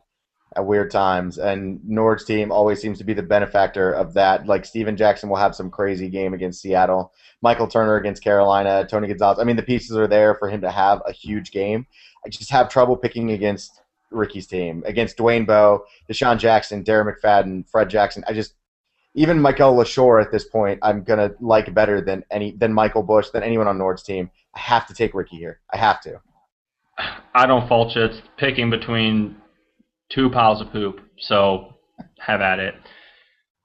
at 0.58 0.66
weird 0.66 0.90
times, 0.90 1.38
and 1.38 1.80
Nord's 1.88 2.26
team 2.26 2.52
always 2.52 2.82
seems 2.82 2.98
to 2.98 3.04
be 3.04 3.14
the 3.14 3.22
benefactor 3.22 3.92
of 3.94 4.16
that. 4.16 4.48
Like 4.48 4.66
Steven 4.66 4.98
Jackson 4.98 5.30
will 5.30 5.38
have 5.38 5.56
some 5.56 5.70
crazy 5.70 6.10
game 6.10 6.34
against 6.34 6.62
Seattle, 6.62 7.14
Michael 7.44 7.68
Turner 7.68 7.96
against 7.96 8.24
Carolina, 8.24 8.86
Tony 8.90 9.08
Gonzalez. 9.08 9.38
I 9.40 9.44
mean, 9.44 9.56
the 9.56 9.62
pieces 9.62 9.96
are 9.96 10.08
there 10.08 10.34
for 10.34 10.50
him 10.50 10.62
to 10.62 10.72
have 10.72 11.04
a 11.06 11.12
huge 11.12 11.52
game. 11.52 11.86
I 12.26 12.30
just 12.30 12.50
have 12.50 12.70
trouble 12.70 12.98
picking 12.98 13.32
against 13.32 13.82
Ricky's 14.10 14.48
team, 14.48 14.82
against 14.88 15.18
Dwayne 15.18 15.46
Bowe, 15.46 15.86
DeSean 16.10 16.40
Jackson, 16.40 16.84
Darren 16.84 17.14
McFadden, 17.14 17.70
Fred 17.70 17.90
Jackson. 17.90 18.24
I 18.28 18.34
just 18.34 18.56
even 19.14 19.40
Mikel 19.40 19.76
Leshoure 19.76 20.24
at 20.24 20.32
this 20.32 20.46
point, 20.46 20.80
I'm 20.82 21.04
gonna 21.04 21.32
like 21.40 21.72
better 21.72 22.02
than 22.02 22.24
any 22.32 22.54
than 22.54 22.74
Michael 22.74 23.04
Bush 23.04 23.30
than 23.30 23.44
anyone 23.44 23.68
on 23.68 23.78
Nord's 23.78 24.02
team. 24.02 24.32
I 24.56 24.60
have 24.60 24.88
to 24.88 24.96
take 24.96 25.14
Ricky 25.14 25.38
here. 25.38 25.60
I 25.72 25.78
have 25.78 26.02
to. 26.02 26.20
I 27.36 27.46
don't 27.46 27.68
fault 27.70 27.96
you. 27.96 28.06
It's 28.06 28.24
picking 28.38 28.72
between 28.72 29.36
two 30.10 30.30
piles 30.30 30.62
of 30.62 30.72
poop. 30.72 31.02
So 31.20 31.74
have 32.20 32.42
at 32.42 32.60
it. 32.60 32.76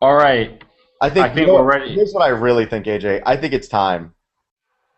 All 0.00 0.14
right. 0.14 0.62
I 1.00 1.10
think, 1.10 1.26
I 1.26 1.28
think 1.34 1.40
you 1.40 1.46
know, 1.48 1.54
we're 1.54 1.64
ready. 1.64 1.94
Here's 1.94 2.12
what 2.12 2.22
I 2.22 2.28
really 2.28 2.66
think, 2.66 2.86
AJ. 2.86 3.22
I 3.26 3.36
think 3.36 3.52
it's 3.52 3.68
time. 3.68 4.14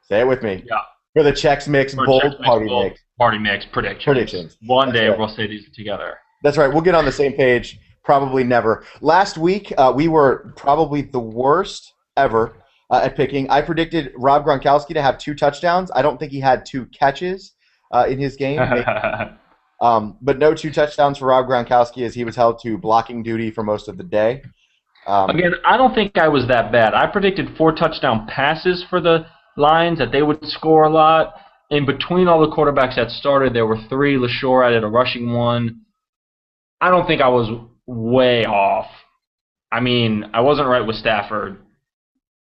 Say 0.08 0.20
it 0.20 0.26
with 0.28 0.42
me. 0.42 0.62
Yeah. 0.66 0.80
For 1.14 1.22
the 1.22 1.32
Chex 1.32 1.68
Mix 1.68 1.94
For 1.94 2.04
Bold 2.04 2.22
Chex 2.22 2.44
Party 2.44 2.66
Mix. 2.66 2.84
Mix. 2.84 3.00
Party 3.18 3.38
Mix 3.38 3.66
predictions. 3.66 4.04
Predictions. 4.04 4.56
One 4.66 4.88
That's 4.88 4.98
day 4.98 5.08
right. 5.08 5.18
we'll 5.18 5.28
say 5.28 5.46
these 5.46 5.64
together. 5.74 6.18
That's 6.42 6.56
right. 6.58 6.68
We'll 6.68 6.82
get 6.82 6.94
on 6.94 7.04
the 7.04 7.12
same 7.12 7.32
page. 7.32 7.78
Probably 8.04 8.44
never. 8.44 8.84
Last 9.00 9.38
week 9.38 9.72
uh, 9.78 9.92
we 9.94 10.08
were 10.08 10.52
probably 10.56 11.02
the 11.02 11.20
worst 11.20 11.94
ever 12.16 12.62
uh, 12.90 13.00
at 13.02 13.16
picking. 13.16 13.48
I 13.48 13.62
predicted 13.62 14.12
Rob 14.16 14.44
Gronkowski 14.44 14.94
to 14.94 15.00
have 15.00 15.16
two 15.16 15.34
touchdowns. 15.34 15.90
I 15.94 16.02
don't 16.02 16.18
think 16.18 16.32
he 16.32 16.40
had 16.40 16.66
two 16.66 16.86
catches 16.86 17.52
uh, 17.92 18.06
in 18.08 18.18
his 18.18 18.36
game. 18.36 18.58
Um, 19.80 20.16
but 20.22 20.38
no 20.38 20.54
two 20.54 20.70
touchdowns 20.70 21.18
for 21.18 21.26
Rob 21.26 21.46
Gronkowski 21.46 22.02
as 22.02 22.14
he 22.14 22.24
was 22.24 22.36
held 22.36 22.60
to 22.62 22.78
blocking 22.78 23.22
duty 23.22 23.50
for 23.50 23.62
most 23.62 23.88
of 23.88 23.96
the 23.96 24.04
day. 24.04 24.42
Um, 25.06 25.30
Again, 25.30 25.52
I 25.66 25.76
don't 25.76 25.94
think 25.94 26.16
I 26.16 26.28
was 26.28 26.46
that 26.48 26.72
bad. 26.72 26.94
I 26.94 27.06
predicted 27.06 27.56
four 27.56 27.72
touchdown 27.72 28.26
passes 28.26 28.84
for 28.88 29.00
the 29.00 29.26
Lions, 29.56 29.98
that 29.98 30.10
they 30.10 30.22
would 30.22 30.44
score 30.46 30.84
a 30.84 30.90
lot. 30.90 31.34
In 31.70 31.86
between 31.86 32.28
all 32.28 32.40
the 32.40 32.54
quarterbacks 32.54 32.96
that 32.96 33.10
started, 33.10 33.54
there 33.54 33.66
were 33.66 33.78
three. 33.88 34.16
Leshoure 34.16 34.66
added 34.66 34.84
a 34.84 34.88
rushing 34.88 35.32
one. 35.32 35.82
I 36.80 36.90
don't 36.90 37.06
think 37.06 37.20
I 37.20 37.28
was 37.28 37.48
way 37.86 38.44
off. 38.44 38.86
I 39.72 39.80
mean, 39.80 40.30
I 40.34 40.40
wasn't 40.40 40.68
right 40.68 40.86
with 40.86 40.96
Stafford, 40.96 41.58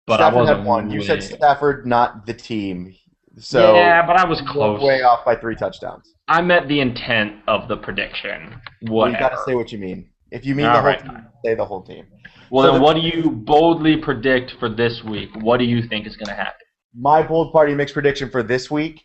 but 0.05 0.15
Stafford 0.17 0.33
I 0.33 0.37
wasn't. 0.37 0.57
Had 0.59 0.67
one. 0.67 0.91
You 0.91 1.01
said 1.01 1.23
Stafford, 1.23 1.85
not 1.85 2.25
the 2.25 2.33
team. 2.33 2.95
So 3.39 3.75
yeah, 3.75 4.05
but 4.05 4.15
I 4.15 4.25
was 4.25 4.41
close. 4.41 4.81
Way 4.81 5.01
off 5.01 5.25
by 5.25 5.35
three 5.35 5.55
touchdowns. 5.55 6.13
I 6.27 6.41
meant 6.41 6.67
the 6.67 6.79
intent 6.79 7.37
of 7.47 7.67
the 7.67 7.77
prediction. 7.77 8.61
Whatever. 8.81 8.93
Well, 8.93 9.11
you 9.11 9.17
got 9.17 9.29
to 9.29 9.43
say 9.45 9.55
what 9.55 9.71
you 9.71 9.79
mean. 9.79 10.09
If 10.31 10.45
you 10.45 10.55
mean 10.55 10.67
All 10.67 10.77
the 10.77 10.87
right. 10.87 11.01
whole 11.01 11.15
team, 11.15 11.25
say 11.45 11.55
the 11.55 11.65
whole 11.65 11.83
team. 11.83 12.05
Well, 12.49 12.65
so 12.65 12.71
then, 12.71 12.81
the, 12.81 12.85
what 12.85 12.95
do 12.95 13.01
you 13.01 13.31
boldly 13.31 13.97
predict 13.97 14.55
for 14.59 14.69
this 14.69 15.03
week? 15.03 15.29
What 15.41 15.57
do 15.57 15.65
you 15.65 15.81
think 15.87 16.05
is 16.05 16.15
going 16.15 16.27
to 16.27 16.35
happen? 16.35 16.65
My 16.95 17.23
bold 17.23 17.51
party 17.51 17.73
mix 17.73 17.91
prediction 17.91 18.29
for 18.29 18.43
this 18.43 18.69
week: 18.69 19.03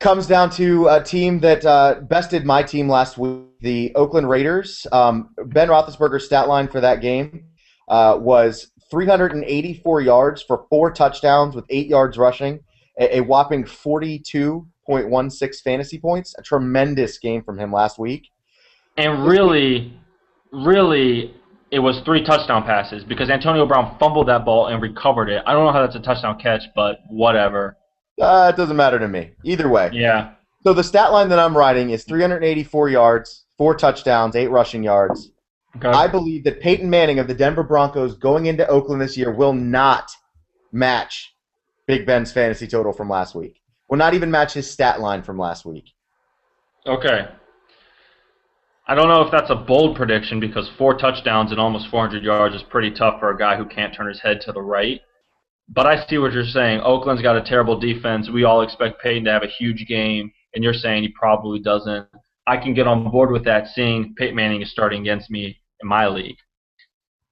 comes 0.00 0.26
down 0.26 0.50
to 0.50 0.88
a 0.88 1.02
team 1.02 1.40
that 1.40 1.64
uh, 1.64 2.00
bested 2.02 2.44
my 2.44 2.62
team 2.62 2.88
last 2.88 3.18
week, 3.18 3.42
the 3.60 3.94
Oakland 3.94 4.28
Raiders. 4.28 4.86
Um, 4.92 5.30
ben 5.46 5.68
Roethlisberger's 5.68 6.26
stat 6.26 6.46
line 6.46 6.68
for 6.68 6.80
that 6.80 7.00
game 7.00 7.46
uh, 7.88 8.16
was 8.20 8.70
384 8.94 10.00
yards 10.02 10.40
for 10.40 10.66
four 10.70 10.92
touchdowns 10.92 11.56
with 11.56 11.64
eight 11.68 11.88
yards 11.88 12.16
rushing, 12.16 12.60
a, 13.00 13.18
a 13.18 13.20
whopping 13.22 13.64
42.16 13.64 15.62
fantasy 15.62 15.98
points. 15.98 16.32
A 16.38 16.42
tremendous 16.42 17.18
game 17.18 17.42
from 17.42 17.58
him 17.58 17.72
last 17.72 17.98
week. 17.98 18.28
And 18.96 19.26
really, 19.26 19.98
really, 20.52 21.34
it 21.72 21.80
was 21.80 22.00
three 22.04 22.22
touchdown 22.22 22.62
passes 22.62 23.02
because 23.02 23.30
Antonio 23.30 23.66
Brown 23.66 23.96
fumbled 23.98 24.28
that 24.28 24.44
ball 24.44 24.68
and 24.68 24.80
recovered 24.80 25.28
it. 25.28 25.42
I 25.44 25.52
don't 25.52 25.66
know 25.66 25.72
how 25.72 25.84
that's 25.84 25.96
a 25.96 26.00
touchdown 26.00 26.38
catch, 26.38 26.62
but 26.76 26.98
whatever. 27.10 27.76
Uh, 28.20 28.52
it 28.54 28.56
doesn't 28.56 28.76
matter 28.76 29.00
to 29.00 29.08
me. 29.08 29.32
Either 29.42 29.68
way. 29.68 29.90
Yeah. 29.92 30.34
So 30.62 30.72
the 30.72 30.84
stat 30.84 31.10
line 31.10 31.30
that 31.30 31.40
I'm 31.40 31.56
writing 31.56 31.90
is 31.90 32.04
384 32.04 32.90
yards, 32.90 33.44
four 33.58 33.74
touchdowns, 33.74 34.36
eight 34.36 34.52
rushing 34.52 34.84
yards. 34.84 35.32
Okay. 35.76 35.88
I 35.88 36.06
believe 36.06 36.44
that 36.44 36.60
Peyton 36.60 36.88
Manning 36.88 37.18
of 37.18 37.26
the 37.26 37.34
Denver 37.34 37.64
Broncos 37.64 38.14
going 38.14 38.46
into 38.46 38.66
Oakland 38.68 39.00
this 39.00 39.16
year 39.16 39.32
will 39.32 39.52
not 39.52 40.10
match 40.72 41.34
Big 41.86 42.06
Ben's 42.06 42.32
fantasy 42.32 42.66
total 42.66 42.92
from 42.92 43.08
last 43.08 43.34
week. 43.34 43.60
Will 43.88 43.98
not 43.98 44.14
even 44.14 44.30
match 44.30 44.52
his 44.52 44.70
stat 44.70 45.00
line 45.00 45.22
from 45.22 45.38
last 45.38 45.64
week. 45.64 45.92
Okay. 46.86 47.26
I 48.86 48.94
don't 48.94 49.08
know 49.08 49.22
if 49.22 49.30
that's 49.30 49.50
a 49.50 49.54
bold 49.54 49.96
prediction 49.96 50.40
because 50.40 50.68
four 50.76 50.96
touchdowns 50.96 51.50
and 51.50 51.60
almost 51.60 51.88
400 51.88 52.22
yards 52.22 52.54
is 52.54 52.62
pretty 52.62 52.90
tough 52.90 53.18
for 53.18 53.30
a 53.30 53.38
guy 53.38 53.56
who 53.56 53.64
can't 53.64 53.94
turn 53.94 54.08
his 54.08 54.20
head 54.20 54.40
to 54.42 54.52
the 54.52 54.62
right. 54.62 55.00
But 55.68 55.86
I 55.86 56.04
see 56.06 56.18
what 56.18 56.32
you're 56.32 56.44
saying. 56.44 56.80
Oakland's 56.80 57.22
got 57.22 57.36
a 57.36 57.42
terrible 57.42 57.80
defense. 57.80 58.28
We 58.28 58.44
all 58.44 58.60
expect 58.60 59.02
Peyton 59.02 59.24
to 59.24 59.32
have 59.32 59.42
a 59.42 59.48
huge 59.48 59.86
game, 59.86 60.30
and 60.54 60.62
you're 60.62 60.74
saying 60.74 61.02
he 61.02 61.08
probably 61.08 61.58
doesn't. 61.60 62.06
I 62.46 62.58
can 62.58 62.74
get 62.74 62.86
on 62.86 63.10
board 63.10 63.30
with 63.30 63.44
that, 63.46 63.68
seeing 63.68 64.14
Peyton 64.16 64.36
Manning 64.36 64.60
is 64.60 64.70
starting 64.70 65.00
against 65.00 65.30
me 65.30 65.58
in 65.84 65.88
my 65.88 66.08
league. 66.08 66.38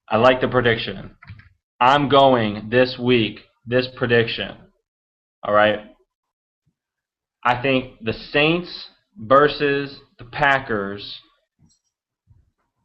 I 0.08 0.18
like 0.18 0.40
the 0.40 0.48
prediction. 0.48 1.16
I'm 1.80 2.08
going 2.08 2.68
this 2.70 2.96
week, 3.00 3.40
this 3.66 3.88
prediction. 3.96 4.56
All 5.42 5.54
right. 5.54 5.80
I 7.44 7.60
think 7.60 8.04
the 8.04 8.12
Saints 8.12 8.88
versus 9.16 9.98
the 10.18 10.24
Packers. 10.26 11.18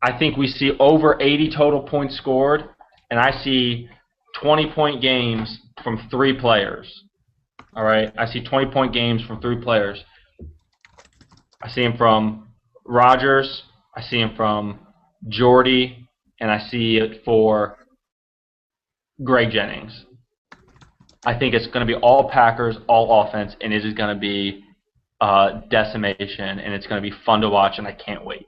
I 0.01 0.17
think 0.17 0.37
we 0.37 0.47
see 0.47 0.71
over 0.79 1.21
80 1.21 1.51
total 1.55 1.81
points 1.81 2.17
scored, 2.17 2.63
and 3.11 3.19
I 3.19 3.31
see 3.43 3.87
20 4.41 4.71
point 4.73 5.01
games 5.01 5.59
from 5.83 6.07
three 6.09 6.39
players. 6.39 7.03
All 7.75 7.83
right. 7.83 8.11
I 8.17 8.25
see 8.25 8.43
20 8.43 8.71
point 8.71 8.93
games 8.93 9.21
from 9.27 9.41
three 9.41 9.61
players. 9.61 10.03
I 11.61 11.69
see 11.69 11.83
him 11.83 11.97
from 11.97 12.49
Rodgers. 12.85 13.63
I 13.95 14.01
see 14.01 14.19
him 14.19 14.33
from 14.35 14.86
Jordy, 15.27 16.07
and 16.39 16.51
I 16.51 16.59
see 16.69 16.97
it 16.97 17.23
for 17.23 17.77
Greg 19.23 19.51
Jennings. 19.51 20.05
I 21.25 21.37
think 21.37 21.53
it's 21.53 21.67
going 21.67 21.85
to 21.85 21.91
be 21.91 21.99
all 21.99 22.29
Packers, 22.29 22.77
all 22.87 23.23
offense, 23.23 23.55
and 23.61 23.73
it 23.73 23.85
is 23.85 23.93
going 23.93 24.15
to 24.15 24.19
be 24.19 24.63
uh, 25.19 25.61
decimation, 25.69 26.59
and 26.59 26.73
it's 26.73 26.87
going 26.87 27.01
to 27.01 27.09
be 27.09 27.15
fun 27.25 27.41
to 27.41 27.49
watch, 27.49 27.77
and 27.77 27.87
I 27.87 27.91
can't 27.91 28.23
wait. 28.23 28.47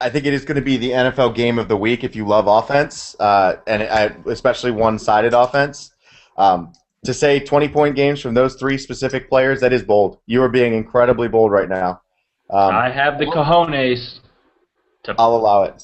I 0.00 0.10
think 0.10 0.26
it 0.26 0.34
is 0.34 0.44
going 0.44 0.56
to 0.56 0.62
be 0.62 0.76
the 0.76 0.90
NFL 0.90 1.34
game 1.34 1.58
of 1.58 1.68
the 1.68 1.76
week 1.76 2.04
if 2.04 2.16
you 2.16 2.26
love 2.26 2.46
offense, 2.48 3.16
uh, 3.20 3.54
and 3.66 3.82
I, 3.84 4.14
especially 4.26 4.72
one-sided 4.72 5.32
offense. 5.32 5.92
Um, 6.36 6.72
to 7.04 7.14
say 7.14 7.40
20-point 7.40 7.94
games 7.94 8.20
from 8.20 8.34
those 8.34 8.56
three 8.56 8.76
specific 8.76 9.28
players, 9.28 9.60
that 9.60 9.72
is 9.72 9.82
bold. 9.82 10.18
You 10.26 10.42
are 10.42 10.48
being 10.48 10.74
incredibly 10.74 11.28
bold 11.28 11.52
right 11.52 11.68
now. 11.68 12.02
Um, 12.50 12.74
I 12.74 12.90
have 12.90 13.18
the 13.18 13.26
cojones 13.26 14.20
to 15.04 15.14
I'll 15.18 15.36
allow 15.36 15.62
it. 15.64 15.82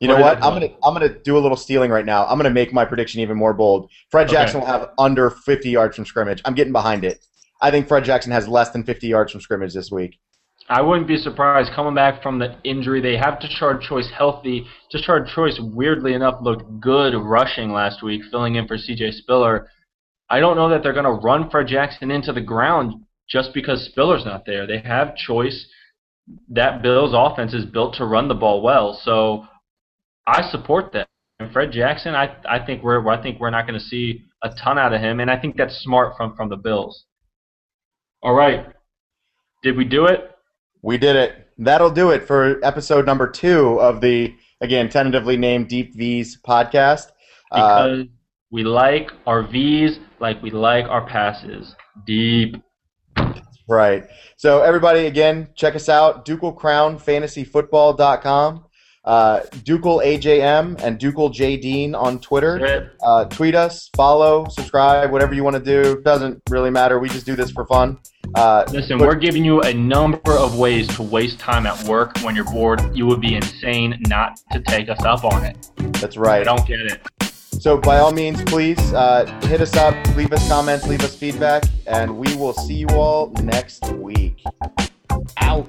You 0.00 0.08
know 0.08 0.18
what? 0.18 0.42
I'm 0.42 0.54
gonna 0.54 0.70
I'm 0.82 0.94
gonna 0.94 1.18
do 1.20 1.36
a 1.36 1.40
little 1.40 1.56
stealing 1.58 1.90
right 1.90 2.06
now. 2.06 2.26
I'm 2.26 2.38
gonna 2.38 2.50
make 2.50 2.72
my 2.72 2.84
prediction 2.84 3.20
even 3.20 3.36
more 3.36 3.52
bold. 3.52 3.90
Fred 4.10 4.26
Okay. 4.28 4.32
Jackson 4.36 4.60
will 4.60 4.66
have 4.66 4.90
under 4.98 5.30
50 5.30 5.68
yards 5.68 5.96
from 5.96 6.06
scrimmage. 6.06 6.40
I'm 6.44 6.54
getting 6.54 6.72
behind 6.72 7.04
it. 7.04 7.18
I 7.60 7.70
think 7.70 7.86
Fred 7.86 8.04
Jackson 8.04 8.32
has 8.32 8.48
less 8.48 8.70
than 8.70 8.82
50 8.84 9.06
yards 9.06 9.32
from 9.32 9.42
scrimmage 9.42 9.74
this 9.74 9.90
week. 9.90 10.18
I 10.70 10.80
wouldn't 10.80 11.08
be 11.08 11.16
surprised 11.18 11.72
coming 11.72 11.94
back 11.94 12.22
from 12.22 12.38
the 12.38 12.56
injury. 12.64 13.00
They 13.00 13.16
have 13.16 13.40
Tashard 13.40 13.82
Choice 13.82 14.08
healthy. 14.16 14.66
Tashard 14.90 15.26
Choice, 15.26 15.58
weirdly 15.60 16.14
enough, 16.14 16.40
looked 16.40 16.80
good 16.80 17.14
rushing 17.14 17.72
last 17.72 18.02
week, 18.02 18.22
filling 18.30 18.54
in 18.54 18.68
for 18.68 18.78
C.J. 18.78 19.10
Spiller. 19.12 19.68
I 20.30 20.38
don't 20.38 20.56
know 20.56 20.68
that 20.68 20.82
they're 20.82 20.92
going 20.92 21.04
to 21.06 21.10
run 21.10 21.50
Fred 21.50 21.66
Jackson 21.66 22.12
into 22.12 22.32
the 22.32 22.40
ground 22.40 22.94
just 23.28 23.52
because 23.52 23.84
Spiller's 23.86 24.24
not 24.24 24.46
there. 24.46 24.64
They 24.66 24.78
have 24.78 25.16
Choice. 25.16 25.66
That 26.48 26.82
Bills 26.82 27.12
offense 27.14 27.54
is 27.54 27.64
built 27.64 27.94
to 27.96 28.04
run 28.04 28.28
the 28.28 28.34
ball 28.34 28.62
well, 28.62 29.00
so 29.02 29.46
I 30.26 30.48
support 30.50 30.92
that. 30.92 31.08
And 31.38 31.52
Fred 31.52 31.72
Jackson, 31.72 32.14
I 32.14 32.36
I 32.48 32.64
think 32.64 32.82
we're 32.82 33.06
I 33.08 33.22
think 33.22 33.40
we're 33.40 33.50
not 33.50 33.66
going 33.66 33.78
to 33.78 33.84
see 33.84 34.24
a 34.42 34.50
ton 34.50 34.78
out 34.78 34.92
of 34.92 35.00
him, 35.00 35.20
and 35.20 35.30
I 35.30 35.38
think 35.38 35.56
that's 35.56 35.76
smart 35.78 36.16
from 36.16 36.36
from 36.36 36.48
the 36.48 36.56
Bills. 36.56 37.04
All 38.22 38.34
right, 38.34 38.66
did 39.62 39.76
we 39.76 39.84
do 39.84 40.06
it? 40.06 40.30
We 40.82 40.98
did 40.98 41.16
it. 41.16 41.48
That'll 41.58 41.90
do 41.90 42.10
it 42.10 42.26
for 42.26 42.62
episode 42.64 43.06
number 43.06 43.28
two 43.28 43.80
of 43.80 44.00
the 44.00 44.34
again 44.60 44.88
tentatively 44.88 45.36
named 45.36 45.68
Deep 45.68 45.94
Vee's 45.94 46.38
podcast. 46.46 47.08
Uh, 47.52 47.88
because 47.88 48.06
we 48.50 48.64
like 48.64 49.10
our 49.26 49.42
V's 49.46 49.98
like 50.20 50.42
we 50.42 50.50
like 50.50 50.86
our 50.86 51.06
passes 51.06 51.74
deep. 52.06 52.56
Right. 53.70 54.04
So 54.36 54.62
everybody, 54.62 55.06
again, 55.06 55.48
check 55.54 55.76
us 55.76 55.88
out. 55.88 56.24
Ducal 56.24 56.52
Crown 56.52 56.98
FantasyFootball.com. 56.98 58.64
Uh, 59.02 59.40
Ducal 59.64 60.00
AJM 60.04 60.78
and 60.82 60.98
Ducal 60.98 61.30
J 61.30 61.56
Dean 61.56 61.94
on 61.94 62.20
Twitter. 62.20 62.58
Uh, 63.02 63.24
tweet 63.26 63.54
us, 63.54 63.88
follow, 63.96 64.46
subscribe, 64.50 65.10
whatever 65.10 65.32
you 65.34 65.42
want 65.42 65.56
to 65.56 65.62
do. 65.62 66.02
Doesn't 66.02 66.42
really 66.50 66.68
matter. 66.70 66.98
We 66.98 67.08
just 67.08 67.24
do 67.24 67.34
this 67.34 67.50
for 67.50 67.64
fun. 67.66 67.98
Uh, 68.34 68.64
Listen, 68.70 68.98
but- 68.98 69.08
we're 69.08 69.14
giving 69.14 69.42
you 69.44 69.62
a 69.62 69.72
number 69.72 70.32
of 70.32 70.58
ways 70.58 70.86
to 70.96 71.02
waste 71.02 71.38
time 71.38 71.66
at 71.66 71.82
work 71.84 72.18
when 72.18 72.36
you're 72.36 72.44
bored. 72.44 72.94
You 72.94 73.06
would 73.06 73.22
be 73.22 73.36
insane 73.36 73.96
not 74.06 74.38
to 74.52 74.60
take 74.60 74.90
us 74.90 75.02
up 75.04 75.24
on 75.24 75.44
it. 75.44 75.70
that's 75.94 76.18
right. 76.18 76.40
I 76.42 76.44
don't 76.44 76.66
get 76.66 76.80
it. 76.80 77.00
So 77.60 77.76
by 77.76 77.98
all 77.98 78.10
means, 78.10 78.42
please 78.44 78.78
uh, 78.94 79.26
hit 79.42 79.60
us 79.60 79.76
up, 79.76 79.94
leave 80.16 80.32
us 80.32 80.48
comments, 80.48 80.88
leave 80.88 81.02
us 81.02 81.14
feedback, 81.14 81.62
and 81.86 82.16
we 82.16 82.34
will 82.36 82.54
see 82.54 82.72
you 82.72 82.88
all 82.88 83.30
next 83.42 83.86
week. 83.92 84.42
Out. 85.36 85.68